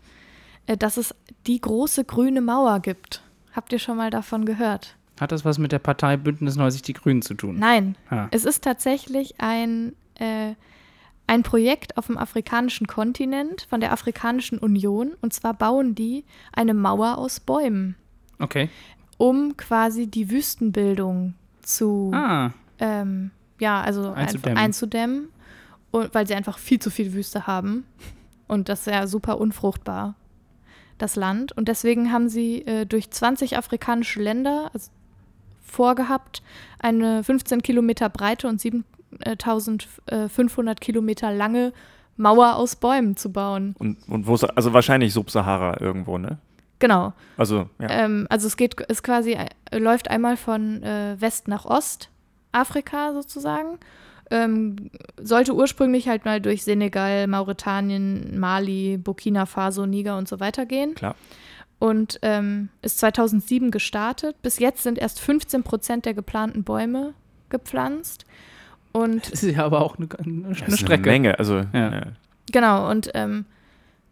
äh, 0.67 0.77
dass 0.77 0.97
es 0.97 1.15
die 1.47 1.61
große 1.61 2.05
grüne 2.05 2.41
Mauer 2.41 2.81
gibt. 2.81 3.23
Habt 3.53 3.73
ihr 3.73 3.79
schon 3.79 3.97
mal 3.97 4.11
davon 4.11 4.45
gehört? 4.47 4.97
Hat 5.21 5.33
das 5.33 5.45
was 5.45 5.59
mit 5.59 5.73
der 5.73 5.79
Partei 5.79 6.17
Bündnis 6.17 6.57
90 6.57 6.83
Die 6.83 6.93
Grünen 6.93 7.23
zu 7.23 7.35
tun? 7.35 7.59
Nein, 7.59 7.97
Ah. 8.11 8.29
es 8.31 8.45
ist 8.45 8.65
tatsächlich 8.65 9.35
ein, 9.41 9.95
äh, 10.19 10.55
ein 11.27 11.43
Projekt 11.43 11.97
auf 11.99 12.07
dem 12.07 12.19
afrikanischen 12.19 12.87
Kontinent 12.87 13.67
von 13.69 13.81
der 13.81 13.93
Afrikanischen 13.93 14.59
Union. 14.59 15.13
Und 15.21 15.33
zwar 15.33 15.55
bauen 15.55 15.95
die 15.95 16.25
eine 16.53 16.75
Mauer 16.75 17.19
aus 17.19 17.41
Bäumen, 17.41 17.97
Okay. 18.39 18.69
um 19.19 19.57
quasi 19.57 20.07
die 20.07 20.31
Wüstenbildung 20.31 21.35
zu, 21.63 22.11
Ah, 22.15 22.53
ähm, 22.79 23.31
ja, 23.59 23.81
also 23.81 24.13
Einzudämmen. 24.13 24.59
einzudämmen. 24.59 25.29
Und, 25.91 26.15
weil 26.15 26.27
sie 26.27 26.35
einfach 26.35 26.59
viel 26.59 26.79
zu 26.79 26.91
viel 26.91 27.13
Wüste 27.15 27.47
haben. 27.47 27.85
Und 28.49 28.69
das 28.69 28.81
ist 28.81 28.87
ja 28.93 29.07
super 29.07 29.39
unfruchtbar, 29.41 30.15
das 30.99 31.17
Land. 31.17 31.53
Und 31.53 31.69
deswegen 31.69 32.13
haben 32.13 32.29
sie 32.29 32.63
äh, 32.67 32.85
durch 32.87 33.11
20 33.11 33.57
afrikanische 33.57 34.21
Länder 34.23 34.71
also 34.75 34.91
vorgehabt, 35.63 36.43
eine 36.79 37.25
15 37.25 37.63
Kilometer 37.63 38.09
breite 38.09 38.47
und 38.47 38.61
7500 39.25 40.81
Kilometer 40.81 41.33
lange 41.33 41.73
Mauer 42.17 42.57
aus 42.57 42.77
Bäumen 42.77 43.17
zu 43.17 43.31
bauen. 43.31 43.75
Und, 43.79 43.99
und 44.09 44.27
wo 44.27 44.35
ist, 44.35 44.45
also 44.45 44.73
wahrscheinlich 44.73 45.13
Subsahara 45.13 45.81
irgendwo, 45.81 46.19
ne? 46.19 46.39
Genau. 46.79 47.13
Also, 47.37 47.69
ja. 47.79 47.89
Ähm, 47.91 48.27
also 48.29 48.47
es 48.47 48.57
geht, 48.57 48.81
ist 48.81 49.03
quasi, 49.03 49.33
äh, 49.33 49.79
läuft 49.79 50.11
einmal 50.11 50.37
von 50.37 50.83
äh, 50.83 51.17
West 51.19 51.49
nach 51.49 51.65
Ost, 51.65 52.11
Afrika 52.53 53.13
sozusagen. 53.13 53.79
Ähm, 54.31 54.91
sollte 55.21 55.55
ursprünglich 55.55 56.09
halt 56.09 56.25
mal 56.25 56.41
durch 56.41 56.65
Senegal, 56.65 57.29
Mauretanien, 57.29 58.39
Mali, 58.39 58.99
Burkina 58.99 59.47
Faso, 59.47 59.87
Niger 59.87 60.19
und 60.19 60.29
so 60.29 60.41
weiter 60.41 60.67
gehen. 60.67 60.95
Klar. 60.95 61.15
Und 61.79 62.19
ähm, 62.23 62.71
ist 62.83 62.99
2007 62.99 63.71
gestartet. 63.71 64.41
Bis 64.43 64.59
jetzt 64.59 64.83
sind 64.83 64.99
erst 64.99 65.21
15 65.21 65.63
Prozent 65.63 66.07
der 66.07 66.15
geplanten 66.15 66.65
Bäume 66.65 67.15
gepflanzt. 67.51 68.25
Und 68.97 69.31
das 69.33 69.43
ist 69.43 69.57
ja 69.57 69.65
aber 69.65 69.83
auch 69.83 69.97
eine, 69.99 70.09
eine, 70.19 70.49
Das 70.55 70.63
eine 70.63 70.73
ist 70.75 70.81
Strecke. 70.81 71.11
Eine 71.11 71.13
Menge, 71.13 71.39
also, 71.39 71.57
Ja. 71.57 71.93
ja. 71.93 72.03
Genau, 72.53 72.91
und 72.91 73.11
ähm, 73.15 73.45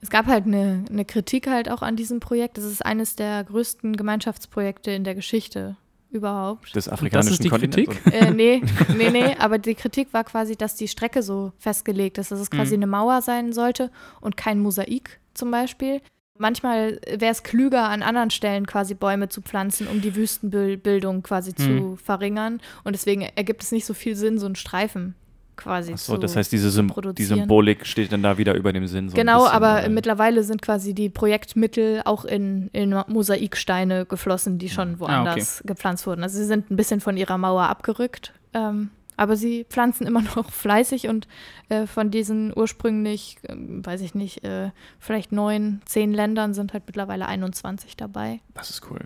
es 0.01 0.11
gab 0.11 0.27
halt 0.27 0.45
eine, 0.47 0.85
eine 0.91 1.05
Kritik 1.05 1.47
halt 1.49 1.71
auch 1.71 1.83
an 1.83 1.97
diesem 1.97 2.21
Projekt. 2.21 2.59
Das 2.59 2.65
ist 2.65 2.85
eines 2.85 3.17
der 3.17 3.45
größten 3.45 3.97
Gemeinschaftsprojekte 3.97 4.91
in 4.91 5.05
der 5.05 5.15
Geschichte 5.15 5.77
überhaupt. 6.11 6.67
des 6.75 6.85
das 6.85 6.89
afrikanischen 6.93 7.33
ist 7.33 7.45
die 7.45 7.49
Kontinents. 7.49 7.91
Kritik? 8.03 8.13
äh, 8.23 8.31
nee, 8.31 8.63
nee, 8.99 9.11
nee, 9.11 9.37
aber 9.39 9.59
die 9.59 9.75
Kritik 9.75 10.13
war 10.13 10.25
quasi, 10.25 10.57
dass 10.57 10.75
die 10.77 10.89
Strecke 10.89 11.23
so 11.23 11.53
festgelegt 11.59 12.19
ist, 12.19 12.31
dass 12.31 12.39
es 12.41 12.51
quasi 12.51 12.77
Mhm. 12.77 12.83
eine 12.85 12.87
Mauer 12.91 13.23
sein 13.23 13.53
sollte 13.53 13.91
und 14.21 14.37
kein 14.37 14.59
Mosaik 14.61 15.19
zum 15.35 15.51
Beispiel. 15.51 16.01
Manchmal 16.39 16.99
wäre 17.07 17.31
es 17.31 17.45
klüger, 17.45 17.89
an 17.89 18.03
anderen 18.03 18.31
Stellen 18.31 18.67
quasi 18.67 18.95
Bäume 18.95 19.29
zu 19.29 19.41
pflanzen, 19.41 19.87
um 19.87 20.01
die 20.01 20.17
Wüstenbildung 20.17 21.23
quasi 21.23 21.55
zu 21.55 21.69
Mhm. 21.71 21.97
verringern. 21.99 22.61
Und 22.83 22.95
deswegen 22.95 23.23
ergibt 23.23 23.63
es 23.63 23.71
nicht 23.71 23.87
so 23.87 23.95
viel 23.95 24.17
Sinn, 24.17 24.39
so 24.39 24.47
einen 24.47 24.57
Streifen 24.57 25.15
quasi 25.57 25.93
Achso, 25.93 26.15
zu 26.15 26.19
das 26.21 26.35
heißt, 26.35 26.51
diese, 26.51 26.71
Sym 26.71 26.93
die. 27.17 27.23
Symbolik 27.23 27.87
steht 27.87 28.11
dann 28.11 28.25
da 28.25 28.37
wieder 28.37 28.55
über 28.57 28.73
dem 28.73 28.89
Sinn. 28.89 29.09
So 29.09 29.15
Genau, 29.15 29.43
bisschen, 29.45 29.55
aber 29.55 29.85
äh, 29.85 29.89
mittlerweile 29.89 30.43
sind 30.43 30.61
quasi 30.61 30.93
die 30.95 31.09
Projektmittel 31.09 32.03
auch 32.05 32.25
in, 32.25 32.69
in 32.73 32.91
Mosaiksteine 33.07 34.05
geflossen, 34.05 34.59
die 34.59 34.67
Ah, 34.67 34.71
schon 34.71 34.99
woanders 34.99 35.63
gepflanzt 35.65 36.05
wurden. 36.09 36.25
Also 36.25 36.39
sie 36.39 36.45
sind 36.47 36.69
ein 36.73 36.77
bisschen 36.77 37.01
von 37.01 37.17
ihrer 37.17 37.39
Mauer 37.39 37.69
abgerückt, 37.69 38.33
ähm, 38.55 38.91
aber 39.17 39.37
sie 39.37 39.65
pflanzen 39.69 40.07
immer 40.07 40.23
noch 40.37 40.51
fleißig 40.51 41.09
und 41.09 41.29
äh, 41.69 41.87
von 41.87 42.11
diesen 42.11 42.53
ursprünglich, 42.57 43.37
ähm, 43.49 43.85
weiß 43.85 44.01
ich 44.01 44.15
nicht, 44.15 44.45
äh, 44.45 44.71
vielleicht 44.99 45.33
neun, 45.33 45.83
zehn 45.87 46.13
Ländern 46.13 46.55
sind 46.55 46.73
halt 46.73 46.85
mittlerweile 46.87 47.27
21 47.27 47.97
dabei. 47.97 48.41
Das 48.55 48.71
ist 48.71 48.83
cool. 48.91 49.01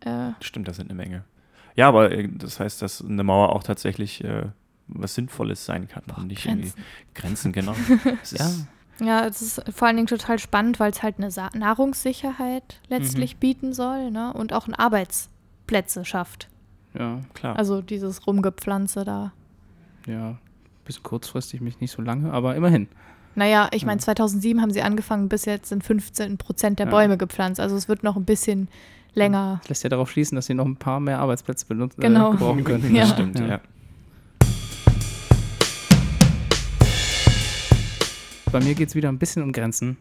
Äh, 0.00 0.30
Stimmt, 0.40 0.68
das 0.68 0.76
sind 0.76 0.90
eine 0.90 0.96
Menge. 0.96 1.24
Ja, 1.76 1.88
aber 1.88 2.12
äh, 2.12 2.28
das 2.32 2.60
heißt, 2.60 2.80
dass 2.82 3.02
eine 3.04 3.24
Mauer 3.24 3.54
auch 3.54 3.62
tatsächlich 3.62 4.22
äh, 4.24 4.46
was 4.86 5.14
Sinnvolles 5.14 5.64
sein 5.64 5.88
kann. 5.88 6.02
und 6.16 6.26
nicht 6.28 6.44
irgendwie 6.46 6.72
Grenzen. 7.14 7.52
Grenzen, 7.52 7.52
genau. 7.52 7.74
Ja. 8.04 8.46
ist, 8.46 8.66
Ja, 9.00 9.26
es 9.26 9.42
ist 9.42 9.62
vor 9.74 9.88
allen 9.88 9.96
Dingen 9.96 10.06
total 10.06 10.38
spannend, 10.38 10.78
weil 10.78 10.90
es 10.92 11.02
halt 11.02 11.16
eine 11.18 11.30
Sa 11.30 11.48
Nahrungssicherheit 11.54 12.80
Mhm. 12.88 12.96
letztlich 12.96 13.38
bieten 13.38 13.72
soll 13.72 14.10
ne? 14.10 14.32
und 14.34 14.52
auch 14.52 14.68
Arbeitsplätze 14.76 16.04
schafft. 16.04 16.48
Ja, 16.98 17.20
klar. 17.34 17.56
Also 17.56 17.82
dieses 17.82 18.26
Rumgepflanze 18.26 19.04
da. 19.04 19.32
ja. 20.06 20.36
Bisschen 20.84 21.02
kurzfristig, 21.02 21.62
mich 21.62 21.80
nicht 21.80 21.92
so 21.92 22.02
lange, 22.02 22.30
aber 22.30 22.54
immerhin. 22.56 22.88
Naja, 23.36 23.68
ich 23.72 23.82
Ja. 23.82 23.86
meine, 23.86 24.00
2007 24.00 24.60
haben 24.60 24.70
sie 24.70 24.82
angefangen, 24.82 25.30
bis 25.30 25.46
jetzt 25.46 25.70
sind 25.70 25.82
15 25.82 26.36
Prozent 26.36 26.78
der 26.78 26.84
Ja. 26.86 26.90
Bäume 26.92 27.16
gepflanzt. 27.16 27.58
Also 27.58 27.74
es 27.74 27.88
wird 27.88 28.02
noch 28.02 28.16
ein 28.16 28.26
bisschen 28.26 28.68
länger. 29.14 29.60
Das 29.62 29.70
lässt 29.70 29.82
ja 29.84 29.88
darauf 29.88 30.10
schließen, 30.10 30.36
dass 30.36 30.44
sie 30.44 30.52
noch 30.52 30.66
ein 30.66 30.76
paar 30.76 31.00
mehr 31.00 31.20
Arbeitsplätze 31.20 31.64
benutzen, 31.66 32.02
Genau. 32.02 32.28
äh, 32.28 32.32
gebrauchen 32.32 32.64
können. 32.64 32.94
Ja. 32.94 33.00
das 33.04 33.12
stimmt, 33.14 33.38
ja. 33.40 33.60
Bei 38.52 38.60
mir 38.60 38.74
geht 38.74 38.88
es 38.90 38.94
wieder 38.94 39.08
ein 39.08 39.18
bisschen 39.18 39.42
um 39.42 39.52
Grenzen. 39.52 39.96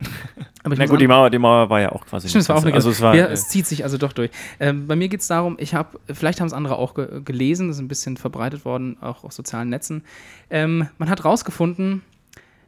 Aber 0.64 0.76
Na 0.76 0.86
gut, 0.86 1.00
die 1.00 1.06
Mauer, 1.06 1.30
die 1.30 1.38
Mauer 1.38 1.70
war 1.70 1.80
ja 1.80 1.92
auch 1.92 2.04
quasi. 2.06 2.28
Stimmt, 2.28 2.42
es 2.42 2.48
war 2.48 2.56
auch 2.56 2.64
eine 2.64 2.74
also 2.74 2.90
es 2.90 3.00
war, 3.00 3.14
ja, 3.14 3.26
äh, 3.26 3.32
es 3.32 3.48
zieht 3.48 3.66
sich 3.66 3.84
also 3.84 3.98
doch 3.98 4.12
durch. 4.12 4.30
Ähm, 4.60 4.86
bei 4.86 4.96
mir 4.96 5.08
geht 5.08 5.20
es 5.20 5.26
darum, 5.26 5.56
ich 5.58 5.74
habe, 5.74 5.98
vielleicht 6.12 6.40
haben 6.40 6.46
es 6.46 6.52
andere 6.52 6.76
auch 6.76 6.94
ge 6.94 7.22
gelesen, 7.24 7.68
das 7.68 7.76
ist 7.76 7.82
ein 7.82 7.88
bisschen 7.88 8.16
verbreitet 8.16 8.64
worden, 8.64 8.96
auch 9.00 9.24
auf 9.24 9.32
sozialen 9.32 9.68
Netzen. 9.68 10.04
Ähm, 10.50 10.88
man 10.98 11.08
hat 11.08 11.24
rausgefunden, 11.24 12.02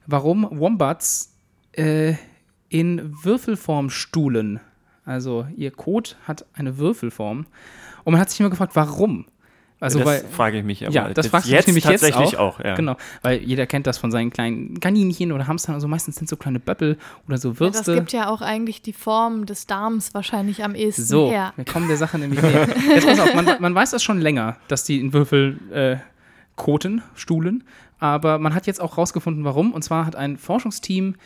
warum 0.06 0.48
Wombats 0.50 1.34
äh, 1.72 2.14
in 2.68 3.12
Würfelform 3.24 3.90
stuhlen. 3.90 4.60
Also 5.04 5.46
ihr 5.56 5.70
Kot 5.70 6.16
hat 6.26 6.46
eine 6.54 6.78
Würfelform. 6.78 7.46
Und 8.04 8.12
man 8.12 8.20
hat 8.20 8.30
sich 8.30 8.40
immer 8.40 8.50
gefragt, 8.50 8.76
warum? 8.76 9.26
Also 9.80 9.98
das 9.98 10.06
weil 10.06 10.24
frage 10.30 10.58
ich 10.58 10.64
mich 10.64 10.84
aber 10.86 10.94
Ja, 10.94 11.08
das 11.08 11.28
fragst 11.28 11.46
du 11.46 11.48
dich 11.48 11.56
jetzt 11.56 11.66
nämlich 11.66 11.84
jetzt 11.84 12.02
tatsächlich 12.02 12.36
auch. 12.36 12.60
auch. 12.60 12.64
ja. 12.64 12.74
Genau, 12.74 12.96
weil 13.22 13.42
jeder 13.42 13.66
kennt 13.66 13.86
das 13.86 13.96
von 13.96 14.10
seinen 14.10 14.30
kleinen 14.30 14.78
Kaninchen 14.78 15.32
oder 15.32 15.46
Hamstern. 15.46 15.74
Also 15.74 15.88
meistens 15.88 16.16
sind 16.16 16.28
so 16.28 16.36
kleine 16.36 16.60
Böppel 16.60 16.98
oder 17.26 17.38
so 17.38 17.48
Ja, 17.48 17.54
das 17.54 17.60
Würste. 17.60 17.94
gibt 17.94 18.12
ja 18.12 18.28
auch 18.28 18.42
eigentlich 18.42 18.82
die 18.82 18.92
Form 18.92 19.46
des 19.46 19.66
Darms 19.66 20.12
wahrscheinlich 20.12 20.62
am 20.62 20.74
ehesten 20.74 21.04
so, 21.04 21.30
her. 21.30 21.54
wir 21.56 21.64
kommen 21.64 21.88
der 21.88 21.96
Sache 21.96 22.18
nämlich 22.18 22.42
näher. 22.42 22.68
Jetzt 22.94 23.06
pass 23.06 23.20
auf, 23.20 23.34
man, 23.34 23.56
man 23.58 23.74
weiß 23.74 23.90
das 23.92 24.02
schon 24.02 24.20
länger, 24.20 24.56
dass 24.68 24.84
die 24.84 25.00
in 25.00 25.12
Würfel 25.14 25.58
äh, 25.72 25.96
koten, 26.56 27.02
stuhlen. 27.14 27.64
Aber 27.98 28.38
man 28.38 28.54
hat 28.54 28.66
jetzt 28.66 28.80
auch 28.80 28.98
rausgefunden, 28.98 29.44
warum. 29.44 29.72
Und 29.72 29.82
zwar 29.82 30.04
hat 30.04 30.14
ein 30.14 30.36
Forschungsteam 30.36 31.16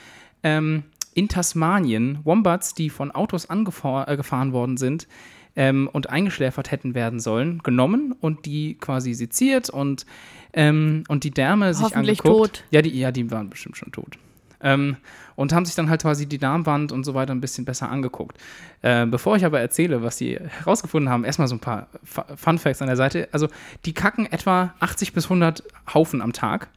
ähm, 0.44 0.84
in 1.14 1.28
Tasmanien 1.28 2.18
Wombats, 2.24 2.74
die 2.74 2.90
von 2.90 3.10
Autos 3.10 3.50
angefahren 3.50 4.06
äh, 4.06 4.52
worden 4.52 4.76
sind 4.76 5.08
ähm, 5.56 5.88
und 5.92 6.10
eingeschläfert 6.10 6.70
hätten 6.70 6.94
werden 6.94 7.20
sollen, 7.20 7.62
genommen 7.62 8.12
und 8.20 8.44
die 8.46 8.74
quasi 8.74 9.14
seziert 9.14 9.70
und, 9.70 10.04
ähm, 10.52 11.04
und 11.08 11.24
die 11.24 11.30
Därme 11.30 11.72
sich 11.74 11.94
angeguckt. 11.96 12.56
tot. 12.56 12.64
Ja, 12.70 12.82
die, 12.82 12.98
ja, 12.98 13.12
die 13.12 13.30
waren 13.30 13.50
bestimmt 13.50 13.76
schon 13.76 13.92
tot. 13.92 14.18
Ähm, 14.60 14.96
und 15.36 15.52
haben 15.52 15.66
sich 15.66 15.74
dann 15.74 15.90
halt 15.90 16.00
quasi 16.02 16.26
die 16.26 16.38
Darmwand 16.38 16.90
und 16.90 17.04
so 17.04 17.12
weiter 17.12 17.34
ein 17.34 17.40
bisschen 17.40 17.64
besser 17.66 17.90
angeguckt. 17.90 18.38
Äh, 18.82 19.04
bevor 19.06 19.36
ich 19.36 19.44
aber 19.44 19.60
erzähle, 19.60 20.02
was 20.02 20.16
die 20.16 20.38
herausgefunden 20.38 21.10
haben, 21.10 21.24
erstmal 21.24 21.48
so 21.48 21.56
ein 21.56 21.60
paar 21.60 21.88
Fu- 22.02 22.22
Fun 22.36 22.58
Facts 22.58 22.80
an 22.80 22.86
der 22.86 22.96
Seite. 22.96 23.28
Also, 23.32 23.48
die 23.84 23.92
kacken 23.92 24.24
etwa 24.30 24.72
80 24.80 25.12
bis 25.12 25.24
100 25.26 25.62
Haufen 25.92 26.22
am 26.22 26.32
Tag. 26.32 26.68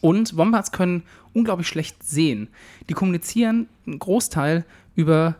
Und 0.00 0.36
Wombats 0.36 0.72
können 0.72 1.02
unglaublich 1.34 1.66
schlecht 1.68 2.02
sehen. 2.04 2.48
Die 2.88 2.94
kommunizieren 2.94 3.68
einen 3.86 3.98
Großteil 3.98 4.64
über 4.94 5.34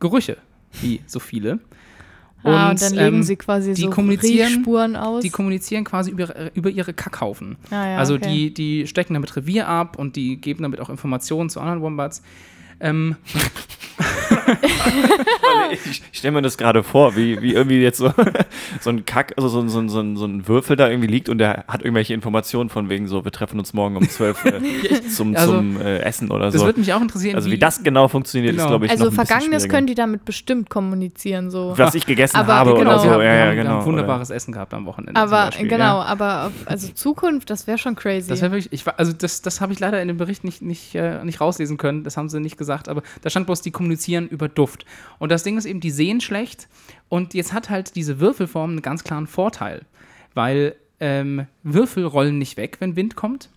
Gerüche, 0.00 0.36
wie 0.80 1.00
so 1.06 1.18
viele. 1.20 1.58
ah, 2.44 2.70
und 2.70 2.80
dann 2.80 2.94
legen 2.94 3.16
ähm, 3.16 3.22
sie 3.22 3.36
quasi 3.36 3.72
die 3.74 3.82
so 3.82 3.90
kommunizieren- 3.90 4.48
Riechspuren 4.52 4.94
aus. 4.96 5.22
die 5.22 5.30
kommunizieren 5.30 5.84
quasi 5.84 6.10
über, 6.10 6.54
über 6.54 6.70
ihre 6.70 6.92
Kackhaufen. 6.92 7.56
Ah, 7.70 7.90
ja, 7.90 7.98
also 7.98 8.14
okay. 8.14 8.28
die, 8.28 8.54
die 8.54 8.86
stecken 8.86 9.14
damit 9.14 9.34
Revier 9.36 9.66
ab 9.68 9.98
und 9.98 10.16
die 10.16 10.36
geben 10.36 10.62
damit 10.62 10.80
auch 10.80 10.90
Informationen 10.90 11.50
zu 11.50 11.60
anderen 11.60 11.80
Wombats. 11.82 12.22
Ähm, 12.78 13.16
Ich, 15.72 16.02
ich 16.12 16.18
stelle 16.18 16.32
mir 16.32 16.42
das 16.42 16.56
gerade 16.58 16.82
vor, 16.82 17.16
wie, 17.16 17.40
wie 17.42 17.52
irgendwie 17.54 17.80
jetzt 17.80 17.98
so, 17.98 18.12
so 18.80 18.90
ein 18.90 19.04
Kack, 19.04 19.34
also 19.36 19.48
so, 19.48 19.60
ein- 19.60 19.68
so, 19.68 19.80
so, 19.88 20.16
so 20.16 20.24
ein 20.24 20.46
Würfel 20.48 20.76
da 20.76 20.88
irgendwie 20.88 21.08
liegt 21.08 21.28
und 21.28 21.38
der 21.38 21.64
hat 21.68 21.82
irgendwelche 21.82 22.14
Informationen 22.14 22.70
von 22.70 22.88
wegen 22.88 23.08
so, 23.08 23.24
wir 23.24 23.32
treffen 23.32 23.58
uns 23.58 23.74
morgen 23.74 23.96
um 23.96 24.08
12 24.08 24.44
äh, 24.44 24.60
zum, 25.10 25.34
Also, 25.36 25.54
zum 25.56 25.80
äh, 25.80 25.98
Essen 26.00 26.30
oder 26.30 26.46
das 26.50 26.54
so. 26.60 26.66
würde 26.66 26.80
mich 26.80 26.92
auch 26.92 27.00
interessieren. 27.00 27.34
Also 27.36 27.50
wie 27.50 27.58
das 27.58 27.82
genau 27.82 28.08
funktioniert, 28.08 28.52
Genau. 28.52 28.64
ist 28.64 28.68
glaube 28.70 28.84
ich 28.86 28.90
also 28.92 29.04
noch 29.04 29.10
ein 29.12 29.16
bisschen 29.16 29.26
Vergangenes 29.26 29.68
können 29.68 29.86
die 29.86 29.94
damit 29.94 30.24
bestimmt 30.24 30.70
kommunizieren. 30.70 31.50
So. 31.50 31.74
Was 31.76 31.94
ich 31.94 32.06
gegessen 32.06 32.36
Aber 32.36 32.54
habe 32.54 32.74
genau. 32.74 32.82
oder 32.92 32.98
so. 33.00 33.04
wir 33.06 33.12
haben, 33.14 33.22
ja, 33.22 33.34
ja, 33.46 33.54
genau. 33.54 33.70
haben 33.70 33.84
wunderbares 33.86 34.30
Essen 34.30 34.52
gehabt 34.52 34.72
am 34.74 34.86
Wochenende. 34.86 35.20
aber 35.20 35.50
genau, 35.58 35.76
Ja. 35.98 36.02
aber 36.04 36.46
auf, 36.46 36.52
also 36.66 36.88
Zukunft, 36.92 37.50
das 37.50 37.66
wäre 37.66 37.78
schon 37.78 37.96
crazy. 37.96 38.28
Das 38.28 38.40
wäre 38.40 38.52
wirklich, 38.52 38.72
ich, 38.72 38.84
also 38.96 39.12
das, 39.12 39.42
das 39.42 39.60
habe 39.60 39.72
ich 39.72 39.80
leider 39.80 40.00
in 40.00 40.08
dem 40.08 40.16
Bericht 40.16 40.44
nicht, 40.44 40.62
nicht, 40.62 40.94
äh, 40.94 41.24
nicht 41.24 41.40
rauslesen 41.40 41.76
können, 41.76 42.04
das 42.04 42.16
haben 42.16 42.28
sie 42.28 42.40
nicht 42.40 42.56
gesagt, 42.56 42.88
aber 42.88 43.02
da 43.22 43.30
stand 43.30 43.46
bloß, 43.46 43.62
die 43.62 43.70
kommunizieren 43.70 44.28
über 44.28 44.35
Duft. 44.36 44.84
Und 45.18 45.30
das 45.30 45.42
Ding 45.42 45.56
ist 45.58 45.64
eben, 45.64 45.80
die 45.80 45.90
sehen 45.90 46.20
schlecht 46.20 46.68
und 47.08 47.34
jetzt 47.34 47.52
hat 47.52 47.70
halt 47.70 47.96
diese 47.96 48.20
Würfelform 48.20 48.70
einen 48.70 48.82
ganz 48.82 49.04
klaren 49.04 49.26
Vorteil, 49.26 49.82
weil 50.34 50.76
ähm, 51.00 51.46
Würfel 51.62 52.04
rollen 52.04 52.38
nicht 52.38 52.56
weg, 52.56 52.76
wenn 52.80 52.96
Wind 52.96 53.16
kommt 53.16 53.50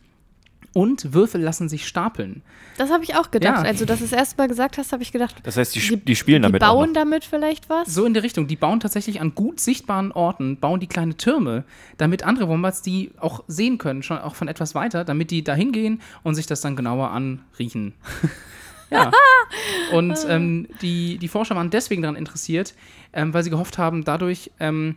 und 0.73 1.13
Würfel 1.13 1.41
lassen 1.41 1.67
sich 1.67 1.87
stapeln. 1.87 2.41
das 2.77 2.91
habe 2.91 3.03
ich 3.03 3.15
auch 3.15 3.31
gedacht. 3.31 3.63
Ja. 3.63 3.69
Also, 3.69 3.85
dass 3.85 3.99
du 3.99 4.05
es 4.05 4.11
erst 4.11 4.37
mal 4.37 4.47
gesagt 4.47 4.77
hast, 4.77 4.91
habe 4.91 5.01
ich 5.01 5.11
gedacht, 5.11 5.35
Das 5.43 5.57
heißt, 5.57 5.75
die, 5.75 5.79
die, 5.79 5.97
die 5.97 6.15
spielen 6.15 6.41
die 6.41 6.47
damit 6.47 6.63
auch 6.63 6.75
bauen 6.75 6.89
noch. 6.89 6.93
damit 6.93 7.25
vielleicht 7.25 7.69
was. 7.69 7.93
So 7.93 8.05
in 8.05 8.13
der 8.13 8.23
Richtung. 8.23 8.47
Die 8.47 8.55
bauen 8.55 8.79
tatsächlich 8.79 9.19
an 9.19 9.33
gut 9.35 9.59
sichtbaren 9.59 10.11
Orten, 10.11 10.57
bauen 10.57 10.79
die 10.79 10.87
kleine 10.87 11.17
Türme, 11.17 11.63
damit 11.97 12.23
andere 12.23 12.47
Wombats 12.47 12.81
die 12.81 13.11
auch 13.19 13.43
sehen 13.47 13.77
können, 13.77 14.03
schon 14.03 14.19
auch 14.19 14.35
von 14.35 14.47
etwas 14.47 14.75
weiter, 14.75 15.03
damit 15.03 15.31
die 15.31 15.43
da 15.43 15.55
hingehen 15.55 16.01
und 16.23 16.35
sich 16.35 16.45
das 16.45 16.61
dann 16.61 16.75
genauer 16.75 17.09
anriechen. 17.11 17.93
ja. 18.89 19.11
Und 19.91 20.17
ähm, 20.27 20.67
die, 20.81 21.17
die 21.17 21.27
Forscher 21.27 21.55
waren 21.55 21.69
deswegen 21.69 22.01
daran 22.01 22.15
interessiert, 22.15 22.75
ähm, 23.13 23.33
weil 23.33 23.43
sie 23.43 23.49
gehofft 23.49 23.77
haben, 23.77 24.03
dadurch 24.03 24.51
ähm, 24.59 24.95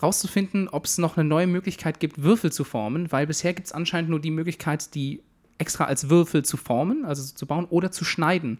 rauszufinden, 0.00 0.68
ob 0.68 0.84
es 0.84 0.98
noch 0.98 1.16
eine 1.16 1.28
neue 1.28 1.46
Möglichkeit 1.46 2.00
gibt, 2.00 2.22
Würfel 2.22 2.52
zu 2.52 2.64
formen, 2.64 3.12
weil 3.12 3.26
bisher 3.26 3.54
gibt 3.54 3.68
es 3.68 3.72
anscheinend 3.72 4.10
nur 4.10 4.20
die 4.20 4.30
Möglichkeit, 4.30 4.94
die 4.94 5.22
extra 5.58 5.84
als 5.84 6.10
Würfel 6.10 6.44
zu 6.44 6.56
formen, 6.56 7.04
also 7.04 7.22
zu 7.22 7.46
bauen 7.46 7.66
oder 7.66 7.90
zu 7.90 8.04
schneiden. 8.04 8.58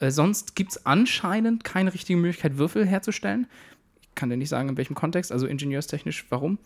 Äh, 0.00 0.10
sonst 0.10 0.56
gibt 0.56 0.72
es 0.72 0.86
anscheinend 0.86 1.64
keine 1.64 1.94
richtige 1.94 2.18
Möglichkeit, 2.18 2.58
Würfel 2.58 2.86
herzustellen. 2.86 3.46
Ich 4.02 4.14
kann 4.14 4.28
dir 4.28 4.36
nicht 4.36 4.48
sagen, 4.48 4.68
in 4.68 4.76
welchem 4.76 4.94
Kontext, 4.94 5.32
also 5.32 5.46
ingenieurstechnisch, 5.46 6.26
warum. 6.28 6.58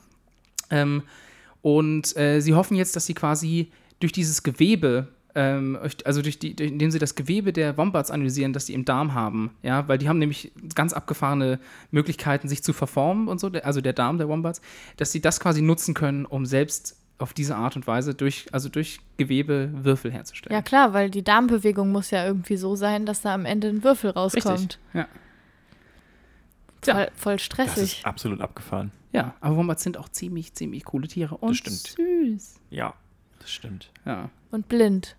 Ähm, 0.71 1.03
und 1.63 2.17
äh, 2.17 2.41
sie 2.41 2.55
hoffen 2.55 2.77
jetzt, 2.77 2.97
dass 2.97 3.07
sie 3.07 3.15
quasi 3.15 3.71
durch 4.01 4.13
dieses 4.13 4.43
Gewebe, 4.43 5.09
ähm, 5.37 5.79
also 6.05 6.23
durch 6.23 6.39
die, 6.39 6.57
durch, 6.57 6.71
indem 6.73 6.91
sie 6.91 6.99
das 6.99 7.15
Gewebe 7.15 7.53
der 7.53 7.77
Wombats 7.77 8.11
analysieren, 8.11 8.53
das 8.53 8.67
sie 8.67 8.75
im 8.75 8.85
Darm 8.85 9.15
haben, 9.15 9.51
ja, 9.63 9.87
weil 9.87 9.99
die 9.99 10.09
haben 10.09 10.19
nämlich 10.19 10.51
ganz 10.75 10.93
abgefahrene 10.93 11.61
Möglichkeiten, 11.91 12.49
sich 12.49 12.63
zu 12.65 12.73
verformen 12.73 13.29
und 13.29 13.39
so, 13.39 13.49
also 13.63 13.81
der 13.81 13.93
Darm 13.93 14.19
der 14.19 14.29
Wombats, 14.29 14.61
dass 14.97 15.13
sie 15.13 15.21
das 15.21 15.39
quasi 15.39 15.61
nutzen 15.63 15.95
können, 15.95 16.25
um 16.27 16.47
selbst 16.47 16.97
auf 17.19 17.33
diese 17.33 17.57
Art 17.57 17.77
und 17.77 17.87
Weise 17.87 18.15
durch, 18.15 18.47
also 18.53 18.69
durch 18.69 19.01
Gewebe 19.17 19.71
Würfel 19.73 20.11
herzustellen. 20.11 20.55
Ja, 20.55 20.63
klar, 20.63 20.93
weil 20.93 21.11
die 21.11 21.23
Darmbewegung 21.23 21.93
muss 21.93 22.11
ja 22.11 22.27
irgendwie 22.27 22.57
so 22.57 22.75
sein, 22.77 23.07
dass 23.07 23.21
da 23.23 23.33
am 23.35 23.45
Ende 23.45 23.69
ein 23.69 23.85
Würfel 23.85 24.11
rauskommt. 24.11 24.47
Richtig. 24.59 24.79
Ja. 24.95 25.09
Tja. 26.83 26.95
Voll, 26.95 27.09
voll 27.15 27.35
Das 27.37 27.43
stressig. 27.43 27.99
ist 27.99 28.07
absolut 28.07 28.41
abgefahren. 28.41 28.91
Ja, 29.13 29.35
aber 29.41 29.57
Wombats 29.57 29.83
sind 29.83 29.97
auch 29.97 30.09
ziemlich, 30.11 30.53
ziemlich 30.55 30.85
coole 30.85 31.09
Tiere 31.09 31.37
und 31.39 31.55
stimmt. 31.55 31.97
süß. 31.97 32.61
Ja, 32.71 32.95
das 33.39 33.51
stimmt. 33.51 33.91
Ja. 34.05 34.29
Und 34.51 34.69
blind. 34.69 35.17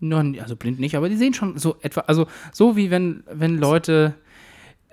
Nun, 0.00 0.38
also 0.40 0.54
blind 0.56 0.78
nicht, 0.80 0.94
aber 0.96 1.08
die 1.08 1.16
sehen 1.16 1.34
schon 1.34 1.58
so 1.58 1.76
etwa, 1.82 2.00
also 2.02 2.26
so 2.52 2.76
wie 2.76 2.90
wenn, 2.90 3.24
wenn 3.30 3.58
Leute, 3.58 4.14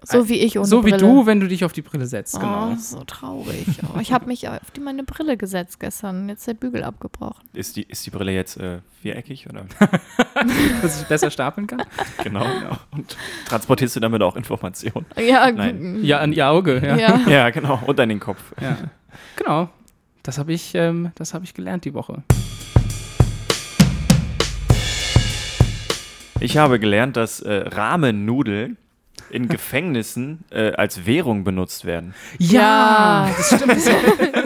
So 0.03 0.29
wie 0.29 0.39
ich 0.39 0.57
ohne 0.57 0.67
so 0.67 0.83
wie 0.85 0.91
Brille. 0.91 0.97
du, 0.97 1.25
wenn 1.25 1.39
du 1.39 1.47
dich 1.47 1.63
auf 1.65 1.73
die 1.73 1.81
Brille 1.81 2.05
setzt, 2.07 2.39
genau. 2.39 2.71
Oh, 2.73 2.75
so 2.77 3.03
traurig. 3.03 3.65
Oh, 3.95 3.99
ich 3.99 4.11
habe 4.13 4.25
mich 4.27 4.47
auf 4.47 4.71
die, 4.75 4.79
meine 4.81 5.03
Brille 5.03 5.35
gesetzt 5.37 5.79
gestern. 5.79 6.27
Jetzt 6.29 6.39
ist 6.41 6.47
der 6.47 6.53
Bügel 6.55 6.83
abgebrochen. 6.83 7.43
Ist 7.53 7.75
die, 7.75 7.83
ist 7.83 8.05
die 8.05 8.09
Brille 8.11 8.31
jetzt 8.31 8.57
äh, 8.57 8.79
viereckig 9.01 9.47
oder? 9.49 9.65
Dass 10.81 11.01
ich 11.01 11.07
besser 11.07 11.29
stapeln 11.31 11.65
kann. 11.67 11.83
genau. 12.23 12.45
Und 12.91 13.15
transportierst 13.47 13.95
du 13.95 13.99
damit 13.99 14.21
auch 14.21 14.35
Informationen? 14.35 15.05
Ja, 15.17 15.51
Nein. 15.51 16.03
Ja, 16.03 16.19
an 16.19 16.33
ihr 16.33 16.47
Auge, 16.49 16.81
ja. 16.85 16.97
ja. 16.97 17.19
Ja, 17.27 17.49
genau. 17.51 17.79
Und 17.85 17.99
an 17.99 18.09
den 18.09 18.19
Kopf. 18.19 18.41
ja. 18.61 18.77
Genau. 19.37 19.69
Das 20.23 20.39
habe 20.39 20.53
ich, 20.53 20.73
ähm, 20.73 21.11
das 21.15 21.35
hab 21.35 21.43
ich 21.43 21.53
gelernt 21.53 21.85
die 21.85 21.93
Woche. 21.93 22.23
Ich 26.39 26.57
habe 26.57 26.79
gelernt, 26.79 27.15
dass 27.17 27.39
äh, 27.39 27.53
Rahmennudeln 27.53 28.77
in 29.29 29.47
Gefängnissen 29.47 30.43
äh, 30.51 30.73
als 30.73 31.05
Währung 31.05 31.43
benutzt 31.43 31.85
werden. 31.85 32.13
Ja. 32.37 33.29
das 33.37 33.47
stimmt. 33.55 33.71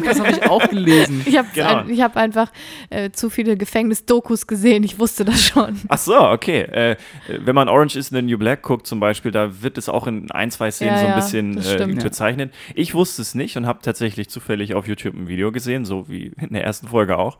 Das, 0.06 0.20
habe 0.20 0.32
ich 0.32 0.44
auch 0.50 0.70
gelesen. 0.70 1.22
Ich 1.26 1.38
habe 1.38 1.48
Genau. 1.54 1.78
ein, 1.78 1.90
ich 1.90 2.02
hab 2.02 2.16
einfach 2.16 2.52
äh, 2.90 3.10
zu 3.12 3.30
viele 3.30 3.58
Gefängnis-Dokus 3.58 4.48
gesehen. 4.48 4.84
Ich 4.84 4.98
wusste 5.00 5.26
das 5.26 5.44
schon. 5.44 5.80
Ach 5.90 5.98
so, 5.98 6.18
okay. 6.20 6.62
Äh, 6.62 6.96
wenn 7.28 7.56
man 7.56 7.68
Orange 7.68 7.98
is 7.98 8.08
the 8.10 8.22
New 8.22 8.38
Black 8.38 8.62
guckt 8.62 8.88
zum 8.88 9.00
Beispiel, 9.00 9.32
da 9.32 9.62
wird 9.62 9.78
es 9.78 9.90
auch 9.90 10.08
in 10.08 10.30
ein, 10.32 10.52
zwei 10.52 10.72
Szenen 10.72 10.94
Ja, 10.94 11.00
so 11.00 11.06
ein 11.06 11.10
ja, 11.12 11.16
bisschen 11.16 11.58
äh, 11.58 11.64
stimmt. 11.64 12.04
bezeichnet. 12.04 12.54
Ich 12.76 12.94
wusste 12.94 13.22
es 13.24 13.36
nicht 13.36 13.58
und 13.58 13.66
habe 13.68 13.80
tatsächlich 13.82 14.30
zufällig 14.30 14.76
auf 14.76 14.88
YouTube 14.88 15.16
ein 15.16 15.28
Video 15.28 15.52
gesehen, 15.52 15.84
so 15.86 16.08
wie 16.08 16.32
in 16.40 16.54
der 16.54 16.64
ersten 16.64 16.88
Folge 16.88 17.18
auch. 17.18 17.38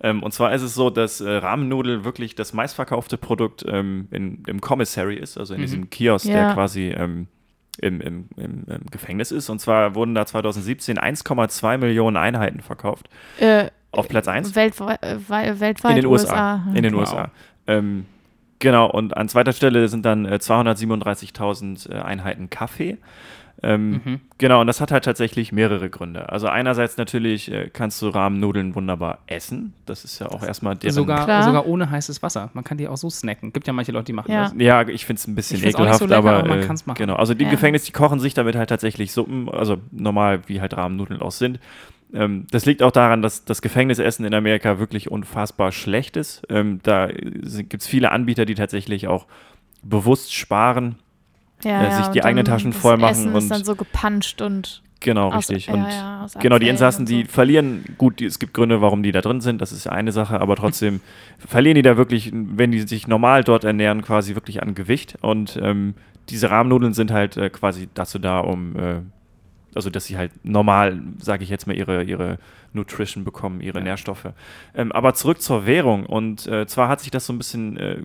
Ähm, 0.00 0.22
und 0.22 0.32
zwar 0.32 0.52
ist 0.54 0.62
es 0.62 0.74
so, 0.74 0.90
dass 0.90 1.20
äh, 1.20 1.28
Rahmennudel 1.28 2.04
wirklich 2.04 2.34
das 2.34 2.52
meistverkaufte 2.52 3.16
Produkt 3.18 3.64
ähm, 3.68 4.08
in, 4.10 4.42
im 4.46 4.60
Commissary 4.60 5.16
ist, 5.16 5.36
also 5.38 5.54
in 5.54 5.60
Mhm. 5.60 5.64
diesem 5.64 5.90
Kiosk, 5.90 6.26
der 6.26 6.36
Ja. 6.42 6.54
quasi 6.54 6.88
ähm, 6.90 7.26
im, 7.80 8.00
im, 8.00 8.28
im, 8.36 8.64
im 8.66 8.86
Gefängnis 8.90 9.30
ist. 9.32 9.48
Und 9.50 9.60
zwar 9.60 9.94
wurden 9.94 10.14
da 10.14 10.26
2017 10.26 10.98
1,2 10.98 11.78
Millionen 11.78 12.16
Einheiten 12.16 12.60
verkauft. 12.60 13.08
Äh, 13.38 13.70
Auf 13.92 14.08
Platz 14.08 14.28
1 14.28 14.54
weltweit, 14.56 15.02
äh, 15.02 15.16
wei- 15.28 15.58
weltweit 15.60 15.90
in 15.90 15.96
den 15.96 16.06
USA. 16.06 16.64
In 16.74 16.82
den 16.82 16.94
Wow. 16.94 17.00
USA. 17.00 17.30
Ähm, 17.66 18.06
genau, 18.58 18.90
und 18.90 19.16
an 19.16 19.28
zweiter 19.28 19.52
Stelle 19.52 19.88
sind 19.88 20.04
dann 20.04 20.24
äh, 20.26 20.38
237.000 20.40 21.90
äh, 21.90 22.00
Einheiten 22.00 22.50
Kaffee. 22.50 22.98
Ähm, 23.62 24.00
Mhm. 24.04 24.20
Genau, 24.38 24.60
und 24.60 24.68
das 24.68 24.80
hat 24.80 24.92
halt 24.92 25.04
tatsächlich 25.04 25.50
mehrere 25.50 25.90
Gründe. 25.90 26.28
Also 26.28 26.46
einerseits 26.46 26.96
natürlich 26.96 27.50
äh, 27.50 27.70
kannst 27.72 28.00
du 28.02 28.08
Rahmennudeln 28.08 28.76
wunderbar 28.76 29.18
essen. 29.26 29.72
Das 29.84 30.04
ist 30.04 30.20
ja 30.20 30.28
auch 30.28 30.44
erstmal 30.44 30.76
deren... 30.76 30.94
Sogar, 30.94 31.24
Klar. 31.24 31.42
sogar 31.42 31.66
ohne 31.66 31.90
heißes 31.90 32.22
Wasser. 32.22 32.50
Man 32.54 32.62
kann 32.62 32.78
die 32.78 32.86
auch 32.86 32.96
so 32.96 33.10
snacken. 33.10 33.52
Gibt 33.52 33.66
ja 33.66 33.72
manche 33.72 33.90
Leute, 33.90 34.04
die 34.04 34.12
machen 34.12 34.30
Ja. 34.30 34.44
das. 34.44 34.54
Ja, 34.58 34.86
ich 34.86 35.04
finde 35.06 35.18
es 35.18 35.26
ein 35.26 35.34
bisschen 35.34 35.56
Ich 35.56 35.62
find's 35.62 35.74
auch 35.74 35.80
nicht 35.80 35.86
ekelhaft, 35.88 35.98
so 35.98 36.06
lecker, 36.06 36.18
aber, 36.18 36.38
aber 36.38 36.48
man 36.48 36.60
äh, 36.60 36.66
kann's 36.66 36.86
machen. 36.86 36.98
Genau, 36.98 37.16
also 37.16 37.34
die 37.34 37.44
Ja. 37.44 37.50
Gefängnis, 37.50 37.82
die 37.84 37.92
kochen 37.92 38.20
sich 38.20 38.32
damit 38.34 38.54
halt 38.54 38.68
tatsächlich 38.68 39.10
Suppen, 39.12 39.48
also 39.48 39.78
normal 39.90 40.40
wie 40.46 40.60
halt 40.60 40.76
Rahmennudeln 40.76 41.20
auch 41.20 41.32
sind. 41.32 41.58
Ähm, 42.14 42.46
das 42.52 42.64
liegt 42.64 42.82
auch 42.84 42.92
daran, 42.92 43.22
dass 43.22 43.44
das 43.44 43.60
Gefängnisessen 43.60 44.24
in 44.24 44.34
Amerika 44.34 44.78
wirklich 44.78 45.10
unfassbar 45.10 45.72
schlecht 45.72 46.16
ist. 46.16 46.42
Ähm, 46.48 46.78
da 46.84 47.08
gibt 47.08 47.82
es 47.82 47.88
viele 47.88 48.12
Anbieter, 48.12 48.44
die 48.44 48.54
tatsächlich 48.54 49.08
auch 49.08 49.26
bewusst 49.82 50.32
sparen. 50.32 50.94
Ja, 51.64 51.82
äh, 51.84 51.90
sich 51.96 52.06
und 52.06 52.14
die 52.14 52.24
eigenen 52.24 52.44
Taschen 52.44 52.72
voll 52.72 52.96
machen 52.96 53.10
Essen 53.12 53.32
und- 53.32 53.38
ist 53.38 53.50
dann 53.50 53.64
so 53.64 53.74
gepanscht 53.74 54.40
und 54.42 54.82
Genau, 55.00 55.28
aus, 55.30 55.48
richtig. 55.48 55.68
ja, 55.68 55.74
und 55.74 55.82
ja, 55.88 56.26
Genau, 56.40 56.58
die 56.58 56.68
Insassen, 56.68 57.02
und 57.02 57.08
die 57.08 57.22
so. 57.22 57.28
verlieren, 57.30 57.84
gut, 57.98 58.20
es 58.20 58.40
gibt 58.40 58.52
Gründe, 58.52 58.80
warum 58.80 59.04
die 59.04 59.12
da 59.12 59.20
drin 59.20 59.40
sind, 59.40 59.60
das 59.62 59.70
ist 59.70 59.84
ja 59.84 59.92
eine 59.92 60.10
Sache, 60.10 60.40
aber 60.40 60.56
trotzdem 60.56 61.00
verlieren 61.38 61.76
die 61.76 61.82
da 61.82 61.96
wirklich, 61.96 62.32
wenn 62.32 62.72
die 62.72 62.80
sich 62.80 63.06
normal 63.06 63.44
dort 63.44 63.62
ernähren, 63.64 64.02
quasi 64.02 64.34
wirklich 64.34 64.60
an 64.60 64.74
Gewicht. 64.74 65.16
Und 65.20 65.56
ähm, 65.62 65.94
diese 66.30 66.50
Rahmennudeln 66.50 66.94
sind 66.94 67.12
halt 67.12 67.36
äh, 67.36 67.48
quasi 67.48 67.88
dazu 67.94 68.18
da, 68.18 68.40
um, 68.40 68.76
äh, 68.76 69.00
also 69.74 69.88
dass 69.88 70.06
sie 70.06 70.18
halt 70.18 70.32
normal, 70.44 71.00
sage 71.20 71.44
ich 71.44 71.50
jetzt 71.50 71.68
mal, 71.68 71.76
ihre, 71.76 72.02
ihre 72.02 72.38
Nutrition 72.72 73.22
bekommen, 73.24 73.60
ihre 73.60 73.78
Ja. 73.78 73.84
Nährstoffe. 73.84 74.26
Ähm, 74.74 74.90
aber 74.90 75.14
zurück 75.14 75.40
zur 75.40 75.64
Währung. 75.64 76.06
Und 76.06 76.46
äh, 76.48 76.66
zwar 76.66 76.88
hat 76.88 77.00
sich 77.00 77.12
das 77.12 77.24
so 77.24 77.32
ein 77.32 77.38
bisschen 77.38 77.76
äh, 77.76 77.98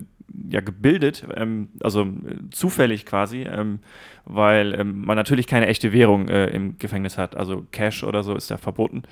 ja, 0.50 0.60
gebildet, 0.60 1.24
ähm, 1.36 1.68
also 1.80 2.02
äh, 2.02 2.50
zufällig 2.50 3.06
quasi, 3.06 3.42
ähm, 3.42 3.78
weil 4.24 4.74
ähm, 4.78 5.04
man 5.04 5.16
natürlich 5.16 5.46
keine 5.46 5.66
echte 5.66 5.92
Währung 5.92 6.28
äh, 6.28 6.46
im 6.46 6.78
Gefängnis 6.78 7.18
hat. 7.18 7.36
Also 7.36 7.66
Cash 7.72 8.04
oder 8.04 8.22
so 8.22 8.34
ist 8.34 8.50
ja 8.50 8.56
verboten. 8.56 9.02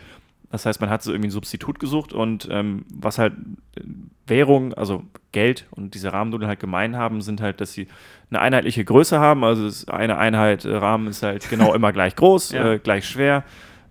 Das 0.50 0.66
heißt, 0.66 0.80
man 0.82 0.90
hat 0.90 1.02
so 1.02 1.12
irgendwie 1.12 1.28
ein 1.28 1.32
Substitut 1.32 1.78
gesucht 1.80 2.12
und 2.12 2.46
ähm, 2.50 2.84
was 2.94 3.18
halt 3.18 3.32
äh, 3.76 3.80
Währung, 4.26 4.74
also 4.74 5.04
Geld 5.32 5.66
und 5.70 5.94
diese 5.94 6.12
Rahmennudeln 6.12 6.48
halt 6.48 6.60
gemein 6.60 6.96
haben, 6.96 7.22
sind 7.22 7.40
halt, 7.40 7.60
dass 7.60 7.72
sie 7.72 7.88
eine 8.30 8.40
einheitliche 8.40 8.84
Größe 8.84 9.18
haben. 9.18 9.44
Also 9.44 9.90
eine 9.90 10.18
Einheit 10.18 10.64
äh, 10.64 10.74
Rahmen 10.76 11.06
ist 11.06 11.22
halt 11.22 11.48
genau 11.48 11.72
immer 11.74 11.92
gleich 11.92 12.16
groß, 12.16 12.52
Ja. 12.52 12.72
äh, 12.72 12.78
gleich 12.78 13.06
schwer. 13.06 13.44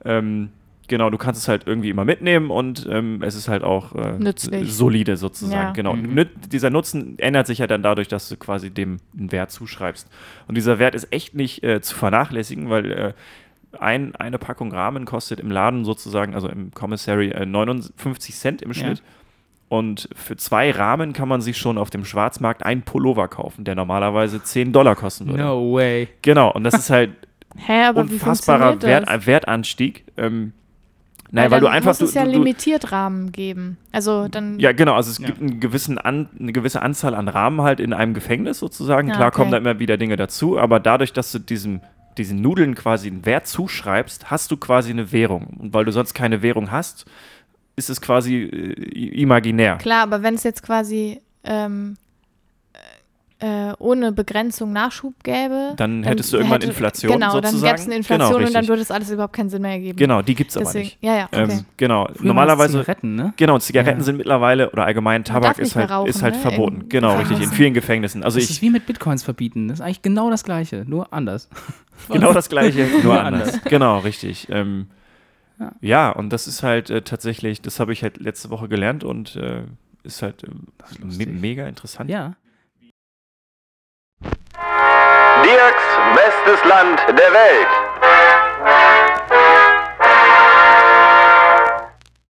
Ähm, 0.06 0.50
genau, 0.92 1.10
du 1.10 1.18
kannst 1.18 1.42
es 1.42 1.48
halt 1.48 1.64
irgendwie 1.66 1.90
immer 1.90 2.06
mitnehmen 2.06 2.52
und 2.52 2.88
ähm, 2.92 3.24
es 3.24 3.34
ist 3.34 3.48
halt 3.48 3.64
auch 3.64 3.96
äh, 3.96 4.12
Nützlich. 4.20 4.72
solide 4.72 5.18
sozusagen. 5.18 5.70
Ja. 5.70 5.72
Genau. 5.72 5.94
Mhm. 5.96 6.28
Dieser 6.52 6.70
Nutzen 6.70 7.18
ändert 7.18 7.48
sich 7.48 7.58
ja 7.58 7.66
dann 7.66 7.82
dadurch, 7.82 8.08
dass 8.08 8.30
du 8.30 8.38
quasi 8.38 8.70
dem 8.70 9.00
einen 9.18 9.32
Wert 9.32 9.50
zuschreibst. 9.50 10.08
Und 10.48 10.56
dieser 10.56 10.78
Wert 10.78 10.94
ist 10.94 11.12
echt 11.12 11.34
nicht 11.34 11.64
äh, 11.64 11.82
zu 11.82 11.96
vernachlässigen, 11.96 12.70
weil 12.70 12.92
äh, 12.92 13.14
ein, 13.80 14.16
eine 14.16 14.38
Packung 14.38 14.72
Rahmen 14.72 15.06
kostet 15.06 15.40
im 15.40 15.50
Laden 15.50 15.86
sozusagen, 15.86 16.36
also 16.36 16.48
im 16.50 16.72
Commissary, 16.72 17.30
äh, 17.30 17.46
59 17.48 18.36
Cent 18.36 18.62
im 18.62 18.70
Ja. 18.72 18.76
Schnitt. 18.76 19.02
Und 19.70 20.10
für 20.16 20.36
zwei 20.36 20.70
Rahmen 20.72 21.14
kann 21.14 21.30
man 21.30 21.40
sich 21.40 21.58
schon 21.58 21.78
auf 21.78 21.90
dem 21.90 22.04
Schwarzmarkt 22.04 22.64
einen 22.66 22.82
Pullover 22.82 23.30
kaufen, 23.30 23.64
der 23.64 23.74
normalerweise 23.76 24.44
10 24.44 24.74
Dollar 24.74 24.98
kosten 24.98 25.28
würde. 25.28 25.42
No 25.44 25.74
way. 25.74 26.10
Genau, 26.22 26.52
und 26.52 26.66
das 26.66 26.74
ist 26.74 26.90
halt 26.90 27.12
Hä, 27.56 27.90
unfassbarer 27.96 28.82
Wert, 28.82 29.08
das? 29.08 29.26
Wertanstieg. 29.26 30.04
Ähm, 30.18 30.52
nein, 31.32 31.52
weil, 31.52 31.60
du 31.60 31.66
dann 31.66 31.76
einfach. 31.76 31.90
muss 31.90 32.02
es 32.02 32.12
du, 32.14 32.20
ja 32.20 32.26
du, 32.26 32.32
limitiert 32.32 32.92
Rahmen 32.92 33.32
geben. 33.32 33.78
Also 33.92 34.28
dann 34.28 34.60
ja, 34.60 34.72
genau. 34.72 34.96
Also 34.96 35.12
es 35.12 35.18
Ja. 35.18 35.28
gibt 35.28 35.42
einen 35.42 35.60
gewissen 35.60 35.98
an, 35.98 36.30
eine 36.40 36.52
gewisse 36.54 36.82
Anzahl 36.82 37.16
an 37.16 37.28
Rahmen 37.28 37.62
halt 37.62 37.80
in 37.80 37.94
einem 37.94 38.14
Gefängnis 38.14 38.60
sozusagen. 38.60 39.08
Ja, 39.10 39.16
Klar 39.16 39.28
okay. 39.30 39.36
kommen 39.38 39.52
da 39.52 39.58
immer 39.58 39.80
wieder 39.80 39.98
Dinge 39.98 40.16
dazu, 40.18 40.60
aber 40.60 40.80
dadurch, 40.80 41.14
dass 41.14 41.32
du 41.32 41.40
diesem, 41.40 41.82
diesen 42.18 42.42
Nudeln 42.42 42.76
quasi 42.76 43.08
einen 43.08 43.26
Wert 43.26 43.48
zuschreibst, 43.48 44.30
hast 44.30 44.52
du 44.52 44.58
quasi 44.58 44.92
eine 44.92 45.12
Währung. 45.12 45.48
Und 45.60 45.74
weil 45.74 45.86
du 45.86 45.92
sonst 45.92 46.14
keine 46.14 46.42
Währung 46.42 46.72
hast, 46.72 47.06
ist 47.76 47.90
es 47.90 48.02
quasi 48.02 48.44
äh, 48.44 49.22
imaginär. 49.22 49.78
Klar, 49.78 50.04
aber 50.04 50.22
wenn 50.24 50.36
es 50.36 50.44
jetzt 50.44 50.62
quasi 50.64 51.22
ähm, 51.44 51.96
äh, 53.42 53.74
ohne 53.80 54.12
Begrenzung 54.12 54.72
Nachschub 54.72 55.16
gäbe, 55.24 55.74
Dann 55.76 56.04
hättest 56.04 56.32
du 56.32 56.38
irgendwann 56.38 56.62
Inflation 56.62 57.12
Genau, 57.14 57.34
dann 57.42 57.52
sozusagen. 57.52 57.62
gäbe 57.72 57.76
es 57.82 57.86
eine 57.88 57.96
Inflation 57.96 58.30
Genau, 58.38 58.48
und 58.48 58.54
dann 58.54 58.68
würde 58.68 58.82
es 58.84 58.92
alles 58.92 59.10
überhaupt 59.10 59.34
keinen 59.34 59.50
Sinn 59.50 59.64
mehr 59.64 59.72
ergeben. 59.72 59.98
Genau, 59.98 60.22
die 60.22 60.36
gibt 60.36 60.52
es 60.52 60.58
aber 60.58 60.72
nicht. 60.74 60.98
ja, 61.02 61.16
ja, 61.18 61.26
okay. 61.26 61.44
Ähm, 61.52 61.66
genau, 61.78 62.08
Früher 62.14 62.28
normalerweise. 62.28 62.80
Zigaretten, 62.80 63.16
ne? 63.16 63.34
Genau, 63.38 63.58
Zigaretten 63.58 64.00
Ja. 64.00 64.04
sind 64.06 64.18
mittlerweile 64.18 64.70
oder 64.72 64.86
allgemein 64.86 65.24
Tabak 65.24 65.58
ist 65.58 65.76
halt, 65.76 65.86
ist 65.90 65.92
rauchen, 65.92 66.22
halt 66.22 66.36
ne, 66.36 66.40
verboten. 66.42 66.82
in 66.82 66.90
Genau, 66.90 67.18
richtig, 67.18 67.42
in 67.42 67.50
vielen 67.50 67.74
Gefängnissen. 67.74 68.24
Also 68.24 68.38
Das 68.38 68.46
ich 68.46 68.52
ist 68.58 68.62
wie 68.62 68.70
mit 68.70 68.86
Bitcoins 68.86 69.24
verbieten. 69.24 69.68
Das 69.70 69.80
ist 69.80 69.86
eigentlich 69.86 70.02
genau 70.04 70.30
das 70.30 70.44
Gleiche, 70.44 70.86
nur 70.88 71.12
anders. 71.12 71.50
genau 72.12 72.34
das 72.34 72.48
gleiche, 72.48 72.86
nur 73.04 73.20
anders. 73.20 73.60
Genau, 73.64 74.00
richtig. 74.00 74.48
Ähm, 74.52 74.88
Ja. 75.60 75.72
ja. 75.82 76.10
und 76.12 76.30
das 76.32 76.48
ist 76.48 76.62
halt 76.62 76.90
äh, 76.92 77.02
tatsächlich, 77.02 77.62
das 77.62 77.80
habe 77.80 77.92
ich 77.94 78.04
halt 78.04 78.18
letzte 78.20 78.50
Woche 78.52 78.68
gelernt 78.68 79.04
und 79.04 79.36
äh, 79.36 79.64
ist 80.04 80.22
halt 80.22 80.44
ähm, 80.44 80.68
ist 81.10 81.18
me 81.20 81.26
mega 81.28 81.68
interessant. 81.68 82.10
Ja. 82.10 82.36
Dirks 85.44 85.84
bestes 86.16 86.64
Land 86.70 87.00
der 87.10 87.32
Welt. 87.34 87.68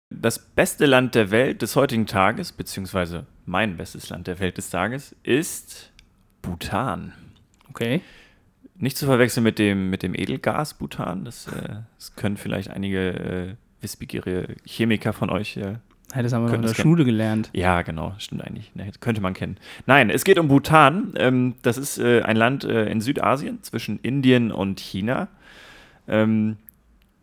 Das 0.09 0.39
beste 0.39 0.85
Land 0.85 1.15
der 1.15 1.29
Welt 1.29 1.61
des 1.61 1.75
heutigen 1.75 2.05
Tages, 2.05 2.53
beziehungsweise 2.53 3.25
mein 3.45 3.75
bestes 3.75 4.09
Land 4.09 4.27
der 4.27 4.39
Welt 4.39 4.57
des 4.57 4.69
Tages, 4.69 5.13
ist 5.23 5.91
Bhutan. 6.41 7.13
Okay. 7.69 8.01
Nicht 8.75 8.97
zu 8.97 9.05
verwechseln 9.05 9.43
mit 9.43 9.59
dem, 9.59 9.89
mit 9.89 10.03
dem 10.03 10.15
Edelgas 10.15 10.75
Bhutan. 10.75 11.25
Das, 11.25 11.47
äh, 11.47 11.81
das 11.97 12.15
können 12.15 12.37
vielleicht 12.37 12.71
einige 12.71 13.09
äh, 13.09 13.55
wissbegierige 13.81 14.55
Chemiker 14.65 15.11
von 15.11 15.29
euch 15.29 15.57
äh, 15.57 15.75
Hey, 16.13 16.23
das 16.23 16.33
haben 16.33 16.45
wir 16.45 16.53
in 16.53 16.61
der. 16.61 16.73
Schule 16.73 17.05
gelernt. 17.05 17.49
Ja, 17.53 17.81
genau, 17.83 18.13
stimmt 18.17 18.45
eigentlich. 18.45 18.73
Ne, 18.75 18.91
könnte 18.99 19.21
man 19.21 19.33
kennen. 19.33 19.57
Nein, 19.85 20.09
es 20.09 20.23
geht 20.23 20.37
um 20.37 20.47
Bhutan. 20.47 21.13
Ähm, 21.15 21.55
das 21.61 21.77
ist 21.77 21.99
äh, 21.99 22.21
ein 22.21 22.35
Land 22.35 22.63
äh, 22.63 22.85
in 22.85 22.99
Südasien 22.99 23.63
zwischen 23.63 23.99
Indien 23.99 24.51
und 24.51 24.79
China. 24.79 25.29
Ähm, 26.07 26.57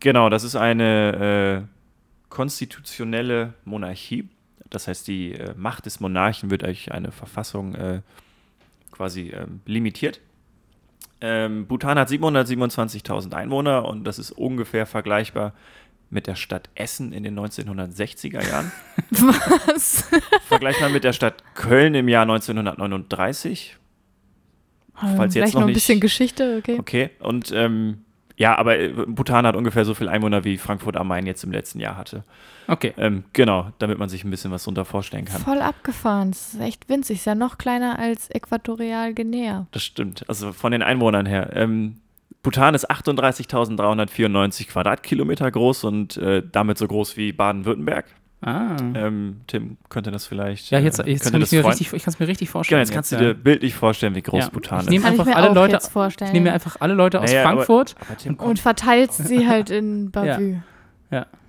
genau, 0.01 0.30
das 0.30 0.45
ist 0.45 0.57
eine 0.57 1.66
äh, 1.66 2.30
konstitutionelle 2.30 3.55
Monarchie. 3.64 4.28
Das 4.70 4.89
heißt, 4.89 5.07
die 5.07 5.32
äh, 5.32 5.55
Macht 5.57 5.86
des 5.86 6.01
Monarchen 6.01 6.51
wird 6.51 6.62
durch 6.62 6.93
eine 6.93 7.11
Verfassung 7.11 7.74
äh, 7.74 8.01
quasi 8.91 9.30
ähm, 9.30 9.61
limitiert. 9.66 10.20
Ähm, 11.20 11.66
Bhutan 11.66 11.99
hat 11.99 12.09
727.000 12.09 13.34
Einwohner 13.34 13.84
und 13.84 14.05
das 14.05 14.18
ist 14.18 14.30
ungefähr 14.30 14.86
vergleichbar 14.86 15.53
mit 16.11 16.26
der 16.26 16.34
Stadt 16.36 16.70
Essen 16.74 17.12
in 17.12 17.22
den 17.22 17.38
1960er 17.38 18.46
Jahren. 18.48 18.72
Was? 19.11 20.09
Vergleich 20.46 20.80
mal 20.80 20.90
mit 20.90 21.04
der 21.04 21.12
Stadt 21.12 21.42
Köln 21.54 21.94
im 21.94 22.09
Jahr 22.09 22.22
1939. 22.22 23.76
Falls 24.94 25.16
jetzt 25.18 25.32
Vielleicht 25.34 25.54
noch 25.54 25.61
noch 25.61 25.66
ein 25.66 25.66
nicht- 25.68 25.74
bisschen 25.76 26.00
Geschichte, 26.00 26.56
okay. 26.59 26.76
Okay, 26.80 27.11
und 27.20 27.52
ähm, 27.54 27.98
ja, 28.36 28.56
aber 28.56 28.78
äh, 28.78 28.88
Bhutan 29.06 29.46
hat 29.46 29.54
ungefähr 29.56 29.84
so 29.84 29.94
viel 29.94 30.09
Einwohner 30.09 30.44
wie 30.44 30.59
Frankfurt 30.59 30.96
am 30.96 31.09
Main 31.09 31.26
jetzt 31.26 31.44
im 31.44 31.52
letzten 31.52 31.78
Jahr 31.80 31.96
hatte. 31.96 32.24
Okay. 32.68 32.92
Ähm, 32.96 33.24
genau, 33.32 33.72
damit 33.78 33.98
man 33.98 34.09
sich 34.09 34.24
ein 34.24 34.30
bisschen 34.30 34.50
was 34.50 34.64
drunter 34.64 34.84
vorstellen 34.84 35.24
kann. 35.24 35.40
Voll 35.40 35.61
abgefahren. 35.61 36.32
Das 36.32 36.54
ist 36.54 36.61
echt 36.61 36.88
winzig. 36.88 37.18
Ist 37.18 37.24
ja 37.26 37.34
noch 37.34 37.59
kleiner 37.59 37.98
als 37.98 38.28
Äquatorial 38.30 39.14
Guinea. 39.14 39.66
Das 39.72 39.84
stimmt. 39.84 40.24
Also 40.28 40.52
von 40.52 40.72
den 40.72 40.82
Einwohnern 40.82 41.26
her. 41.26 41.50
Ähm, 41.54 41.98
Bhutan 42.49 42.74
ist 42.74 42.90
38.394 42.90 44.68
Quadratkilometer 44.68 45.51
groß 45.51 45.84
und 45.84 46.16
äh, 46.16 46.42
damit 46.51 46.78
so 46.78 46.86
groß 46.88 47.18
wie 47.18 47.32
Baden-Württemberg. 47.32 48.07
Ah. 48.40 48.74
Ähm, 48.94 49.42
Tim 49.46 49.76
könnte 49.90 50.11
das 50.11 50.24
vielleicht. 50.24 50.70
ja, 50.70 50.78
jetzt, 50.78 50.99
äh, 50.99 51.11
jetzt 51.11 51.24
könnte 51.24 51.32
kann 51.40 51.42
ich 51.42 51.53
mir 51.53 51.64
richtig, 51.66 51.92
ich 51.92 52.03
kann 52.05 52.14
es 52.14 52.18
mir 52.20 52.26
richtig 52.26 52.49
Genau, 52.49 52.53
vorstellen. 52.53 52.80
jetzt 52.80 52.92
kannst 52.94 53.12
du 53.12 53.16
ja. 53.16 53.20
dir 53.20 53.34
bildlich 53.34 53.74
vorstellen, 53.74 54.14
wie 54.14 54.22
groß 54.22 54.44
Ja. 54.44 54.49
Bhutan 54.51 54.80
Ich 54.80 54.86
ist. 54.86 54.92
ich 54.94 55.05
einfach 55.05 55.26
mir 55.26 55.36
alle 55.36 55.53
Leute, 55.53 55.74
jetzt 55.74 55.88
vorstellen. 55.92 56.28
ich 56.28 56.32
nehme 56.32 56.44
mir 56.44 56.53
einfach 56.55 56.76
alle 56.80 56.94
Leute 56.94 57.20
aus 57.20 57.28
Naja, 57.30 57.42
aber- 57.42 57.51
Frankfurt. 57.66 57.96
Aber 58.09 58.16
Tim, 58.16 58.34
und 58.36 58.59
verteilst 58.61 59.26
sie 59.26 59.46
halt 59.49 59.68
in 59.68 60.11
Bavü. 60.11 60.57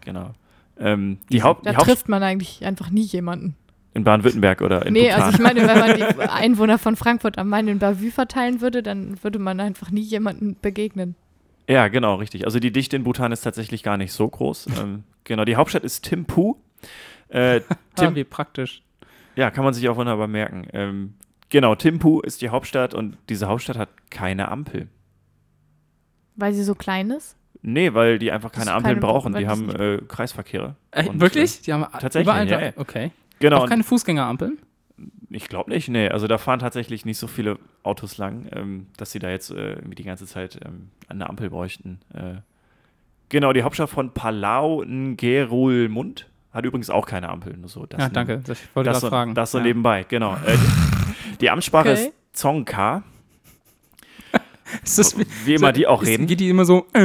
genau. 0.03 0.31
Ähm, 0.79 1.19
die 1.31 1.43
Haupt, 1.43 1.65
Da 1.65 1.71
die 1.71 1.77
Haupt 1.77 1.87
trifft 1.87 2.09
man 2.09 2.23
eigentlich 2.23 2.65
einfach 2.65 2.89
nie 2.89 3.03
jemanden. 3.03 3.55
In 3.99 4.03
Baden-Württemberg 4.03 4.61
oder 4.61 4.85
in 4.85 4.93
nee, 4.93 5.03
Bhutan. 5.09 5.21
also 5.21 5.35
ich 5.37 5.43
meine, 5.43 5.67
wenn 5.67 5.79
man 5.79 5.95
die 5.95 6.03
Einwohner 6.29 6.77
von 6.77 6.95
Frankfurt 6.95 7.37
am 7.37 7.49
Main 7.49 7.67
in 7.67 7.79
Bavü 7.79 8.11
verteilen 8.11 8.61
würde, 8.61 8.81
dann 8.83 9.21
würde 9.23 9.39
man 9.39 9.59
einfach 9.59 9.91
nie 9.91 10.01
jemanden 10.01 10.55
begegnen. 10.61 11.15
Ja, 11.67 11.87
genau, 11.87 12.15
richtig. 12.15 12.45
Also 12.45 12.59
die 12.59 12.71
Dichte 12.71 12.95
in 12.95 13.03
Bhutan 13.03 13.31
ist 13.31 13.41
tatsächlich 13.41 13.83
gar 13.83 13.97
nicht 13.97 14.11
so 14.11 14.27
groß. 14.27 14.67
ähm, 14.81 15.03
genau, 15.23 15.45
die 15.45 15.55
Hauptstadt 15.55 15.83
ist 15.83 16.03
Thimphu. 16.05 16.55
Äh, 17.29 17.61
Ah, 17.69 17.75
Tim, 17.95 18.15
wie 18.15 18.23
praktisch. 18.23 18.81
ja, 19.35 19.51
kann 19.51 19.63
man 19.65 19.73
sich 19.73 19.87
auch 19.89 19.97
wunderbar 19.97 20.27
merken. 20.27 20.65
Ähm, 20.73 21.13
genau, 21.49 21.75
Thimphu 21.75 22.21
ist 22.21 22.41
die 22.41 22.49
Hauptstadt 22.49 22.93
und 22.93 23.17
diese 23.29 23.47
Hauptstadt 23.47 23.77
hat 23.77 23.89
keine 24.09 24.47
Ampel. 24.49 24.87
Weil 26.35 26.53
sie 26.53 26.63
so 26.63 26.73
klein 26.75 27.11
ist? 27.11 27.35
Nee, 27.61 27.93
weil 27.93 28.19
die 28.19 28.31
einfach 28.31 28.51
keine 28.53 28.71
Ampeln 28.71 28.99
keine- 28.99 29.05
brauchen. 29.05 29.33
Die 29.33 29.47
haben 29.47 29.69
äh, 29.69 29.99
Kreisverkehre. 30.07 30.75
Äh, 30.91 31.07
Und, 31.07 31.19
wirklich? 31.19 31.61
Die 31.61 31.73
haben 31.73 31.83
tatsächlich, 31.91 32.23
überall 32.23 32.47
ja, 32.49 32.61
ja. 32.61 32.71
Okay. 32.77 33.11
Genau, 33.39 33.57
Auch 33.63 33.69
keine 33.69 33.83
Fußgängerampeln? 33.83 34.57
ich 35.29 35.47
glaube 35.47 35.69
nicht, 35.71 35.87
nee. 35.89 36.09
Also 36.09 36.27
da 36.27 36.37
fahren 36.37 36.59
tatsächlich 36.59 37.05
nicht 37.05 37.17
so 37.17 37.27
viele 37.27 37.57
Autos 37.83 38.17
lang, 38.17 38.47
ähm, 38.53 38.87
dass 38.97 39.11
sie 39.11 39.19
da 39.19 39.29
jetzt 39.29 39.51
äh, 39.51 39.73
irgendwie 39.73 39.95
die 39.95 40.03
ganze 40.03 40.25
Zeit 40.25 40.59
ähm, 40.65 40.89
eine 41.07 41.29
Ampel 41.29 41.49
bräuchten. 41.49 41.99
Äh, 42.13 42.41
genau, 43.29 43.53
die 43.53 43.63
Hauptstadt 43.63 43.89
von 43.89 44.13
Palau 44.13 44.83
Ngerulmund 44.85 46.27
hat 46.51 46.65
übrigens 46.65 46.89
auch 46.89 47.05
keine 47.05 47.29
Ampel. 47.29 47.55
Nur 47.57 47.69
so, 47.69 47.85
das 47.85 47.99
Ja, 47.99 48.05
nun- 48.07 48.13
danke. 48.13 48.41
Das, 48.45 48.57
wollte 48.73 48.89
Das 48.89 48.95
gerade 48.95 48.99
so, 49.01 49.09
fragen. 49.09 49.35
das 49.35 49.51
so 49.51 49.59
ja. 49.59 49.63
nebenbei, 49.65 50.03
genau. 50.09 50.33
Äh, 50.45 50.57
die, 51.39 51.49
Amtssprache 51.49 51.91
Okay. 51.91 52.01
ist 52.07 52.13
Dzongkha, 52.33 53.03
Ist 54.83 54.99
das 54.99 55.17
wie, 55.17 55.25
wie 55.45 55.53
immer 55.55 55.71
die 55.71 55.87
auch 55.87 56.03
reden. 56.03 56.27
Geht 56.27 56.39
die 56.41 56.49
immer 56.49 56.63
so 56.65 56.85
äh, 56.93 56.99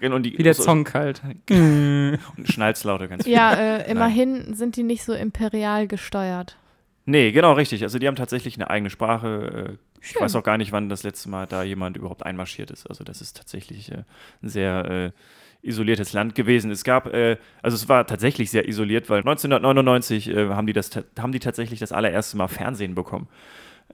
Genau, 0.00 0.16
und 0.16 0.22
die, 0.24 0.36
wie 0.38 0.42
der 0.42 0.54
so- 0.54 0.62
Song 0.62 0.84
kalt. 0.84 1.22
Und 1.50 2.18
Schnalzlaute 2.44 3.08
ganz 3.08 3.24
viel. 3.24 3.32
Ja, 3.32 3.54
äh, 3.54 3.90
immerhin 3.90 4.54
sind 4.54 4.76
die 4.76 4.82
nicht 4.82 5.04
so 5.04 5.12
imperial 5.12 5.86
gesteuert. 5.86 6.56
Nee, 7.04 7.30
genau, 7.32 7.52
richtig. 7.52 7.82
Also 7.82 7.98
die 7.98 8.06
haben 8.08 8.16
tatsächlich 8.16 8.56
eine 8.56 8.68
eigene 8.70 8.90
Sprache. 8.90 9.78
Äh, 9.78 10.00
ich 10.02 10.08
Schön. 10.10 10.22
weiß 10.22 10.34
auch 10.36 10.42
gar 10.42 10.58
nicht, 10.58 10.72
wann 10.72 10.88
das 10.88 11.02
letzte 11.02 11.28
Mal 11.28 11.46
da 11.46 11.62
jemand 11.62 11.96
überhaupt 11.96 12.24
einmarschiert 12.24 12.70
ist. 12.70 12.86
Also 12.88 13.04
das 13.04 13.20
ist 13.20 13.36
tatsächlich 13.36 13.90
äh, 13.92 14.04
ein 14.42 14.48
sehr 14.48 14.84
äh, 14.84 15.66
isoliertes 15.66 16.12
Land 16.12 16.34
gewesen. 16.34 16.70
Es 16.70 16.84
gab, 16.84 17.12
äh, 17.12 17.38
also 17.62 17.74
es 17.76 17.88
war 17.88 18.06
tatsächlich 18.06 18.50
sehr 18.50 18.68
isoliert, 18.68 19.08
weil 19.08 19.18
1999 19.20 20.28
äh, 20.30 20.48
haben, 20.48 20.66
die 20.66 20.72
das, 20.72 20.90
haben 21.18 21.32
die 21.32 21.38
tatsächlich 21.40 21.80
das 21.80 21.92
allererste 21.92 22.36
Mal 22.36 22.48
Fernsehen 22.48 22.94
bekommen. 22.94 23.28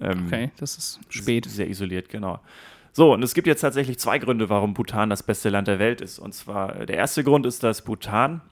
Ähm, 0.01 0.25
Okay, 0.27 0.51
das 0.59 0.77
ist 0.77 1.01
spät. 1.11 1.45
Sehr 1.47 1.69
isoliert, 1.69 2.09
genau. 2.09 2.41
So, 2.93 3.15
und 3.15 3.23
es 3.23 3.33
gibt 3.33 3.47
jetzt 3.47 3.63
tatsächlich 3.63 3.99
zwei 3.99 4.19
Gründe, 4.19 4.51
warum 4.51 4.75
Bhutan 4.75 5.09
das 5.09 5.23
beste 5.23 5.49
Land 5.49 5.67
der 5.67 5.79
Welt 5.79 6.01
ist. 6.01 6.19
Und 6.19 6.35
zwar, 6.35 6.81
äh, 6.81 6.87
der 6.87 6.97
erste 6.97 7.25
Grund 7.25 7.47
ist, 7.47 7.63
dass 7.63 7.83
Bhutan 7.83 8.43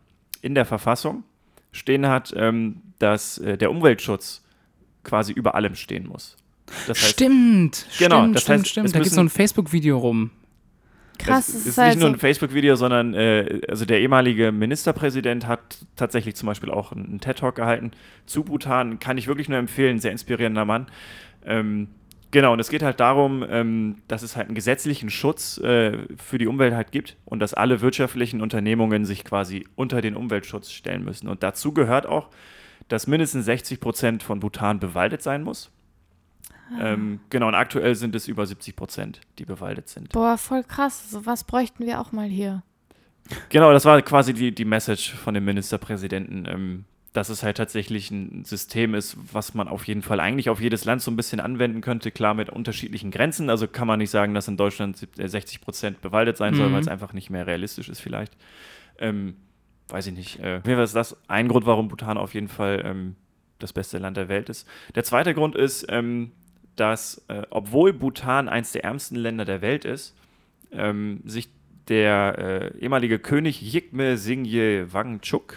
in 0.41 0.55
der 0.55 0.65
Verfassung 0.65 1.25
stehen 1.73 2.07
hat, 2.07 2.33
ähm, 2.37 2.83
dass 2.99 3.39
äh, 3.39 3.59
der 3.59 3.71
Umweltschutz 3.71 4.43
quasi 5.05 5.33
über 5.33 5.55
allem 5.55 5.75
stehen 5.75 6.07
muss. 6.07 6.37
Das 6.87 7.03
heißt, 7.03 7.13
stimmt, 7.13 7.87
Genau, 7.99 8.21
stimmt, 8.21 8.37
das 8.37 8.43
stimmt, 8.43 8.59
heißt, 8.59 8.69
stimmt. 8.69 8.95
Da 8.95 8.99
gibt 8.99 9.07
es 9.07 9.15
so 9.15 9.21
ein 9.21 9.29
Facebook-Video 9.29 9.99
rum. 9.99 10.31
Krass, 11.19 11.49
es 11.49 11.55
es 11.55 11.61
ist, 11.61 11.67
ist 11.67 11.79
halt 11.79 11.95
nicht 11.97 12.01
nur 12.01 12.09
ein 12.09 12.19
Facebook-Video, 12.19 12.77
sondern 12.77 13.13
äh, 13.13 13.61
also 13.69 13.85
der 13.85 14.01
ehemalige 14.01 14.53
Ministerpräsident 14.53 15.47
hat 15.47 15.85
tatsächlich 15.97 16.35
zum 16.35 16.47
Beispiel 16.47 16.71
auch 16.71 16.93
einen 16.93 17.21
TED-Talk 17.21 17.57
gehalten 17.57 17.91
zu 18.25 18.45
Bhutan. 18.45 19.01
Kann 19.01 19.19
ich 19.19 19.27
wirklich 19.27 19.49
nur 19.51 19.59
empfehlen, 19.59 19.99
sehr 19.99 20.13
inspirierender 20.13 20.65
Mann. 20.65 20.87
Ähm, 21.45 21.89
genau, 22.31 22.53
und 22.53 22.61
es 22.61 22.69
geht 22.69 22.83
halt 22.83 23.01
darum, 23.01 23.45
ähm, 23.49 23.97
dass 24.09 24.23
es 24.23 24.37
halt 24.37 24.49
einen 24.49 24.55
gesetzlichen 24.55 25.11
Schutz 25.11 25.59
äh, 25.59 25.99
für 26.17 26.39
die 26.39 26.47
Umwelt 26.47 26.75
halt 26.75 26.93
gibt 26.93 27.17
und 27.25 27.41
dass 27.41 27.55
alle 27.55 27.81
wirtschaftlichen 27.81 28.41
Unternehmungen 28.41 29.05
sich 29.05 29.25
quasi 29.25 29.67
unter 29.77 30.01
den 30.01 30.17
Umweltschutz 30.17 30.71
stellen 30.71 31.05
müssen. 31.05 31.29
Und 31.29 31.43
dazu 31.43 31.73
gehört 31.73 32.07
auch, 32.07 32.29
dass 32.89 33.07
mindestens 33.07 33.45
60 33.45 33.81
Prozent 33.81 34.23
von 34.23 34.41
Bhutan 34.41 34.81
bewaldet 34.81 35.23
sein 35.23 35.43
muss. 35.43 35.71
Ähm, 36.79 37.21
genau, 37.31 37.49
und 37.49 37.55
aktuell 37.55 37.95
sind 37.95 38.15
es 38.15 38.29
über 38.29 38.47
70 38.47 38.77
Prozent, 38.77 39.21
die 39.39 39.45
bewaldet 39.45 39.89
sind. 39.89 40.11
boah, 40.11 40.39
voll 40.39 40.63
krass. 40.63 41.11
So 41.11 41.27
was 41.27 41.45
bräuchten 41.45 41.85
wir 41.85 42.01
auch 42.01 42.13
mal 42.13 42.29
hier. 42.29 42.63
Genau, 43.49 43.73
das 43.73 43.85
war 43.85 44.01
quasi 44.03 44.35
die, 44.35 44.55
die 44.55 44.65
Message 44.65 45.13
von 45.13 45.35
dem 45.35 45.45
Ministerpräsidenten, 45.45 46.47
ähm, 46.47 46.85
dass 47.13 47.29
es 47.29 47.43
halt 47.43 47.57
tatsächlich 47.57 48.11
ein 48.13 48.45
System 48.45 48.95
ist, 48.95 49.17
was 49.33 49.55
man 49.55 49.67
auf 49.67 49.85
jeden 49.89 50.03
Fall 50.03 50.21
eigentlich 50.21 50.49
auf 50.49 50.61
jedes 50.61 50.85
Land 50.85 51.03
so 51.03 51.11
ein 51.11 51.17
bisschen 51.17 51.41
anwenden 51.41 51.81
könnte, 51.81 52.11
klar 52.13 52.35
mit 52.35 52.51
unterschiedlichen 52.51 53.11
Grenzen. 53.11 53.51
Also 53.51 53.67
kann 53.67 53.89
man 53.89 53.99
nicht 53.99 54.11
sagen, 54.11 54.33
dass 54.33 54.47
in 54.47 54.57
Deutschland 54.57 54.97
sieb- 54.97 55.19
äh, 55.19 55.29
60 55.29 55.61
Prozent 55.61 56.01
bewaldet 56.03 56.37
sein 56.37 56.55
soll, 56.55 56.69
Mhm. 56.69 56.73
weil 56.75 56.81
es 56.83 56.89
einfach 56.89 57.13
nicht 57.13 57.29
mehr 57.31 57.47
realistisch 57.49 57.89
ist 57.89 58.01
vielleicht. 58.01 58.37
Ähm, 59.01 59.35
weiß 59.89 60.07
ich 60.07 60.13
nicht. 60.15 60.39
Äh, 60.41 60.61
mir 60.65 60.81
ist 60.81 60.95
das 60.95 61.17
ein 61.27 61.49
Grund, 61.49 61.67
warum 61.67 61.89
Bhutan 61.89 62.17
auf 62.17 62.33
jeden 62.35 62.47
Fall 62.49 62.83
ähm, 62.85 63.17
das 63.59 63.73
beste 63.73 63.99
Land 63.99 64.17
der 64.17 64.29
Welt 64.29 64.49
ist. 64.49 64.69
Der 64.95 65.03
zweite 65.03 65.35
Grund 65.35 65.57
ist, 65.57 65.87
ähm, 65.89 66.31
dass 66.77 67.25
äh, 67.29 67.43
obwohl 67.51 67.93
Bhutan 67.93 68.49
eins 68.49 68.71
der 68.71 68.85
ärmsten 68.85 69.17
Länder 69.17 69.45
der 69.45 69.63
Welt 69.63 69.85
ist, 69.85 70.15
ähm, 70.71 71.21
sich 71.25 71.49
der 71.89 72.73
äh, 72.77 72.79
ehemalige 72.79 73.19
König 73.19 73.61
Yigme 73.61 74.17
Singye 74.17 74.87
Wangchuk 74.93 75.57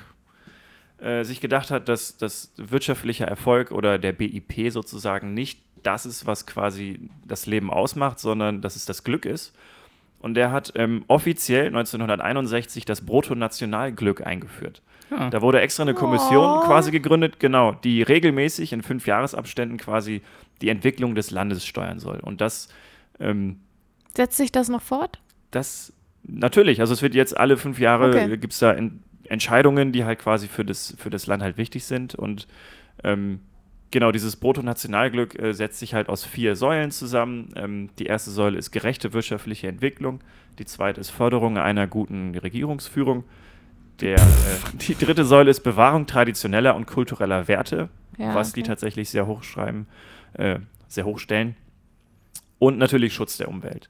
äh, 1.04 1.24
sich 1.24 1.42
gedacht 1.42 1.70
hat, 1.72 1.90
dass 1.90 2.18
das 2.18 2.54
wirtschaftlicher 2.58 3.26
Erfolg 3.28 3.72
oder 3.72 4.00
der 4.00 4.14
BIP 4.14 4.72
sozusagen 4.72 5.34
nicht 5.34 5.60
das 5.84 6.06
ist, 6.06 6.26
was 6.26 6.46
quasi 6.46 7.10
das 7.28 7.46
Leben 7.46 7.70
ausmacht, 7.70 8.20
sondern 8.20 8.62
dass 8.62 8.76
es 8.78 8.86
das 8.86 9.04
Glück 9.04 9.26
ist. 9.26 9.54
Und 10.20 10.36
der 10.36 10.52
hat 10.52 10.72
ähm, 10.76 11.04
offiziell 11.10 11.68
1961 11.68 12.86
das 12.86 13.02
Bruttonationalglück 13.06 14.26
eingeführt. 14.26 14.82
Ja. 15.12 15.30
Da 15.30 15.42
wurde 15.42 15.60
extra 15.60 15.84
eine 15.84 15.94
Kommission 15.94 16.46
Oh. 16.46 16.66
quasi 16.66 16.92
gegründet, 16.92 17.40
genau, 17.40 17.74
die 17.74 18.02
regelmäßig 18.02 18.72
in 18.72 18.82
fünf 18.82 19.06
Jahresabständen 19.06 19.78
quasi 19.78 20.22
die 20.62 20.70
Entwicklung 20.70 21.14
des 21.16 21.30
Landes 21.32 21.66
steuern 21.66 22.00
soll. 22.00 22.20
Und 22.22 22.40
das, 22.40 22.70
ähm, 23.20 23.60
Setzt 24.16 24.38
sich 24.38 24.52
das 24.52 24.70
noch 24.70 24.82
fort? 24.82 25.20
das 25.52 25.92
natürlich, 26.24 26.80
also 26.80 26.94
es 26.94 27.02
wird 27.02 27.14
jetzt 27.16 27.36
alle 27.38 27.58
fünf 27.58 27.78
Jahre, 27.80 28.10
Okay. 28.10 28.38
gibt 28.38 28.54
es 28.54 28.60
da 28.60 28.74
en 28.74 29.04
Entscheidungen, 29.34 29.92
die 29.92 30.06
halt 30.06 30.20
quasi 30.20 30.48
für 30.48 30.64
das, 30.64 30.96
für 30.98 31.10
das 31.10 31.28
Land 31.28 31.44
halt 31.44 31.58
wichtig 31.58 31.84
sind. 31.86 32.16
Und 32.16 32.48
ähm, 33.04 33.40
genau, 33.92 34.12
dieses 34.12 34.36
Bruttonationalglück 34.38 35.38
äh, 35.38 35.54
setzt 35.54 35.80
sich 35.80 35.94
halt 35.94 36.08
aus 36.10 36.24
vier 36.24 36.56
Säulen 36.56 36.92
zusammen. 36.92 37.50
Ähm, 37.56 37.90
die 38.00 38.06
erste 38.06 38.32
Säule 38.32 38.58
ist 38.58 38.72
gerechte 38.72 39.12
wirtschaftliche 39.14 39.68
Entwicklung, 39.68 40.22
die 40.60 40.66
zweite 40.66 41.02
ist 41.02 41.10
Förderung 41.10 41.58
einer 41.58 41.88
guten 41.88 42.36
Regierungsführung. 42.38 43.24
Der, 44.00 44.18
äh, 44.18 44.78
die 44.88 44.96
dritte 44.96 45.26
Säule 45.26 45.52
ist 45.52 45.62
Bewahrung 45.62 46.06
traditioneller 46.08 46.76
und 46.76 46.86
kultureller 46.88 47.48
Werte, 47.48 47.90
Ja, 48.18 48.34
was 48.36 48.54
die 48.54 48.62
okay. 48.62 48.68
tatsächlich 48.70 49.10
sehr 49.10 49.28
hoch 49.28 49.44
schreiben, 49.44 49.88
äh, 50.34 50.60
sehr 50.88 51.06
hoch 51.06 51.20
stellen. 51.20 51.56
Und 52.60 52.78
natürlich 52.78 53.14
Schutz 53.14 53.38
der 53.38 53.50
Umwelt. 53.50 53.90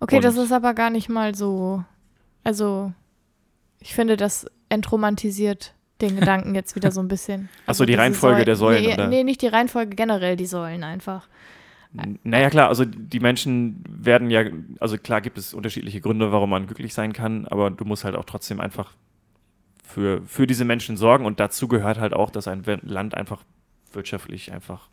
Okay, 0.00 0.20
das 0.20 0.36
Und- 0.38 0.44
ist 0.44 0.52
aber 0.52 0.72
gar 0.74 0.90
nicht 0.90 1.08
mal 1.08 1.34
so. 1.34 1.84
Also, 2.42 2.92
ich 3.80 3.94
finde, 3.94 4.16
das 4.16 4.46
entromantisiert 4.70 5.74
den 6.00 6.16
Gedanken 6.16 6.54
jetzt 6.54 6.74
wieder 6.76 6.90
so 6.90 7.00
ein 7.02 7.08
bisschen. 7.08 7.50
Ach 7.66 7.74
so, 7.74 7.84
die 7.84 7.92
diese 7.92 8.00
Reihenfolge 8.02 8.36
Säulen- 8.36 8.46
der 8.46 8.56
Säulen, 8.56 8.82
Nee, 8.84 8.94
oder? 8.94 9.06
nee, 9.08 9.22
nicht 9.24 9.42
die 9.42 9.48
Reihenfolge 9.48 9.94
generell, 9.94 10.36
die 10.36 10.46
Säulen 10.46 10.82
einfach. 10.82 11.28
Naja, 12.22 12.50
klar, 12.50 12.68
also 12.68 12.84
die 12.84 13.18
Menschen 13.18 13.82
werden 13.88 14.30
ja, 14.30 14.44
also 14.78 14.96
klar 14.96 15.20
gibt 15.20 15.36
es 15.38 15.52
unterschiedliche 15.52 16.00
Gründe, 16.00 16.30
warum 16.30 16.50
man 16.50 16.66
glücklich 16.66 16.94
sein 16.94 17.12
kann, 17.12 17.46
aber 17.48 17.68
du 17.70 17.84
musst 17.84 18.04
halt 18.04 18.14
auch 18.14 18.24
trotzdem 18.24 18.60
einfach 18.60 18.92
für, 19.84 20.22
für 20.24 20.46
diese 20.46 20.64
Menschen 20.64 20.96
sorgen 20.96 21.26
und 21.26 21.40
dazu 21.40 21.66
gehört 21.66 21.98
halt 21.98 22.14
auch, 22.14 22.30
dass 22.30 22.46
ein 22.46 22.62
Land 22.82 23.16
einfach 23.16 23.42
wirtschaftlich 23.92 24.52
einfach 24.52 24.88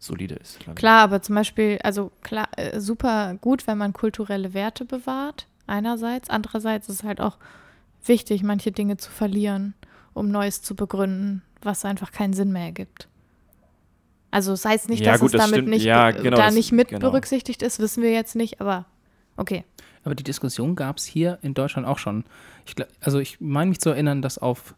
solide 0.00 0.34
ist. 0.34 0.58
Klar, 0.74 1.02
aber 1.04 1.22
zum 1.22 1.36
Beispiel, 1.36 1.78
also 1.84 2.10
klar, 2.22 2.48
äh, 2.56 2.80
super 2.80 3.36
gut, 3.40 3.68
wenn 3.68 3.78
man 3.78 3.92
kulturelle 3.92 4.52
Werte 4.52 4.84
bewahrt, 4.84 5.46
einerseits. 5.68 6.30
Andererseits 6.30 6.88
ist 6.88 6.96
es 6.96 7.04
halt 7.04 7.20
auch 7.20 7.36
wichtig, 8.04 8.42
manche 8.42 8.72
Dinge 8.72 8.96
zu 8.96 9.10
verlieren, 9.10 9.74
um 10.14 10.28
Neues 10.30 10.62
zu 10.62 10.74
begründen, 10.74 11.42
was 11.62 11.84
einfach 11.84 12.12
keinen 12.12 12.32
Sinn 12.32 12.52
mehr 12.52 12.64
ergibt. 12.64 13.08
Also 14.30 14.52
es 14.52 14.64
heißt 14.64 14.88
nicht, 14.88 15.04
Ja, 15.04 15.12
dass 15.12 15.20
gut, 15.20 15.28
es 15.28 15.32
das 15.32 15.40
damit 15.42 15.54
stimmt. 15.56 15.68
nicht, 15.70 15.84
Ja, 15.84 16.10
be- 16.12 16.22
genau, 16.22 16.36
da 16.36 16.46
das- 16.46 16.54
nicht 16.54 16.72
mit 16.72 16.88
genau. 16.88 17.00
berücksichtigt 17.00 17.62
ist, 17.62 17.78
wissen 17.80 18.02
wir 18.02 18.12
jetzt 18.12 18.36
nicht, 18.36 18.60
aber 18.60 18.86
okay. 19.36 19.64
Aber 20.04 20.14
die 20.14 20.22
Diskussion 20.22 20.76
gab 20.76 20.96
es 20.98 21.04
hier 21.04 21.38
in 21.42 21.52
Deutschland 21.52 21.86
auch 21.86 21.98
schon. 21.98 22.24
Ich, 22.64 22.74
glaub- 22.76 22.88
also 23.00 23.18
ich 23.18 23.40
meine 23.40 23.68
mich 23.70 23.80
zu 23.80 23.90
erinnern, 23.90 24.22
dass 24.22 24.38
auf 24.38 24.74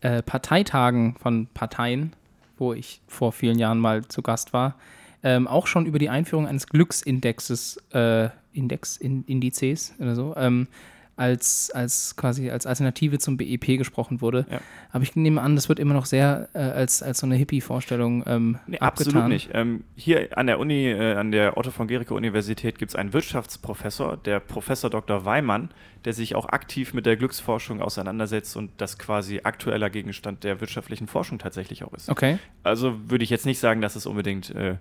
äh, 0.00 0.22
Parteitagen 0.22 1.14
von 1.20 1.46
Parteien, 1.54 2.12
wo 2.58 2.72
ich 2.72 3.00
vor 3.06 3.32
vielen 3.32 3.58
Jahren 3.58 3.78
mal 3.78 4.04
zu 4.06 4.22
Gast 4.22 4.52
war, 4.52 4.76
ähm, 5.22 5.46
auch 5.48 5.66
schon 5.66 5.86
über 5.86 5.98
die 5.98 6.08
Einführung 6.10 6.46
eines 6.46 6.66
Glücksindexes, 6.66 7.78
äh, 7.92 8.28
Index, 8.52 8.96
in, 8.96 9.24
Indizes 9.24 9.94
oder 9.98 10.14
so, 10.14 10.34
ähm, 10.36 10.68
als, 11.16 11.70
als 11.70 12.14
quasi 12.16 12.50
als 12.50 12.66
Alternative 12.66 13.18
zum 13.18 13.36
BEP 13.36 13.78
gesprochen 13.78 14.20
wurde. 14.20 14.46
Ja. 14.50 14.60
Aber 14.92 15.02
ich 15.02 15.16
nehme 15.16 15.40
an, 15.40 15.56
das 15.56 15.68
wird 15.68 15.78
immer 15.78 15.94
noch 15.94 16.06
sehr 16.06 16.48
äh, 16.52 16.58
als, 16.58 17.02
als 17.02 17.18
so 17.18 17.26
eine 17.26 17.36
Hippie-Vorstellung 17.36 18.22
ähm, 18.26 18.58
Nee, 18.66 18.78
abgetan. 18.78 19.14
absolut 19.14 19.28
nicht. 19.28 19.50
Ähm, 19.54 19.84
hier 19.96 20.36
an 20.36 20.46
der 20.46 20.58
Uni, 20.58 20.90
äh, 20.90 21.14
an 21.14 21.32
der 21.32 21.56
Otto 21.56 21.70
von 21.70 21.88
Gericke 21.88 22.14
Universität 22.14 22.78
gibt 22.78 22.90
es 22.90 22.96
einen 22.96 23.12
Wirtschaftsprofessor, 23.14 24.18
der 24.18 24.40
Professor 24.40 24.90
Dr. 24.90 25.24
Weimann, 25.24 25.70
der 26.04 26.12
sich 26.12 26.34
auch 26.34 26.48
aktiv 26.50 26.92
mit 26.92 27.06
der 27.06 27.16
Glücksforschung 27.16 27.80
auseinandersetzt 27.80 28.56
und 28.56 28.70
das 28.76 28.98
quasi 28.98 29.40
aktueller 29.42 29.90
Gegenstand 29.90 30.44
der 30.44 30.60
wirtschaftlichen 30.60 31.06
Forschung 31.06 31.38
tatsächlich 31.38 31.82
auch 31.82 31.94
ist. 31.94 32.10
Okay. 32.10 32.38
Also 32.62 32.94
würde 33.08 33.24
ich 33.24 33.30
jetzt 33.30 33.46
nicht 33.46 33.58
sagen, 33.58 33.80
dass 33.80 33.96
es 33.96 34.06
unbedingt 34.06 34.54
äh, 34.54 34.76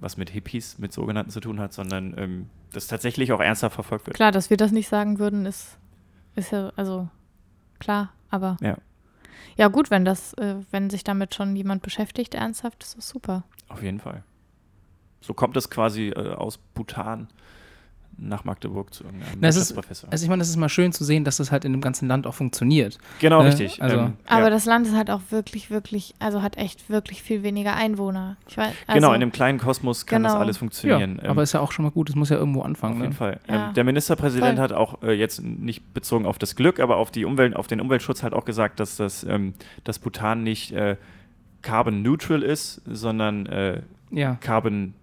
was 0.00 0.16
mit 0.16 0.30
Hippies, 0.30 0.78
mit 0.78 0.92
sogenannten 0.92 1.30
zu 1.30 1.40
tun 1.40 1.60
hat, 1.60 1.72
sondern 1.72 2.14
ähm, 2.16 2.50
das 2.72 2.86
tatsächlich 2.86 3.32
auch 3.32 3.40
ernsthaft 3.40 3.74
verfolgt 3.74 4.06
wird. 4.06 4.16
Klar, 4.16 4.32
dass 4.32 4.50
wir 4.50 4.56
das 4.56 4.72
nicht 4.72 4.88
sagen 4.88 5.18
würden, 5.18 5.46
ist, 5.46 5.78
ist 6.34 6.52
ja, 6.52 6.72
also 6.76 7.08
klar, 7.78 8.12
aber. 8.30 8.56
Ja. 8.60 8.76
Ja, 9.56 9.68
gut, 9.68 9.90
wenn 9.90 10.04
das, 10.04 10.34
äh, 10.34 10.56
wenn 10.70 10.88
sich 10.88 11.02
damit 11.02 11.34
schon 11.34 11.56
jemand 11.56 11.82
beschäftigt, 11.82 12.34
ernsthaft, 12.34 12.82
ist 12.82 12.96
das 12.96 13.08
super. 13.08 13.44
Auf 13.68 13.82
jeden 13.82 13.98
Fall. 13.98 14.22
So 15.20 15.34
kommt 15.34 15.56
es 15.56 15.68
quasi 15.68 16.08
äh, 16.08 16.34
aus 16.34 16.58
Bhutan 16.58 17.28
nach 18.20 18.44
Magdeburg 18.44 18.92
zu 18.92 19.04
irgendeinem 19.04 19.38
Na, 19.40 19.48
ist-. 19.48 19.72
Also 20.10 20.24
ich 20.24 20.28
meine, 20.28 20.42
es 20.42 20.48
ist 20.48 20.56
mal 20.56 20.68
schön 20.68 20.92
zu 20.92 21.04
sehen, 21.04 21.24
dass 21.24 21.36
das 21.36 21.52
halt 21.52 21.64
in 21.64 21.72
dem 21.72 21.80
ganzen 21.80 22.08
Land 22.08 22.26
auch 22.26 22.34
funktioniert. 22.34 22.98
genau, 23.20 23.40
äh, 23.42 23.46
richtig. 23.46 23.80
also- 23.82 23.96
ähm, 23.96 24.12
Aber 24.26 24.44
ja. 24.44 24.50
das 24.50 24.64
Land 24.64 24.86
ist 24.86 24.94
halt 24.96 25.10
auch 25.10 25.20
wirklich, 25.30 25.70
wirklich, 25.70 26.14
also 26.18 26.42
hat 26.42 26.56
echt 26.56 26.90
wirklich 26.90 27.22
viel 27.22 27.42
weniger 27.42 27.74
Einwohner. 27.74 28.36
Ich 28.48 28.56
weiß, 28.56 28.72
also, 28.86 29.00
Genau, 29.00 29.12
in 29.14 29.20
dem 29.20 29.32
kleinen 29.32 29.58
Kosmos 29.58 30.04
kann 30.06 30.22
das 30.24 30.32
Genau. 30.32 30.42
alles 30.42 30.56
funktionieren. 30.58 31.20
Ähm, 31.22 31.30
aber 31.30 31.42
ist 31.42 31.52
ja 31.54 31.60
auch 31.60 31.72
schon 31.72 31.84
mal 31.84 31.90
gut, 31.92 32.08
es 32.10 32.16
muss 32.16 32.28
ja 32.28 32.36
irgendwo 32.36 32.60
auf 32.60 32.66
anfangen. 32.66 32.96
jeden 32.96 33.08
Ne? 33.10 33.14
Fall. 33.14 33.40
Ja. 33.48 33.68
Ähm, 33.68 33.74
der 33.74 33.84
Ministerpräsident 33.84 34.56
Voll. 34.56 34.62
hat 34.64 34.72
auch 34.72 35.02
äh, 35.02 35.12
jetzt 35.12 35.42
nicht 35.42 35.94
bezogen 35.94 36.26
auf 36.26 36.38
das 36.38 36.56
Glück, 36.56 36.80
aber 36.80 36.96
auf 36.96 37.10
die 37.10 37.24
Umwelt, 37.24 37.54
auf 37.54 37.66
den 37.68 37.80
Umweltschutz 37.80 38.22
halt 38.22 38.32
auch 38.34 38.44
gesagt, 38.44 38.80
dass 38.80 38.96
das, 38.96 39.24
ähm, 39.24 39.54
das 39.84 39.98
Bhutan 39.98 40.42
nicht 40.42 40.72
äh, 40.72 40.96
carbon 41.62 42.02
neutral 42.02 42.42
ist, 42.42 42.82
sondern 42.86 43.46
äh, 43.46 43.82
Ja. 44.10 44.36
carbon 44.40 44.94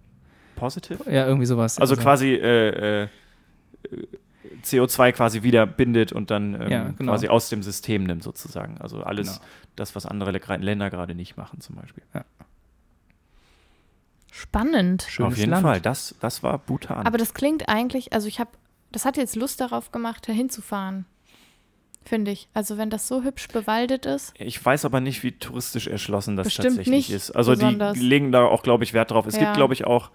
positive. 0.56 1.04
ja, 1.10 1.26
irgendwie 1.26 1.46
sowas. 1.46 1.78
Also 1.78 1.96
quasi 1.96 2.34
äh, 2.34 3.02
äh, 3.04 3.08
CO2 4.64 5.12
quasi 5.12 5.42
wieder 5.42 5.66
bindet 5.66 6.12
und 6.12 6.30
dann 6.30 6.54
ähm, 6.60 6.68
Ja, 6.70 6.82
genau. 6.96 7.12
quasi 7.12 7.28
aus 7.28 7.48
dem 7.48 7.62
System 7.62 8.04
nimmt 8.04 8.22
sozusagen. 8.22 8.78
Also 8.80 9.02
alles 9.02 9.34
Genau. 9.34 9.40
das, 9.76 9.94
was 9.94 10.06
andere 10.06 10.32
Länder 10.58 10.90
gerade 10.90 11.14
nicht 11.14 11.36
machen 11.36 11.60
zum 11.60 11.76
Beispiel. 11.76 12.02
Spannend. 14.32 15.06
Schönes 15.08 15.32
Auf 15.32 15.38
jeden 15.38 15.50
Land. 15.50 15.62
Fall, 15.62 15.80
das, 15.80 16.14
das 16.20 16.42
war 16.42 16.58
Bhutan. 16.58 17.06
Aber 17.06 17.16
das 17.18 17.32
klingt 17.32 17.68
eigentlich, 17.68 18.12
also 18.12 18.28
ich 18.28 18.38
habe, 18.38 18.50
das 18.92 19.04
hat 19.04 19.16
jetzt 19.16 19.34
Lust 19.36 19.60
darauf 19.60 19.92
gemacht, 19.92 20.28
da 20.28 20.32
hinzufahren. 20.32 21.06
Finde 22.04 22.30
ich. 22.30 22.48
Also 22.54 22.78
wenn 22.78 22.88
das 22.90 23.08
so 23.08 23.24
hübsch 23.24 23.48
bewaldet 23.48 24.06
ist. 24.06 24.32
Ich 24.38 24.64
weiß 24.64 24.84
aber 24.84 25.00
nicht, 25.00 25.24
wie 25.24 25.32
touristisch 25.32 25.88
erschlossen 25.88 26.36
das 26.36 26.44
Bestimmt 26.48 26.68
tatsächlich 26.68 27.08
nicht 27.08 27.10
ist. 27.10 27.30
Also 27.32 27.52
besonders. 27.52 27.94
die 27.94 28.00
legen 28.04 28.30
da 28.30 28.44
auch, 28.44 28.62
glaube 28.62 28.84
ich, 28.84 28.92
Wert 28.92 29.10
drauf. 29.10 29.26
Es 29.26 29.34
Ja. 29.34 29.40
gibt, 29.40 29.54
glaube 29.54 29.74
ich, 29.74 29.86
auch 29.86 30.10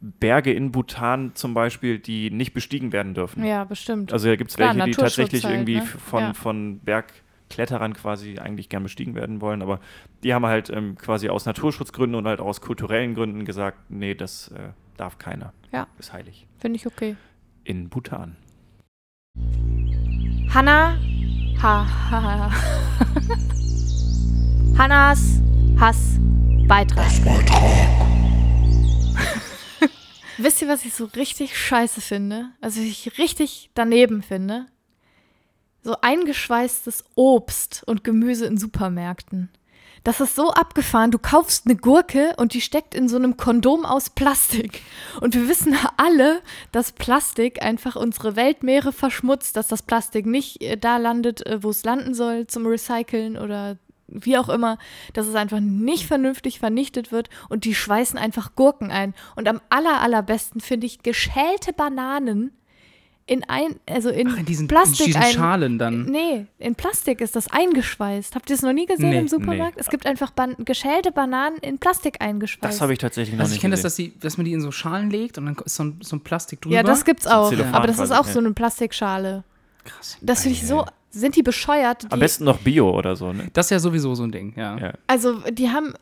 Berge 0.00 0.52
in 0.52 0.72
Bhutan 0.72 1.32
zum 1.34 1.54
Beispiel, 1.54 1.98
die 1.98 2.30
nicht 2.30 2.54
bestiegen 2.54 2.92
werden 2.92 3.14
dürfen. 3.14 3.44
Ja, 3.44 3.64
bestimmt. 3.64 4.12
Also 4.12 4.28
da 4.28 4.36
gibt 4.36 4.50
es 4.50 4.58
welche, 4.58 4.82
die 4.84 4.92
tatsächlich 4.92 5.44
halt, 5.44 5.54
irgendwie 5.54 5.76
ne? 5.76 5.82
von, 5.82 6.22
Ja. 6.22 6.32
von 6.32 6.80
Bergkletterern 6.80 7.92
quasi 7.92 8.38
eigentlich 8.38 8.70
gern 8.70 8.82
bestiegen 8.82 9.14
werden 9.14 9.42
wollen. 9.42 9.60
Aber 9.60 9.80
die 10.22 10.32
haben 10.32 10.46
halt 10.46 10.70
ähm, 10.70 10.96
quasi 10.96 11.28
aus 11.28 11.44
Naturschutzgründen 11.44 12.18
und 12.18 12.26
halt 12.26 12.40
aus 12.40 12.62
kulturellen 12.62 13.14
Gründen 13.14 13.44
gesagt, 13.44 13.90
nee, 13.90 14.14
das 14.14 14.48
äh, 14.48 14.70
darf 14.96 15.18
keiner. 15.18 15.52
Ja. 15.70 15.86
Ist 15.98 16.12
heilig. 16.12 16.46
Finde 16.58 16.76
ich 16.76 16.86
okay. 16.86 17.16
In 17.64 17.90
Bhutan. 17.90 18.36
Hanna. 20.52 20.98
Ha, 21.62 21.86
ha, 22.10 22.22
ha. 22.22 22.50
Hannas 24.78 25.42
Hass 25.78 26.18
Beitrag. 26.66 27.10
Wisst 30.42 30.62
ihr, 30.62 30.68
was 30.68 30.86
ich 30.86 30.94
so 30.94 31.04
richtig 31.04 31.58
scheiße 31.58 32.00
finde? 32.00 32.50
Also 32.62 32.80
ich 32.80 33.18
richtig 33.18 33.70
daneben 33.74 34.22
finde? 34.22 34.66
So 35.82 35.96
eingeschweißtes 36.00 37.04
Obst 37.14 37.82
und 37.86 38.04
Gemüse 38.04 38.46
in 38.46 38.56
Supermärkten. 38.56 39.50
Das 40.02 40.20
ist 40.20 40.34
so 40.34 40.50
abgefahren. 40.50 41.10
Du 41.10 41.18
kaufst 41.18 41.66
eine 41.66 41.76
Gurke 41.76 42.34
und 42.38 42.54
die 42.54 42.62
steckt 42.62 42.94
in 42.94 43.06
so 43.06 43.16
einem 43.16 43.36
Kondom 43.36 43.84
aus 43.84 44.08
Plastik. 44.08 44.80
Und 45.20 45.34
wir 45.34 45.46
wissen 45.46 45.76
alle, 45.98 46.40
dass 46.72 46.92
Plastik 46.92 47.62
einfach 47.62 47.96
unsere 47.96 48.34
Weltmeere 48.34 48.92
verschmutzt, 48.92 49.56
dass 49.56 49.68
das 49.68 49.82
Plastik 49.82 50.24
nicht 50.24 50.62
äh, 50.62 50.78
da 50.78 50.96
landet, 50.96 51.46
äh, 51.46 51.62
wo 51.62 51.68
es 51.68 51.84
landen 51.84 52.14
soll, 52.14 52.46
zum 52.46 52.66
Recyceln 52.66 53.36
oder 53.36 53.76
wie 54.10 54.36
auch 54.36 54.48
immer, 54.48 54.78
dass 55.12 55.26
es 55.26 55.34
einfach 55.34 55.60
nicht 55.60 56.06
vernünftig 56.06 56.58
vernichtet 56.58 57.12
wird 57.12 57.30
und 57.48 57.64
die 57.64 57.74
schweißen 57.74 58.18
einfach 58.18 58.54
Gurken 58.54 58.90
ein. 58.90 59.14
Und 59.36 59.48
am 59.48 59.60
aller, 59.70 60.00
allerbesten 60.00 60.60
finde 60.60 60.86
ich 60.86 61.02
geschälte 61.02 61.72
Bananen 61.72 62.52
in 63.30 63.44
ein, 63.44 63.78
also 63.88 64.10
in, 64.10 64.28
Ach, 64.28 64.38
in 64.38 64.44
diesen, 64.44 64.66
Plastik 64.66 65.06
in 65.06 65.06
diesen 65.06 65.22
ein. 65.22 65.32
Schalen 65.32 65.78
dann. 65.78 66.06
Nee, 66.06 66.46
in 66.58 66.74
Plastik 66.74 67.20
ist 67.20 67.36
das 67.36 67.48
eingeschweißt. 67.48 68.34
Habt 68.34 68.50
ihr 68.50 68.56
es 68.56 68.62
noch 68.62 68.72
nie 68.72 68.86
gesehen 68.86 69.10
Nee, 69.10 69.18
im 69.20 69.28
Supermarkt? 69.28 69.78
Es 69.80 69.88
gibt 69.88 70.04
einfach 70.04 70.32
ban 70.32 70.56
geschälte 70.64 71.12
Bananen 71.12 71.58
in 71.58 71.78
Plastik 71.78 72.20
eingeschweißt. 72.20 72.74
Das 72.74 72.80
habe 72.80 72.92
ich 72.92 72.98
tatsächlich 72.98 73.36
noch 73.36 73.42
Also 73.42 73.52
ich 73.52 73.58
nicht 73.58 73.60
kenne 73.62 73.74
das, 73.74 73.82
dass, 73.82 73.94
die, 73.94 74.18
dass 74.18 74.36
man 74.36 74.46
die 74.46 74.52
in 74.52 74.60
so 74.60 74.72
Schalen 74.72 75.10
legt 75.10 75.38
und 75.38 75.46
dann 75.46 75.56
ist 75.64 75.76
so 75.76 75.84
ein, 75.84 76.00
so 76.02 76.16
ein 76.16 76.20
Plastik 76.22 76.60
drüber. 76.60 76.74
Ja, 76.74 76.82
das 76.82 77.04
gibt's 77.04 77.28
auch. 77.28 77.50
Zellophan 77.50 77.74
Aber 77.74 77.86
das 77.86 78.00
ist 78.00 78.10
auch 78.10 78.26
ja. 78.26 78.32
so 78.32 78.40
eine 78.40 78.50
Plastikschale. 78.50 79.44
Krass. 79.84 80.18
Das 80.20 80.42
finde 80.42 80.58
ich 80.58 80.66
so. 80.66 80.84
Sind 81.10 81.36
die 81.36 81.42
bescheuert? 81.42 82.04
Die, 82.04 82.12
Am 82.12 82.20
besten 82.20 82.44
noch 82.44 82.58
Bio 82.58 82.90
oder 82.90 83.16
so, 83.16 83.32
ne? 83.32 83.48
Das 83.52 83.66
ist 83.66 83.70
ja 83.70 83.78
sowieso 83.80 84.14
so 84.14 84.22
ein 84.22 84.32
Ding, 84.32 84.52
ja. 84.56 84.78
Ja. 84.78 84.92
Also, 85.06 85.40
die 85.50 85.70
haben. 85.70 85.94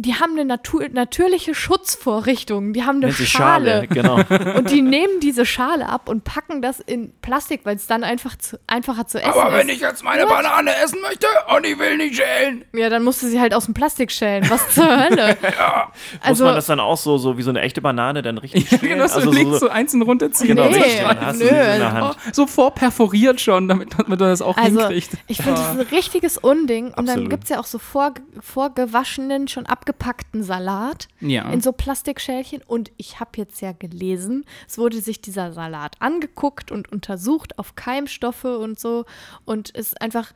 Die 0.00 0.14
haben 0.14 0.32
eine 0.34 0.44
Natur 0.44 0.86
natürliche 0.92 1.54
Schutzvorrichtung. 1.56 2.72
Die 2.72 2.84
haben 2.84 3.02
eine 3.02 3.10
sich 3.10 3.28
Schale. 3.30 3.88
genau. 3.88 4.14
Und 4.56 4.70
die 4.70 4.80
nehmen 4.80 5.18
diese 5.20 5.44
Schale 5.44 5.88
ab 5.88 6.08
und 6.08 6.22
packen 6.22 6.62
das 6.62 6.78
in 6.78 7.12
Plastik, 7.20 7.62
weil 7.64 7.74
es 7.76 7.88
dann 7.88 8.04
einfach 8.04 8.36
zu, 8.38 8.60
einfacher 8.68 9.08
zu 9.08 9.18
essen 9.20 9.28
Aber 9.30 9.52
wenn 9.52 9.68
ist. 9.68 9.74
ich 9.76 9.80
jetzt 9.80 10.04
meine 10.04 10.22
What? 10.22 10.28
Banane 10.28 10.70
essen 10.84 11.00
möchte 11.02 11.26
und 11.54 11.66
ich 11.66 11.76
will 11.80 11.96
nicht 11.96 12.14
schälen. 12.16 12.64
Ja, 12.74 12.88
dann 12.90 13.02
musst 13.02 13.22
du 13.22 13.26
sie 13.26 13.40
halt 13.40 13.52
aus 13.54 13.64
dem 13.64 13.74
Plastik 13.74 14.12
schälen. 14.12 14.48
Was 14.48 14.72
zur 14.72 14.86
Hölle? 14.86 15.36
Muss 15.42 16.20
Also, 16.22 16.44
man 16.44 16.54
das 16.54 16.66
dann 16.66 16.78
auch 16.80 16.96
so, 16.96 17.18
so 17.18 17.36
wie 17.36 17.42
so 17.42 17.50
eine 17.50 17.60
echte 17.62 17.80
Banane 17.80 18.22
dann 18.22 18.38
richtig 18.38 18.70
Ja, 18.70 18.78
schälen? 18.78 18.92
genau, 18.98 19.06
so, 19.08 19.16
also 19.16 19.30
links 19.32 19.58
so, 19.58 19.66
so 19.66 19.68
einzeln 19.68 20.02
runterziehen. 20.02 20.54
genau, 20.54 20.68
Nee, 20.68 20.76
richtig. 20.76 21.00
Dann 21.00 21.20
hast 21.26 21.40
du 21.40 21.44
nö, 21.44 21.50
sie 21.50 21.54
so 21.56 21.60
in 21.60 21.78
der 21.80 21.92
also- 21.94 22.06
Hand. 22.06 22.16
Oh, 22.24 22.30
so 22.32 22.46
vorperforiert 22.46 23.40
schon, 23.40 23.66
damit, 23.66 23.92
damit 23.94 24.08
man 24.08 24.18
das 24.20 24.42
auch 24.42 24.56
Also, 24.56 24.78
hinkriegt. 24.80 25.10
ich 25.26 25.38
finde, 25.38 25.60
das 25.60 25.72
ist 25.72 25.80
ein 25.80 25.86
richtiges 25.92 26.38
Unding. 26.38 26.86
Und 26.88 26.96
dann 26.96 27.08
Absolut. 27.08 27.30
gibt 27.30 27.44
es 27.44 27.50
ja 27.50 27.58
auch 27.58 27.64
so 27.66 27.78
vor, 27.80 28.14
vorgewaschenen, 28.40 29.48
schon 29.48 29.66
abgepackten 29.88 30.42
Salat 30.42 31.08
Ja. 31.20 31.50
in 31.50 31.60
so 31.60 31.72
Plastikschälchen. 31.72 32.60
Und 32.66 32.90
ich 32.98 33.20
habe 33.20 33.30
jetzt 33.36 33.60
ja 33.60 33.72
gelesen, 33.72 34.44
es 34.68 34.76
wurde 34.78 35.00
sich 35.00 35.20
dieser 35.20 35.52
Salat 35.52 35.96
angeguckt 36.00 36.70
und 36.70 36.90
untersucht 36.92 37.58
auf 37.58 37.74
Keimstoffe 37.74 38.44
und 38.44 38.78
so. 38.78 39.04
Und 39.44 39.70
es 39.74 39.88
ist 39.88 40.00
einfach, 40.02 40.32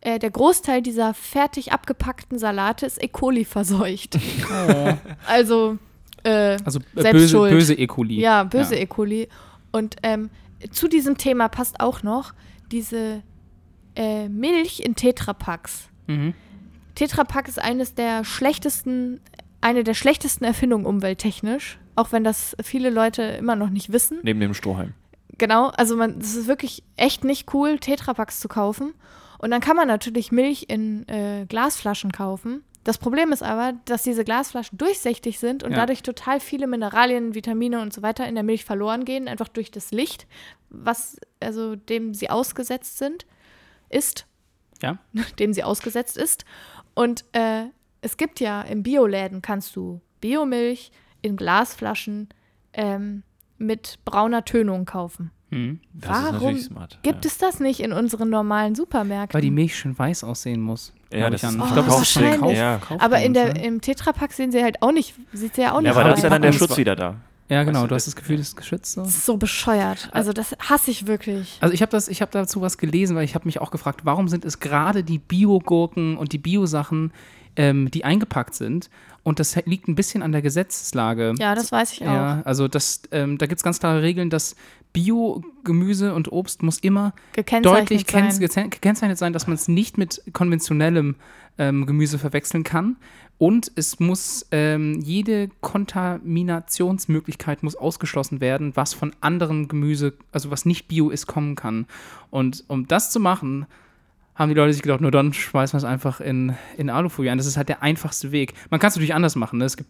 äh, 0.00 0.18
der 0.18 0.30
Großteil 0.30 0.80
dieser 0.82 1.12
fertig 1.14 1.72
abgepackten 1.72 2.38
Salate 2.38 2.86
ist 2.86 3.02
E. 3.02 3.08
coli 3.08 3.44
verseucht. 3.44 4.18
Also, 5.26 5.78
äh, 6.22 6.56
Also 6.64 6.78
äh, 6.94 7.02
Selbst 7.02 7.12
böse, 7.32 7.38
böse 7.50 7.74
E. 7.74 7.86
coli. 7.86 8.20
ja, 8.20 8.44
böse 8.44 8.76
E. 8.76 8.86
coli. 8.86 9.28
Und 9.72 9.96
ähm, 10.02 10.30
zu 10.70 10.88
diesem 10.88 11.18
Thema 11.18 11.48
passt 11.48 11.80
auch 11.80 12.02
noch 12.02 12.32
diese 12.72 13.22
äh, 13.96 14.28
Milch 14.28 14.80
in 14.80 14.94
Tetrapacks. 14.94 15.88
Mhm. 16.06 16.32
Tetrapack 16.94 17.48
ist 17.48 17.58
eines 17.58 17.94
der 17.94 18.24
schlechtesten, 18.24 19.20
eine 19.60 19.84
der 19.84 19.94
schlechtesten 19.94 20.44
Erfindungen 20.44 20.86
umwelttechnisch, 20.86 21.78
auch 21.96 22.12
wenn 22.12 22.24
das 22.24 22.56
viele 22.62 22.90
Leute 22.90 23.22
immer 23.22 23.56
noch 23.56 23.70
nicht 23.70 23.92
wissen. 23.92 24.18
Neben 24.22 24.40
dem 24.40 24.54
Strohhalm. 24.54 24.94
Genau, 25.38 25.68
also 25.68 25.96
man, 25.96 26.18
es 26.20 26.36
ist 26.36 26.46
wirklich 26.46 26.82
echt 26.96 27.24
nicht 27.24 27.52
cool, 27.54 27.78
Tetrapacks 27.78 28.38
zu 28.40 28.48
kaufen. 28.48 28.94
Und 29.38 29.50
dann 29.50 29.60
kann 29.60 29.76
man 29.76 29.88
natürlich 29.88 30.30
Milch 30.32 30.66
in 30.68 31.06
äh, 31.08 31.44
Glasflaschen 31.48 32.12
kaufen. 32.12 32.62
Das 32.84 32.98
Problem 32.98 33.32
ist 33.32 33.42
aber, 33.42 33.72
dass 33.86 34.02
diese 34.02 34.24
Glasflaschen 34.24 34.78
durchsichtig 34.78 35.38
sind 35.38 35.62
und 35.64 35.72
Ja. 35.72 35.78
dadurch 35.78 36.02
total 36.02 36.38
viele 36.38 36.66
Mineralien, 36.66 37.34
Vitamine 37.34 37.80
und 37.80 37.92
so 37.92 38.02
weiter 38.02 38.28
in 38.28 38.34
der 38.34 38.44
Milch 38.44 38.64
verloren 38.64 39.04
gehen, 39.04 39.26
einfach 39.26 39.48
durch 39.48 39.70
das 39.70 39.90
Licht, 39.90 40.26
was 40.70 41.16
also 41.40 41.76
dem 41.76 42.14
sie 42.14 42.30
ausgesetzt 42.30 42.98
sind, 42.98 43.26
ist, 43.88 44.26
Ja. 44.82 44.98
dem 45.38 45.52
sie 45.52 45.64
ausgesetzt 45.64 46.16
ist. 46.16 46.44
Und 46.94 47.24
äh, 47.32 47.64
es 48.00 48.16
gibt 48.16 48.40
ja 48.40 48.62
im 48.62 48.82
Bioläden 48.82 49.42
kannst 49.42 49.76
du 49.76 50.00
Biomilch 50.20 50.90
in 51.22 51.36
Glasflaschen 51.36 52.28
ähm, 52.72 53.22
mit 53.58 53.98
brauner 54.04 54.44
Tönung 54.44 54.84
kaufen. 54.84 55.30
Das 55.92 56.10
Warum 56.10 56.58
smart. 56.58 56.98
Gibt 57.02 57.24
ja. 57.24 57.30
es 57.30 57.38
das 57.38 57.60
nicht 57.60 57.78
in 57.78 57.92
unseren 57.92 58.28
normalen 58.28 58.74
Supermärkten? 58.74 59.34
Weil 59.34 59.42
die 59.42 59.52
Milch 59.52 59.76
schön 59.76 59.96
weiß 59.96 60.24
aussehen 60.24 60.60
muss. 60.60 60.92
Ja, 61.12 61.30
das 61.30 61.44
ich, 61.44 61.48
ist 61.48 61.54
ein 61.54 61.64
ich 61.64 61.72
glaube, 61.72 61.88
das 61.88 62.02
ist. 62.02 62.40
Kauf, 62.40 62.52
Ja. 62.52 62.78
Kaufding, 62.78 63.00
Aber 63.00 63.20
in 63.20 63.34
der, 63.34 63.54
ne? 63.54 63.64
im 63.64 63.80
Tetrapack 63.80 64.32
sehen 64.32 64.50
sie 64.50 64.64
halt 64.64 64.82
auch 64.82 64.90
nicht, 64.90 65.14
sieht 65.32 65.54
sie 65.54 65.62
ja 65.62 65.72
auch 65.72 65.80
nicht 65.80 65.86
Ja, 65.86 65.92
aber 65.92 66.08
da 66.08 66.14
ist 66.14 66.24
ja 66.24 66.30
dann 66.30 66.42
der 66.42 66.52
Schutz 66.52 66.76
wieder 66.76 66.96
da. 66.96 67.16
Ja, 67.48 67.62
genau, 67.64 67.80
Weißt 67.80 67.84
du, 67.84 67.88
du 67.88 67.94
hast 67.96 68.06
das- 68.06 68.16
Gefühl, 68.16 68.38
das 68.38 68.48
ist 68.48 68.56
geschützt. 68.56 68.92
So. 68.92 69.02
Das 69.02 69.10
ist 69.14 69.26
so 69.26 69.36
bescheuert. 69.36 70.08
Also 70.12 70.32
das 70.32 70.52
hasse 70.58 70.90
ich 70.90 71.06
wirklich. 71.06 71.58
Also 71.60 71.74
ich 71.74 71.82
habe 71.82 71.90
das, 71.90 72.08
ich 72.08 72.22
habe 72.22 72.32
dazu 72.32 72.60
was 72.62 72.78
gelesen, 72.78 73.16
weil 73.16 73.24
ich 73.24 73.34
habe 73.34 73.44
mich 73.46 73.60
auch 73.60 73.70
gefragt, 73.70 74.00
warum 74.04 74.28
sind 74.28 74.44
es 74.44 74.60
gerade 74.60 75.04
die 75.04 75.18
Biogurken 75.18 76.16
und 76.16 76.32
die 76.32 76.38
Biosachen, 76.38 77.12
ähm, 77.56 77.90
die 77.90 78.04
eingepackt 78.04 78.54
sind? 78.54 78.88
Und 79.24 79.40
das 79.40 79.56
liegt 79.64 79.88
ein 79.88 79.94
bisschen 79.94 80.22
an 80.22 80.32
der 80.32 80.42
Gesetzeslage. 80.42 81.32
Ja, 81.38 81.54
das 81.54 81.72
weiß 81.72 81.94
ich 81.94 82.02
auch. 82.02 82.06
Ja, 82.06 82.42
also 82.44 82.68
das, 82.68 83.02
ähm, 83.10 83.38
da 83.38 83.46
gibt 83.46 83.58
es 83.58 83.64
ganz 83.64 83.80
klare 83.80 84.02
Regeln, 84.02 84.30
dass 84.30 84.54
Bio-Gemüse 84.92 86.14
und 86.14 86.30
Obst 86.30 86.62
muss 86.62 86.78
immer 86.78 87.14
Gekennzeichnet 87.32 88.06
deutlich 88.06 88.52
sein. 88.52 88.70
gekennzeichnet 88.70 89.18
sein, 89.18 89.32
dass 89.32 89.46
man 89.46 89.54
es 89.54 89.66
nicht 89.66 89.98
mit 89.98 90.22
konventionellem 90.32 91.16
ähm, 91.58 91.86
Gemüse 91.86 92.18
verwechseln 92.18 92.64
kann. 92.64 92.96
Und 93.36 93.72
es 93.74 93.98
muss 93.98 94.46
ähm, 94.52 95.00
jede 95.00 95.48
Kontaminationsmöglichkeit 95.60 97.64
muss 97.64 97.74
ausgeschlossen 97.74 98.40
werden, 98.40 98.76
was 98.76 98.94
von 98.94 99.12
anderen 99.20 99.66
Gemüse, 99.66 100.12
also 100.30 100.52
was 100.52 100.66
nicht 100.66 100.86
Bio 100.86 101.10
ist, 101.10 101.26
kommen 101.26 101.56
kann. 101.56 101.86
Und 102.30 102.62
um 102.68 102.86
das 102.86 103.10
zu 103.10 103.18
machen, 103.18 103.66
haben 104.34 104.48
die 104.48 104.54
Leute 104.54 104.72
sich 104.72 104.82
gedacht, 104.82 105.00
nur 105.00 105.10
dann 105.12 105.32
schmeißen 105.32 105.74
wir 105.74 105.78
es 105.78 105.84
einfach 105.84 106.20
in, 106.20 106.54
in 106.76 106.90
Alufolie 106.90 107.30
ein. 107.30 107.38
Das 107.38 107.46
ist 107.46 107.56
halt 107.56 107.68
der 107.68 107.82
einfachste 107.82 108.32
Weg. 108.32 108.54
Man 108.70 108.80
kann 108.80 108.88
es 108.88 108.96
natürlich 108.96 109.14
anders 109.14 109.36
machen. 109.36 109.58
Ne? 109.60 109.64
Es 109.64 109.76
gibt 109.76 109.88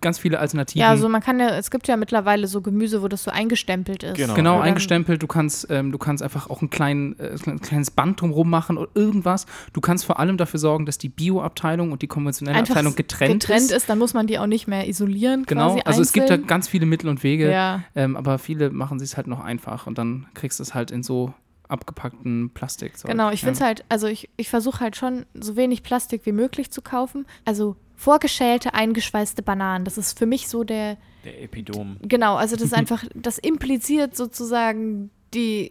ganz 0.00 0.18
viele 0.18 0.38
Alternativen. 0.38 0.80
Ja, 0.80 0.88
also 0.90 1.08
man 1.08 1.22
kann 1.22 1.38
ja, 1.38 1.50
es 1.56 1.70
gibt 1.70 1.86
ja 1.86 1.96
mittlerweile 1.96 2.46
so 2.46 2.60
Gemüse, 2.62 3.02
wo 3.02 3.08
das 3.08 3.22
so 3.24 3.30
eingestempelt 3.30 4.02
ist. 4.02 4.16
Genau. 4.16 4.34
Genau, 4.34 4.60
eingestempelt. 4.60 5.22
Du 5.22 5.26
kannst, 5.26 5.66
ähm, 5.70 5.92
du 5.92 5.98
kannst 5.98 6.22
einfach 6.22 6.48
auch 6.50 6.62
ein, 6.62 6.70
klein, 6.70 7.16
äh, 7.18 7.36
ein 7.46 7.60
kleines 7.60 7.90
Band 7.90 8.20
drumherum 8.20 8.48
machen 8.48 8.78
oder 8.78 8.90
irgendwas. 8.94 9.46
Du 9.72 9.80
kannst 9.80 10.04
vor 10.06 10.18
allem 10.18 10.36
dafür 10.38 10.60
sorgen, 10.60 10.86
dass 10.86 10.98
die 10.98 11.08
Bio-Abteilung 11.08 11.92
und 11.92 12.00
die 12.02 12.06
konventionelle 12.06 12.58
Einfach 12.58 12.76
Abteilung 12.76 12.94
getrennt, 12.96 13.40
getrennt 13.42 13.64
ist. 13.64 13.72
ist. 13.72 13.88
dann 13.88 13.98
muss 13.98 14.14
man 14.14 14.26
die 14.26 14.38
auch 14.38 14.46
nicht 14.46 14.66
mehr 14.66 14.88
isolieren. 14.88 15.44
Genau, 15.44 15.68
quasi 15.68 15.82
also 15.84 16.02
es 16.02 16.12
gibt 16.12 16.28
da 16.30 16.34
einzeln. 16.34 16.46
ganz 16.46 16.68
viele 16.68 16.86
Mittel 16.86 17.08
und 17.08 17.22
Wege, 17.22 17.50
Ja. 17.50 17.82
ähm, 17.94 18.16
aber 18.16 18.38
viele 18.38 18.70
machen 18.70 18.98
es 19.00 19.16
halt 19.16 19.26
noch 19.26 19.40
einfach 19.44 19.86
und 19.86 19.98
dann 19.98 20.26
kriegst 20.34 20.58
du 20.58 20.62
es 20.62 20.74
halt 20.74 20.90
in 20.90 21.02
so 21.02 21.34
abgepackten 21.68 22.50
Plastik. 22.50 22.94
Genau, 23.04 23.30
ich 23.30 23.40
finde 23.40 23.54
es 23.54 23.60
halt, 23.60 23.84
also 23.88 24.06
ich, 24.06 24.28
ich 24.36 24.48
versuche 24.48 24.80
halt 24.80 24.96
schon 24.96 25.26
so 25.34 25.56
wenig 25.56 25.82
Plastik 25.82 26.26
wie 26.26 26.32
möglich 26.32 26.70
zu 26.70 26.82
kaufen. 26.82 27.26
Also 27.44 27.76
vorgeschälte, 27.96 28.74
eingeschweißte 28.74 29.42
Bananen, 29.42 29.84
das 29.84 29.98
ist 29.98 30.18
für 30.18 30.26
mich 30.26 30.48
so 30.48 30.64
der, 30.64 30.96
Der 31.24 31.42
Epidom. 31.42 31.96
genau, 32.02 32.36
also 32.36 32.56
das 32.56 32.66
ist 32.66 32.74
einfach, 32.74 33.04
das 33.14 33.38
impliziert 33.38 34.16
sozusagen 34.16 35.10
die 35.32 35.70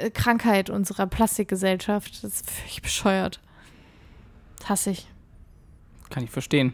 äh, 0.00 0.10
Krankheit 0.10 0.70
unserer 0.70 1.06
Plastikgesellschaft. 1.06 2.24
Das 2.24 2.34
ist 2.34 2.50
völlig 2.50 2.82
bescheuert. 2.82 3.40
Das 4.58 4.68
hasse 4.70 4.90
ich. 4.90 5.06
Kann 6.10 6.24
ich 6.24 6.30
verstehen. 6.30 6.72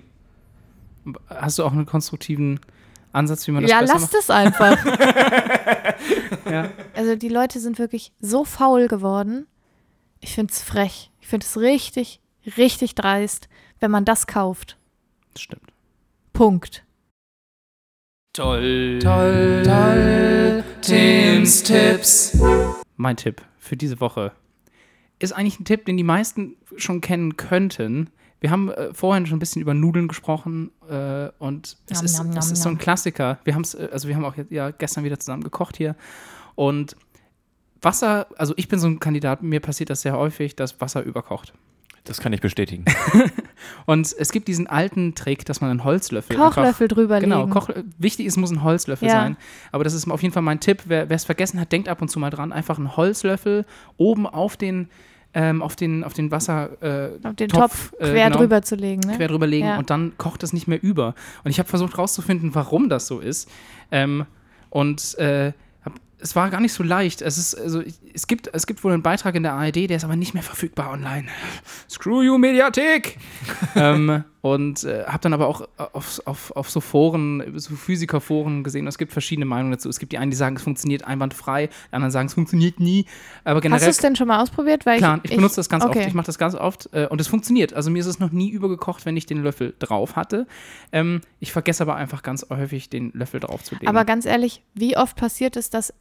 Hast 1.29 1.59
du 1.59 1.65
auch 1.65 1.73
einen 1.73 1.87
konstruktiven 1.87 2.61
Ansatz, 3.15 3.47
wie 3.47 3.53
man 3.53 3.63
das 3.63 3.71
Ja, 3.71 3.81
besser 3.81 3.95
lasst 3.95 4.15
es 4.15 4.31
einfach. 4.31 4.85
macht? 4.85 4.99
Ja. 6.51 6.69
Also 6.95 7.17
die 7.17 7.31
Leute 7.31 7.59
sind 7.59 7.79
wirklich 7.79 8.13
so 8.21 8.45
faul 8.45 8.87
geworden. 8.87 9.47
Ich 10.21 10.35
finde 10.35 10.53
es 10.53 10.63
frech. 10.63 11.11
Ich 11.21 11.27
finde 11.27 11.47
es 11.47 11.57
richtig, 11.57 12.21
richtig 12.59 12.95
dreist, 12.95 13.49
wenn 13.81 13.91
man 13.91 14.05
das 14.05 14.27
kauft. 14.27 14.77
Das 15.33 15.43
stimmt. 15.43 15.73
Punkt. 16.35 16.85
Toll. 18.35 18.99
Toll. 19.03 19.63
Toll. 19.65 20.65
Tims 20.83 21.63
Tipps. 21.63 22.39
Mein 22.97 23.17
Tipp 23.17 23.41
für 23.59 23.77
diese 23.77 24.01
Woche 24.01 24.33
ist 25.19 25.33
eigentlich 25.33 25.59
ein 25.61 25.65
Tipp, 25.65 25.87
den 25.87 25.97
die 25.97 26.05
meisten 26.05 26.57
schon 26.77 27.01
kennen 27.01 27.37
könnten. 27.37 28.11
Wir 28.45 28.51
haben 28.51 28.69
äh, 28.69 28.93
vorhin 28.93 29.25
schon 29.25 29.37
ein 29.37 29.39
bisschen 29.39 29.63
über 29.63 29.73
Nudeln 29.73 30.07
gesprochen 30.07 30.71
äh, 30.87 31.31
und 31.39 31.79
es, 31.89 31.97
Nom, 31.97 32.05
ist, 32.05 32.19
nom, 32.19 32.27
es 32.37 32.45
nom, 32.45 32.53
ist 32.53 32.63
so 32.63 32.69
ein. 32.69 32.77
Klassiker. 32.77 33.39
Wir 33.45 33.55
haben 33.55 33.63
es, 33.63 33.73
äh, 33.73 33.89
also 33.91 34.07
wir 34.07 34.15
haben 34.15 34.25
auch 34.27 34.35
ja 34.51 34.71
gestern 34.71 35.03
wieder 35.03 35.19
zusammen 35.19 35.43
gekocht 35.43 35.79
hier 35.79 35.97
und 36.55 36.95
Wasser, 37.81 38.27
also 38.37 38.53
ich 38.59 38.69
bin 38.69 38.79
so 38.79 38.87
ein 38.87 39.01
Kandidat, 39.01 39.43
mir 39.43 39.61
passiert 39.61 39.89
das 39.89 40.03
sehr 40.03 40.19
häufig, 40.19 40.57
dass 40.57 40.79
Wasser 40.79 41.03
überkocht. 41.05 41.55
Das 42.05 42.21
kann 42.21 42.35
ich 42.35 42.43
bestätigen. 42.43 42.85
Und 43.87 44.15
es 44.19 44.31
gibt 44.31 44.47
diesen 44.47 44.67
alten 44.67 45.15
Trick, 45.15 45.47
dass 45.47 45.63
man 45.63 45.71
einen 45.71 45.85
Holzlöffel 45.85 46.37
einfach 46.37 46.57
Kochlöffel 46.57 46.89
drüberlegen. 46.89 47.31
Genau, 47.31 47.47
Koch, 47.47 47.71
wichtig 47.97 48.27
ist, 48.27 48.37
muss 48.37 48.51
ein 48.51 48.63
Holzlöffel 48.63 49.09
Ja. 49.09 49.15
sein. 49.15 49.39
Aber 49.73 49.85
das 49.85 49.95
ist 49.95 50.07
auf 50.11 50.21
jeden 50.23 50.35
Fall 50.35 50.43
mein 50.43 50.61
Tipp. 50.61 50.83
Wer 50.85 51.11
es 51.11 51.25
vergessen 51.25 51.59
hat, 51.59 51.73
denkt 51.73 51.89
ab 51.89 52.03
und 52.03 52.09
zu 52.09 52.19
mal 52.19 52.29
dran. 52.29 52.53
Einfach 52.53 52.77
einen 52.77 52.95
Holzlöffel 52.95 53.65
oben 53.97 54.27
auf 54.27 54.59
den, 54.59 54.91
ähm, 55.35 55.63
auf 55.63 55.75
den, 55.77 56.05
auf 56.05 56.13
den 56.15 56.31
Wasser 56.31 56.71
äh, 56.81 57.27
Auf 57.27 57.35
den 57.37 57.49
Topf, 57.49 57.91
Topf 57.91 57.93
äh, 58.01 58.13
quer 58.13 58.27
genau. 58.29 58.39
drüber 58.39 58.63
zu 58.63 58.77
legen, 58.77 59.01
ne? 59.09 59.17
quer 59.17 59.29
drüber 59.29 59.47
legen 59.47 59.67
Ja. 59.67 59.79
und 59.79 59.91
dann 59.91 60.13
kocht 60.17 60.43
es 60.43 60.53
nicht 60.53 60.69
mehr 60.69 60.83
über. 60.83 61.15
Und 61.43 61.51
ich 61.51 61.59
habe 61.59 61.69
versucht 61.69 61.99
rauszufinden, 61.99 62.55
warum 62.55 62.89
das 62.89 63.07
so 63.07 63.21
ist. 63.21 63.51
Ähm, 63.91 64.27
und 64.71 65.19
äh, 65.19 65.53
hab, 65.85 65.93
es 66.19 66.35
war 66.37 66.51
gar 66.51 66.61
nicht 66.61 66.73
so 66.73 66.83
leicht. 66.83 67.21
Es, 67.23 67.37
ist, 67.39 67.55
also, 67.55 67.81
ich- 67.81 67.95
es, 68.15 68.27
gibt, 68.27 68.49
es 68.53 68.67
gibt 68.67 68.83
wohl 68.85 68.93
einen 68.93 69.03
Beitrag 69.03 69.35
in 69.35 69.43
der 69.43 69.53
ARD, 69.55 69.89
der 69.91 69.97
ist 69.97 70.05
aber 70.05 70.17
nicht 70.17 70.35
mehr 70.35 70.43
verfügbar 70.43 70.91
online. 70.93 71.27
Screw 71.91 72.23
you, 72.23 72.39
Mediathek! 72.39 73.19
ähm, 73.77 74.25
und 74.45 74.85
äh, 74.85 75.05
habe 75.07 75.21
dann 75.21 75.33
aber 75.33 75.47
auch 75.47 75.67
auf, 75.95 76.21
auf, 76.27 76.51
auf 76.55 76.69
so 76.69 76.83
Foren, 76.83 77.59
so 77.59 77.75
Physikerforen 77.77 78.63
gesehen, 78.63 78.87
es 78.87 78.99
gibt 78.99 79.11
verschiedene 79.11 79.47
Meinungen 79.47 79.73
dazu. 79.73 79.89
Es 79.89 79.99
gibt 79.99 80.13
die 80.13 80.19
einen, 80.19 80.31
die 80.31 80.37
sagen, 80.37 80.57
es 80.57 80.63
funktioniert 80.63 81.03
einwandfrei, 81.07 81.69
die 81.69 81.95
anderen 81.95 82.11
sagen, 82.11 82.27
es 82.27 82.35
funktioniert 82.35 82.79
nie. 82.79 83.07
Aber 83.45 83.57
Hast 83.57 83.63
generell 83.63 83.87
du 83.87 83.91
es 83.91 83.97
denn 83.97 84.17
schon 84.17 84.29
mal 84.29 84.43
ausprobiert? 84.43 84.85
Weil 84.85 84.99
Klar, 84.99 85.21
ich, 85.23 85.35
benutze 85.35 85.57
das 85.57 85.71
ganz 85.71 85.83
okay. 85.83 86.01
oft. 86.01 86.09
Ich 86.09 86.13
mache 86.13 86.27
das 86.27 86.37
ganz 86.37 86.55
oft 86.55 86.91
äh, 86.93 87.07
und 87.07 87.23
es 87.23 87.27
funktioniert. 87.27 87.73
Also 87.73 87.91
mir 87.91 88.01
ist 88.01 88.07
es 88.07 88.19
noch 88.19 88.33
nie 88.33 88.51
übergekocht, 88.51 89.07
wenn 89.07 89.17
ich 89.17 89.25
den 89.25 89.43
Löffel 89.43 89.75
drauf 89.79 90.15
hatte. 90.15 90.47
Ähm, 90.93 91.23
ich 91.41 91.51
vergesse 91.51 91.83
aber 91.83 91.97
einfach 91.97 92.23
ganz 92.23 92.45
häufig, 92.51 92.91
den 92.91 93.13
Löffel 93.15 93.41
draufzulegen. 93.41 93.89
Aber 93.89 94.05
ganz 94.05 94.27
ehrlich, 94.27 94.63
wie 94.75 94.99
oft 94.99 95.17
passiert 95.17 95.57
es, 95.57 95.71
dass 95.71 95.95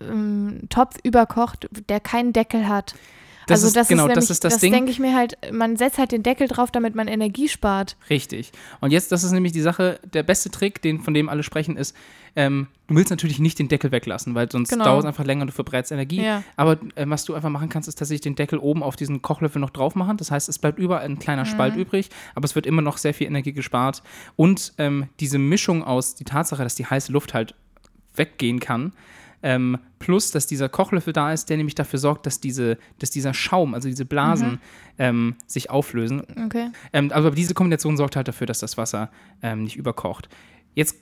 ähm, 0.00 0.60
Topf 0.68 0.94
überkocht, 1.02 1.68
der 1.88 1.98
keinen 1.98 2.32
Deckel 2.32 2.68
hat? 2.68 2.94
Das 3.46 3.56
also 3.64 3.68
ist- 3.68 3.76
das 3.76 3.88
genau, 3.88 4.04
ist 4.04 4.08
das 4.08 4.16
nämlich, 4.16 4.30
ist 4.30 4.44
das 4.44 4.58
Ding. 4.58 4.72
denke 4.72 4.90
ich 4.90 4.98
mir 4.98 5.14
halt, 5.16 5.36
man 5.52 5.76
setzt 5.76 5.98
halt 5.98 6.12
den 6.12 6.22
Deckel 6.22 6.46
drauf, 6.48 6.70
damit 6.70 6.94
man 6.94 7.08
Energie 7.08 7.48
spart. 7.48 7.96
Richtig. 8.08 8.52
Und 8.80 8.90
jetzt, 8.92 9.10
das 9.12 9.24
ist 9.24 9.32
nämlich 9.32 9.52
die 9.52 9.60
Sache, 9.62 9.98
der 10.12 10.22
beste 10.22 10.50
Trick, 10.50 10.82
den, 10.82 11.00
von 11.00 11.14
dem 11.14 11.28
alle 11.28 11.42
sprechen, 11.42 11.76
ist, 11.76 11.96
ähm, 12.36 12.68
du 12.86 12.94
willst 12.94 13.10
natürlich 13.10 13.40
nicht 13.40 13.58
den 13.58 13.66
Deckel 13.68 13.90
weglassen, 13.90 14.34
weil 14.36 14.48
sonst 14.50 14.68
Genau. 14.70 14.84
dauert 14.84 15.00
es 15.00 15.06
einfach 15.06 15.24
länger 15.24 15.40
und 15.42 15.48
du 15.48 15.52
verbrätst 15.52 15.90
Energie. 15.90 16.22
Ja. 16.22 16.44
Aber 16.56 16.78
äh, 16.94 17.04
was 17.08 17.24
du 17.24 17.34
einfach 17.34 17.48
machen 17.50 17.68
kannst, 17.70 17.88
ist 17.88 17.98
tatsächlich 17.98 18.20
den 18.20 18.36
Deckel 18.36 18.58
oben 18.60 18.82
auf 18.84 18.94
diesen 18.94 19.20
Kochlöffel 19.20 19.60
noch 19.60 19.70
drauf 19.70 19.96
machen. 19.96 20.16
Das 20.16 20.30
heißt, 20.30 20.48
es 20.48 20.58
bleibt 20.60 20.78
überall 20.78 21.04
ein 21.04 21.18
kleiner 21.18 21.44
Spalt 21.44 21.74
Mhm. 21.74 21.80
übrig, 21.82 22.10
aber 22.36 22.44
es 22.44 22.54
wird 22.54 22.66
immer 22.66 22.82
noch 22.82 22.98
sehr 22.98 23.14
viel 23.14 23.26
Energie 23.26 23.52
gespart. 23.52 24.02
Und 24.36 24.74
ähm, 24.78 25.08
diese 25.18 25.38
Mischung 25.38 25.82
aus, 25.82 26.14
die 26.14 26.24
Tatsache, 26.24 26.62
dass 26.62 26.76
die 26.76 26.86
heiße 26.86 27.10
Luft 27.10 27.34
halt 27.34 27.54
weggehen 28.14 28.60
kann, 28.60 28.92
ähm, 29.42 29.78
plus, 29.98 30.30
dass 30.30 30.46
dieser 30.46 30.68
Kochlöffel 30.68 31.12
da 31.12 31.32
ist, 31.32 31.48
der 31.50 31.56
nämlich 31.56 31.74
dafür 31.74 31.98
sorgt, 31.98 32.26
dass, 32.26 32.40
diese, 32.40 32.76
dass 32.98 33.10
dieser 33.10 33.32
Schaum, 33.34 33.74
also 33.74 33.88
diese 33.88 34.04
Blasen, 34.04 34.52
Mhm. 34.52 34.58
ähm, 34.98 35.34
sich 35.46 35.70
auflösen. 35.70 36.22
Okay. 36.46 36.68
Ähm, 36.92 37.10
aber 37.12 37.30
diese 37.30 37.54
Kombination 37.54 37.96
sorgt 37.96 38.16
halt 38.16 38.28
dafür, 38.28 38.46
dass 38.46 38.58
das 38.58 38.76
Wasser 38.76 39.10
ähm, 39.42 39.64
nicht 39.64 39.76
überkocht. 39.76 40.28
Jetzt 40.74 40.96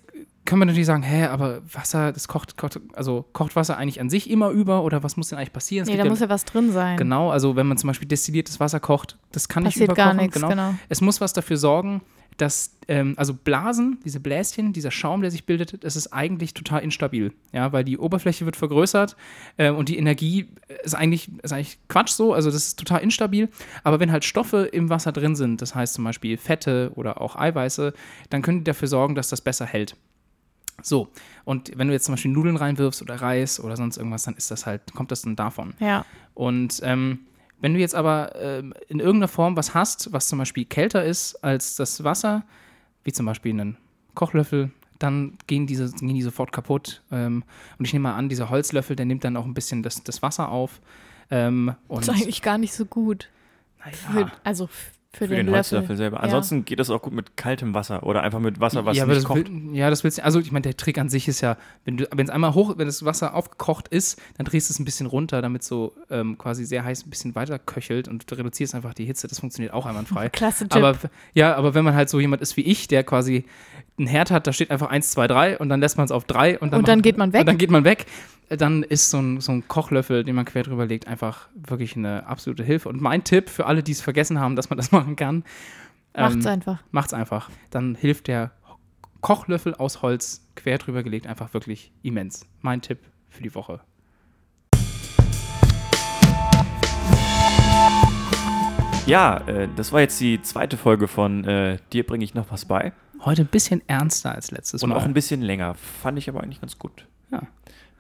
können 0.45 0.63
wir 0.63 0.67
natürlich 0.67 0.87
sagen, 0.87 1.03
hä, 1.03 1.25
aber 1.27 1.61
Wasser, 1.73 2.11
das 2.13 2.27
kocht, 2.27 2.57
kocht, 2.57 2.81
also 2.95 3.27
kocht 3.35 3.55
Wasser 3.55 3.77
eigentlich 3.77 4.01
an 4.01 4.09
sich 4.09 4.31
immer 4.31 4.49
über 4.49 4.83
oder 4.83 5.03
was 5.03 5.17
muss 5.19 5.29
denn 5.29 5.39
eigentlich 5.39 5.53
passieren? 5.53 5.83
Es 5.83 5.89
Nee, 5.91 5.99
da 5.99 6.05
ja- 6.05 6.11
muss 6.11 6.21
ja 6.21 6.29
was 6.31 6.45
drin 6.47 6.73
sein. 6.73 6.97
Genau, 6.97 7.31
also 7.31 7.55
wenn 7.55 7.67
man 7.67 7.77
zum 7.77 7.89
Beispiel 7.89 8.09
destilliertes 8.09 8.59
Wasser 8.59 8.81
kocht, 8.81 9.19
das 9.33 9.49
kann 9.49 9.65
Passiert 9.65 9.89
nicht 9.91 9.97
gar 9.97 10.15
überkochen. 10.15 10.27
nichts, 10.27 10.41
genau. 10.49 10.75
Es 10.89 11.01
muss 11.03 11.21
was 11.21 11.35
dafür 11.35 11.59
sorgen, 11.59 12.01
dass, 12.39 12.77
ähm, 12.89 13.15
also 13.17 13.35
Blasen, 13.35 13.99
diese 14.05 14.21
Bläschen, 14.21 14.73
dieser 14.73 14.91
Schaum, 14.91 15.21
der 15.21 15.31
sich 15.31 15.45
bildet, 15.45 15.85
das 15.85 15.97
ist 15.97 16.13
eigentlich 16.13 16.55
total 16.55 16.83
instabil. 16.83 17.33
Ja, 17.53 17.73
weil 17.73 17.85
die 17.85 17.99
Oberfläche 17.99 18.47
wird 18.47 18.57
vergrößert 18.57 19.17
ähm, 19.59 19.77
und 19.77 19.89
die 19.89 19.99
Energie 19.99 20.49
ist 20.83 20.95
eigentlich, 20.95 21.31
ist 21.43 21.53
eigentlich 21.53 21.79
Quatsch 21.89 22.11
so, 22.11 22.33
also 22.33 22.51
das 22.51 22.69
ist 22.69 22.79
total 22.79 23.03
instabil. 23.03 23.49
Aber 23.85 24.01
wenn 24.01 24.13
halt 24.13 24.25
Stoffe 24.25 24.69
im 24.73 24.89
Wasser 24.89 25.13
drin 25.13 25.37
sind, 25.37 25.61
das 25.61 25.75
heißt 25.75 25.95
zum 25.95 26.05
Beispiel 26.05 26.39
Fette 26.39 26.93
oder 26.95 27.21
auch 27.21 27.37
Eiweiße, 27.37 27.93
dann 28.31 28.43
können 28.43 28.59
die 28.59 28.65
dafür 28.65 28.89
sorgen, 28.89 29.15
dass 29.15 29.29
das 29.29 29.41
besser 29.41 29.67
hält. 29.67 29.97
So, 30.81 31.09
und 31.45 31.73
wenn 31.77 31.89
du 31.89 31.93
jetzt 31.93 32.05
zum 32.05 32.15
Beispiel 32.15 32.31
Nudeln 32.31 32.57
reinwirfst 32.57 33.03
oder 33.03 33.17
Reis 33.17 33.59
oder 33.59 33.77
sonst 33.77 33.97
irgendwas, 33.97 34.23
dann 34.23 34.35
ist 34.35 34.51
das 34.51 34.65
halt, 34.65 34.95
kommt 34.95 35.11
das 35.11 35.23
dann 35.23 35.35
davon. 35.35 35.75
Ja. 35.81 36.05
Und 36.35 36.81
ähm, 36.85 37.21
wenn 37.61 37.75
du 37.75 37.81
jetzt 37.81 37.95
aber 37.95 38.35
ähm, 38.37 38.75
in 38.89 39.01
irgendeiner 39.01 39.29
Form 39.29 39.57
was 39.57 39.75
hast, 39.75 40.13
was 40.13 40.29
zum 40.29 40.39
Beispiel 40.39 40.65
kälter 40.65 41.05
ist 41.05 41.37
als 41.45 41.77
das 41.77 42.05
Wasser, 42.05 42.45
wie 43.05 43.13
zum 43.13 43.27
Beispiel 43.27 43.53
einen 43.53 43.77
Kochlöffel, 44.15 44.71
dann 44.99 45.39
gehen 45.47 45.67
diese, 45.67 45.91
gehen 45.93 46.15
die 46.15 46.23
sofort 46.23 46.51
kaputt. 46.53 47.03
Ähm, 47.13 47.45
und 47.79 47.85
ich 47.85 47.93
nehme 47.93 48.05
mal 48.11 48.15
an, 48.17 48.29
dieser 48.29 48.51
Holzlöffel, 48.51 48.97
der 48.97 49.07
nimmt 49.07 49.23
dann 49.25 49.37
auch 49.37 49.45
ein 49.45 49.55
bisschen 49.55 49.83
das, 49.83 50.03
das 50.03 50.23
Wasser 50.23 50.49
auf. 50.51 50.81
Ähm, 51.31 51.75
und 51.89 52.07
Das 52.07 52.17
ist 52.17 52.23
eigentlich 52.23 52.43
gar 52.43 52.59
nicht 52.59 52.73
so 52.75 52.85
gut. 52.85 53.29
Für, 53.93 54.13
naja, 54.13 54.33
also 54.45 54.65
f- 54.65 54.93
für, 55.11 55.27
Für 55.27 55.29
den, 55.29 55.47
den, 55.47 55.55
Löffel. 55.55 55.79
Holzlöffel 55.79 55.97
selber. 55.97 56.19
Ja. 56.19 56.23
Ansonsten 56.25 56.67
geht 56.67 56.79
das 56.79 56.91
auch 56.91 57.01
gut 57.01 57.15
mit 57.15 57.35
kaltem 57.37 57.73
Wasser 57.73 58.03
oder 58.03 58.23
einfach 58.23 58.41
mit 58.41 58.61
Wasser, 58.61 58.85
was 58.85 58.95
ja, 58.97 59.05
aber 59.05 59.15
nicht 59.15 59.23
das 59.25 59.29
kocht. 59.29 59.49
will, 59.49 59.75
ja, 59.75 59.89
das 59.89 60.05
willst 60.05 60.19
du. 60.19 60.25
Also, 60.25 60.39
ich 60.39 60.53
meine, 60.53 60.65
der 60.65 60.77
Trick 60.77 60.99
an 60.99 61.09
sich 61.09 61.29
ist 61.29 61.41
ja, 61.41 61.57
wenn 61.87 61.97
du, 61.97 62.07
wenn 62.15 62.27
es 62.27 62.31
einmal 62.31 62.53
hoch, 62.53 62.75
wenn 62.77 62.87
das 62.87 63.03
Wasser 63.07 63.35
aufgekocht 63.35 63.89
ist, 63.89 64.21
dann 64.37 64.45
drehst 64.45 64.69
du 64.69 64.75
es 64.75 64.79
ein 64.79 64.85
bisschen 64.85 65.07
runter, 65.07 65.41
damit 65.41 65.63
so 65.63 65.95
ähm, 66.11 66.37
quasi 66.37 66.67
sehr 66.67 66.85
heiß 66.85 67.07
ein 67.07 67.11
bisschen 67.11 67.35
weiter 67.35 67.59
köchelt 67.59 68.07
und 68.07 68.31
du 68.31 68.35
reduzierst 68.35 68.75
einfach 68.75 68.93
die 68.93 69.07
Hitze. 69.07 69.29
Das 69.29 69.41
funktioniert 69.41 69.73
auch 69.73 69.87
einwandfrei. 69.87 70.29
Klasse 70.33 70.69
Tipp. 70.69 70.77
aber 70.85 70.95
ja, 71.33 71.55
aber 71.57 71.73
wenn 71.75 71.85
man 71.87 71.95
halt 71.95 72.11
so 72.11 72.21
jemand 72.21 72.43
ist 72.43 72.59
wie 72.59 72.63
ich, 72.63 72.87
der 72.87 73.03
quasi 73.03 73.47
einen 73.97 74.07
Herd 74.09 74.31
hat, 74.31 74.47
da 74.47 74.53
steht 74.53 74.71
einfach 74.71 74.91
1, 74.91 75.11
2, 75.13 75.27
3 75.27 75.59
und 75.59 75.71
dann 75.71 75.81
lässt 75.81 75.97
man 75.97 76.05
es 76.05 76.13
auf 76.13 76.25
3 76.25 76.59
und 76.59 76.71
dann, 76.73 76.81
Und 76.81 76.89
dann 76.89 76.99
macht- 76.99 77.05
geht 77.05 77.17
man 77.17 77.33
weg? 77.33 77.41
Und 77.41 77.47
dann 77.47 77.59
geht 77.59 77.71
man 77.71 77.85
weg. 77.85 78.05
Dann 78.49 78.83
ist 78.83 79.11
so 79.11 79.19
ein, 79.19 79.41
so 79.41 79.53
ein 79.53 79.69
Kochlöffel, 79.69 80.25
den 80.25 80.35
man 80.35 80.47
quer 80.47 80.63
drüber 80.63 80.87
legt, 80.87 81.07
einfach 81.07 81.49
wirklich 81.55 81.97
eine 81.97 82.27
absolute 82.27 82.65
Hilfe. 82.65 82.89
Und 82.89 83.01
mein 83.01 83.23
Tipp 83.23 83.51
für 83.51 83.67
alle, 83.67 83.83
die 83.83 83.93
es 83.93 84.01
vergessen 84.01 84.41
haben, 84.41 84.57
dass 84.57 84.71
man 84.71 84.79
das 84.79 84.91
machen 84.93 85.17
kann, 85.17 85.45
Macht's 86.17 86.47
ähm, 86.47 86.53
einfach. 86.53 86.83
Macht's 86.91 87.13
einfach. 87.13 87.51
Dann 87.71 87.95
hilft 87.95 88.27
der 88.27 88.53
Kochlöffel 89.21 89.75
aus 89.75 90.01
Holz 90.01 90.47
quer 90.57 90.79
drüber 90.79 91.03
gelegt 91.03 91.27
einfach 91.27 91.53
wirklich 91.53 91.93
immens. 92.03 92.47
Mein 92.63 92.81
Tipp 92.81 92.99
für 93.29 93.43
die 93.43 93.55
Woche. 93.55 93.81
Ja, 99.07 99.39
äh, 99.47 99.69
das 99.77 99.93
war 99.93 100.01
jetzt 100.01 100.21
die 100.21 100.41
zweite 100.43 100.77
Folge 100.77 101.07
von 101.09 101.45
äh, 101.45 101.79
Dir 101.93 102.05
bringe 102.05 102.25
ich 102.25 102.35
noch 102.35 102.51
was 102.51 102.65
bei. 102.65 102.93
Heute 103.25 103.43
ein 103.43 103.49
bisschen 103.49 103.83
ernster 103.89 104.35
als 104.35 104.51
letztes 104.51 104.83
Und 104.83 104.91
Mal. 104.91 104.97
auch 104.97 105.05
ein 105.05 105.15
bisschen 105.15 105.43
länger. 105.43 105.75
Fand 105.75 106.19
ich 106.19 106.29
aber 106.29 106.43
eigentlich 106.43 106.61
ganz 106.61 106.79
gut. 106.79 107.07
Ja. 107.31 107.43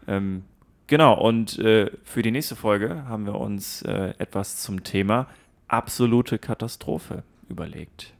Ähm, 0.08 0.42
genau, 0.88 1.14
und 1.20 1.58
äh, 1.58 1.90
für 2.04 2.22
die 2.22 2.30
nächste 2.30 2.56
Folge 2.56 3.04
haben 3.08 3.26
wir 3.26 3.34
uns 3.36 3.82
äh, 3.82 4.14
etwas 4.18 4.56
zum 4.56 4.82
Thema 4.82 5.26
absolute 5.68 6.38
Katastrophe 6.38 7.22
überlegt. 7.48 8.14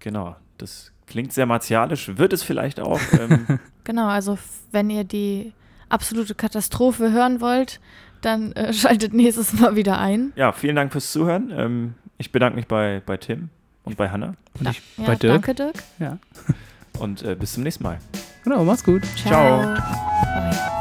Genau, 0.00 0.36
das 0.58 0.92
klingt 1.06 1.32
sehr 1.32 1.46
martialisch, 1.46 2.16
wird 2.16 2.32
es 2.32 2.42
vielleicht 2.42 2.80
auch. 2.80 3.00
Ähm, 3.18 3.58
Genau, 3.84 4.06
also 4.08 4.38
wenn 4.72 4.88
ihr 4.90 5.04
die 5.04 5.52
absolute 5.88 6.34
Katastrophe 6.34 7.10
hören 7.12 7.40
wollt, 7.40 7.80
dann 8.20 8.52
äh, 8.52 8.72
schaltet 8.74 9.14
nächstes 9.14 9.52
Mal 9.54 9.74
wieder 9.74 9.98
ein. 9.98 10.32
ja, 10.36 10.52
vielen 10.52 10.76
Dank 10.76 10.92
fürs 10.92 11.10
Zuhören. 11.12 11.50
Ähm, 11.54 11.94
ich 12.18 12.30
bedanke 12.30 12.56
mich 12.56 12.66
bei, 12.68 13.02
bei 13.04 13.16
Tim 13.16 13.48
und 13.84 13.96
bei 13.96 14.10
Hanna 14.10 14.34
Und 14.58 14.68
ich 14.68 14.82
Ja, 14.98 15.04
bei 15.06 15.16
Dirk. 15.16 15.32
Danke, 15.46 15.54
Dirk. 15.54 15.82
Ja. 15.98 16.18
und 16.98 17.22
äh, 17.22 17.34
bis 17.34 17.54
zum 17.54 17.62
nächsten 17.64 17.82
Mal. 17.84 17.98
Genau, 18.44 18.64
mach's 18.64 18.82
gut. 18.84 19.02
Ciao. 19.16 19.60
Bye. 19.60 20.79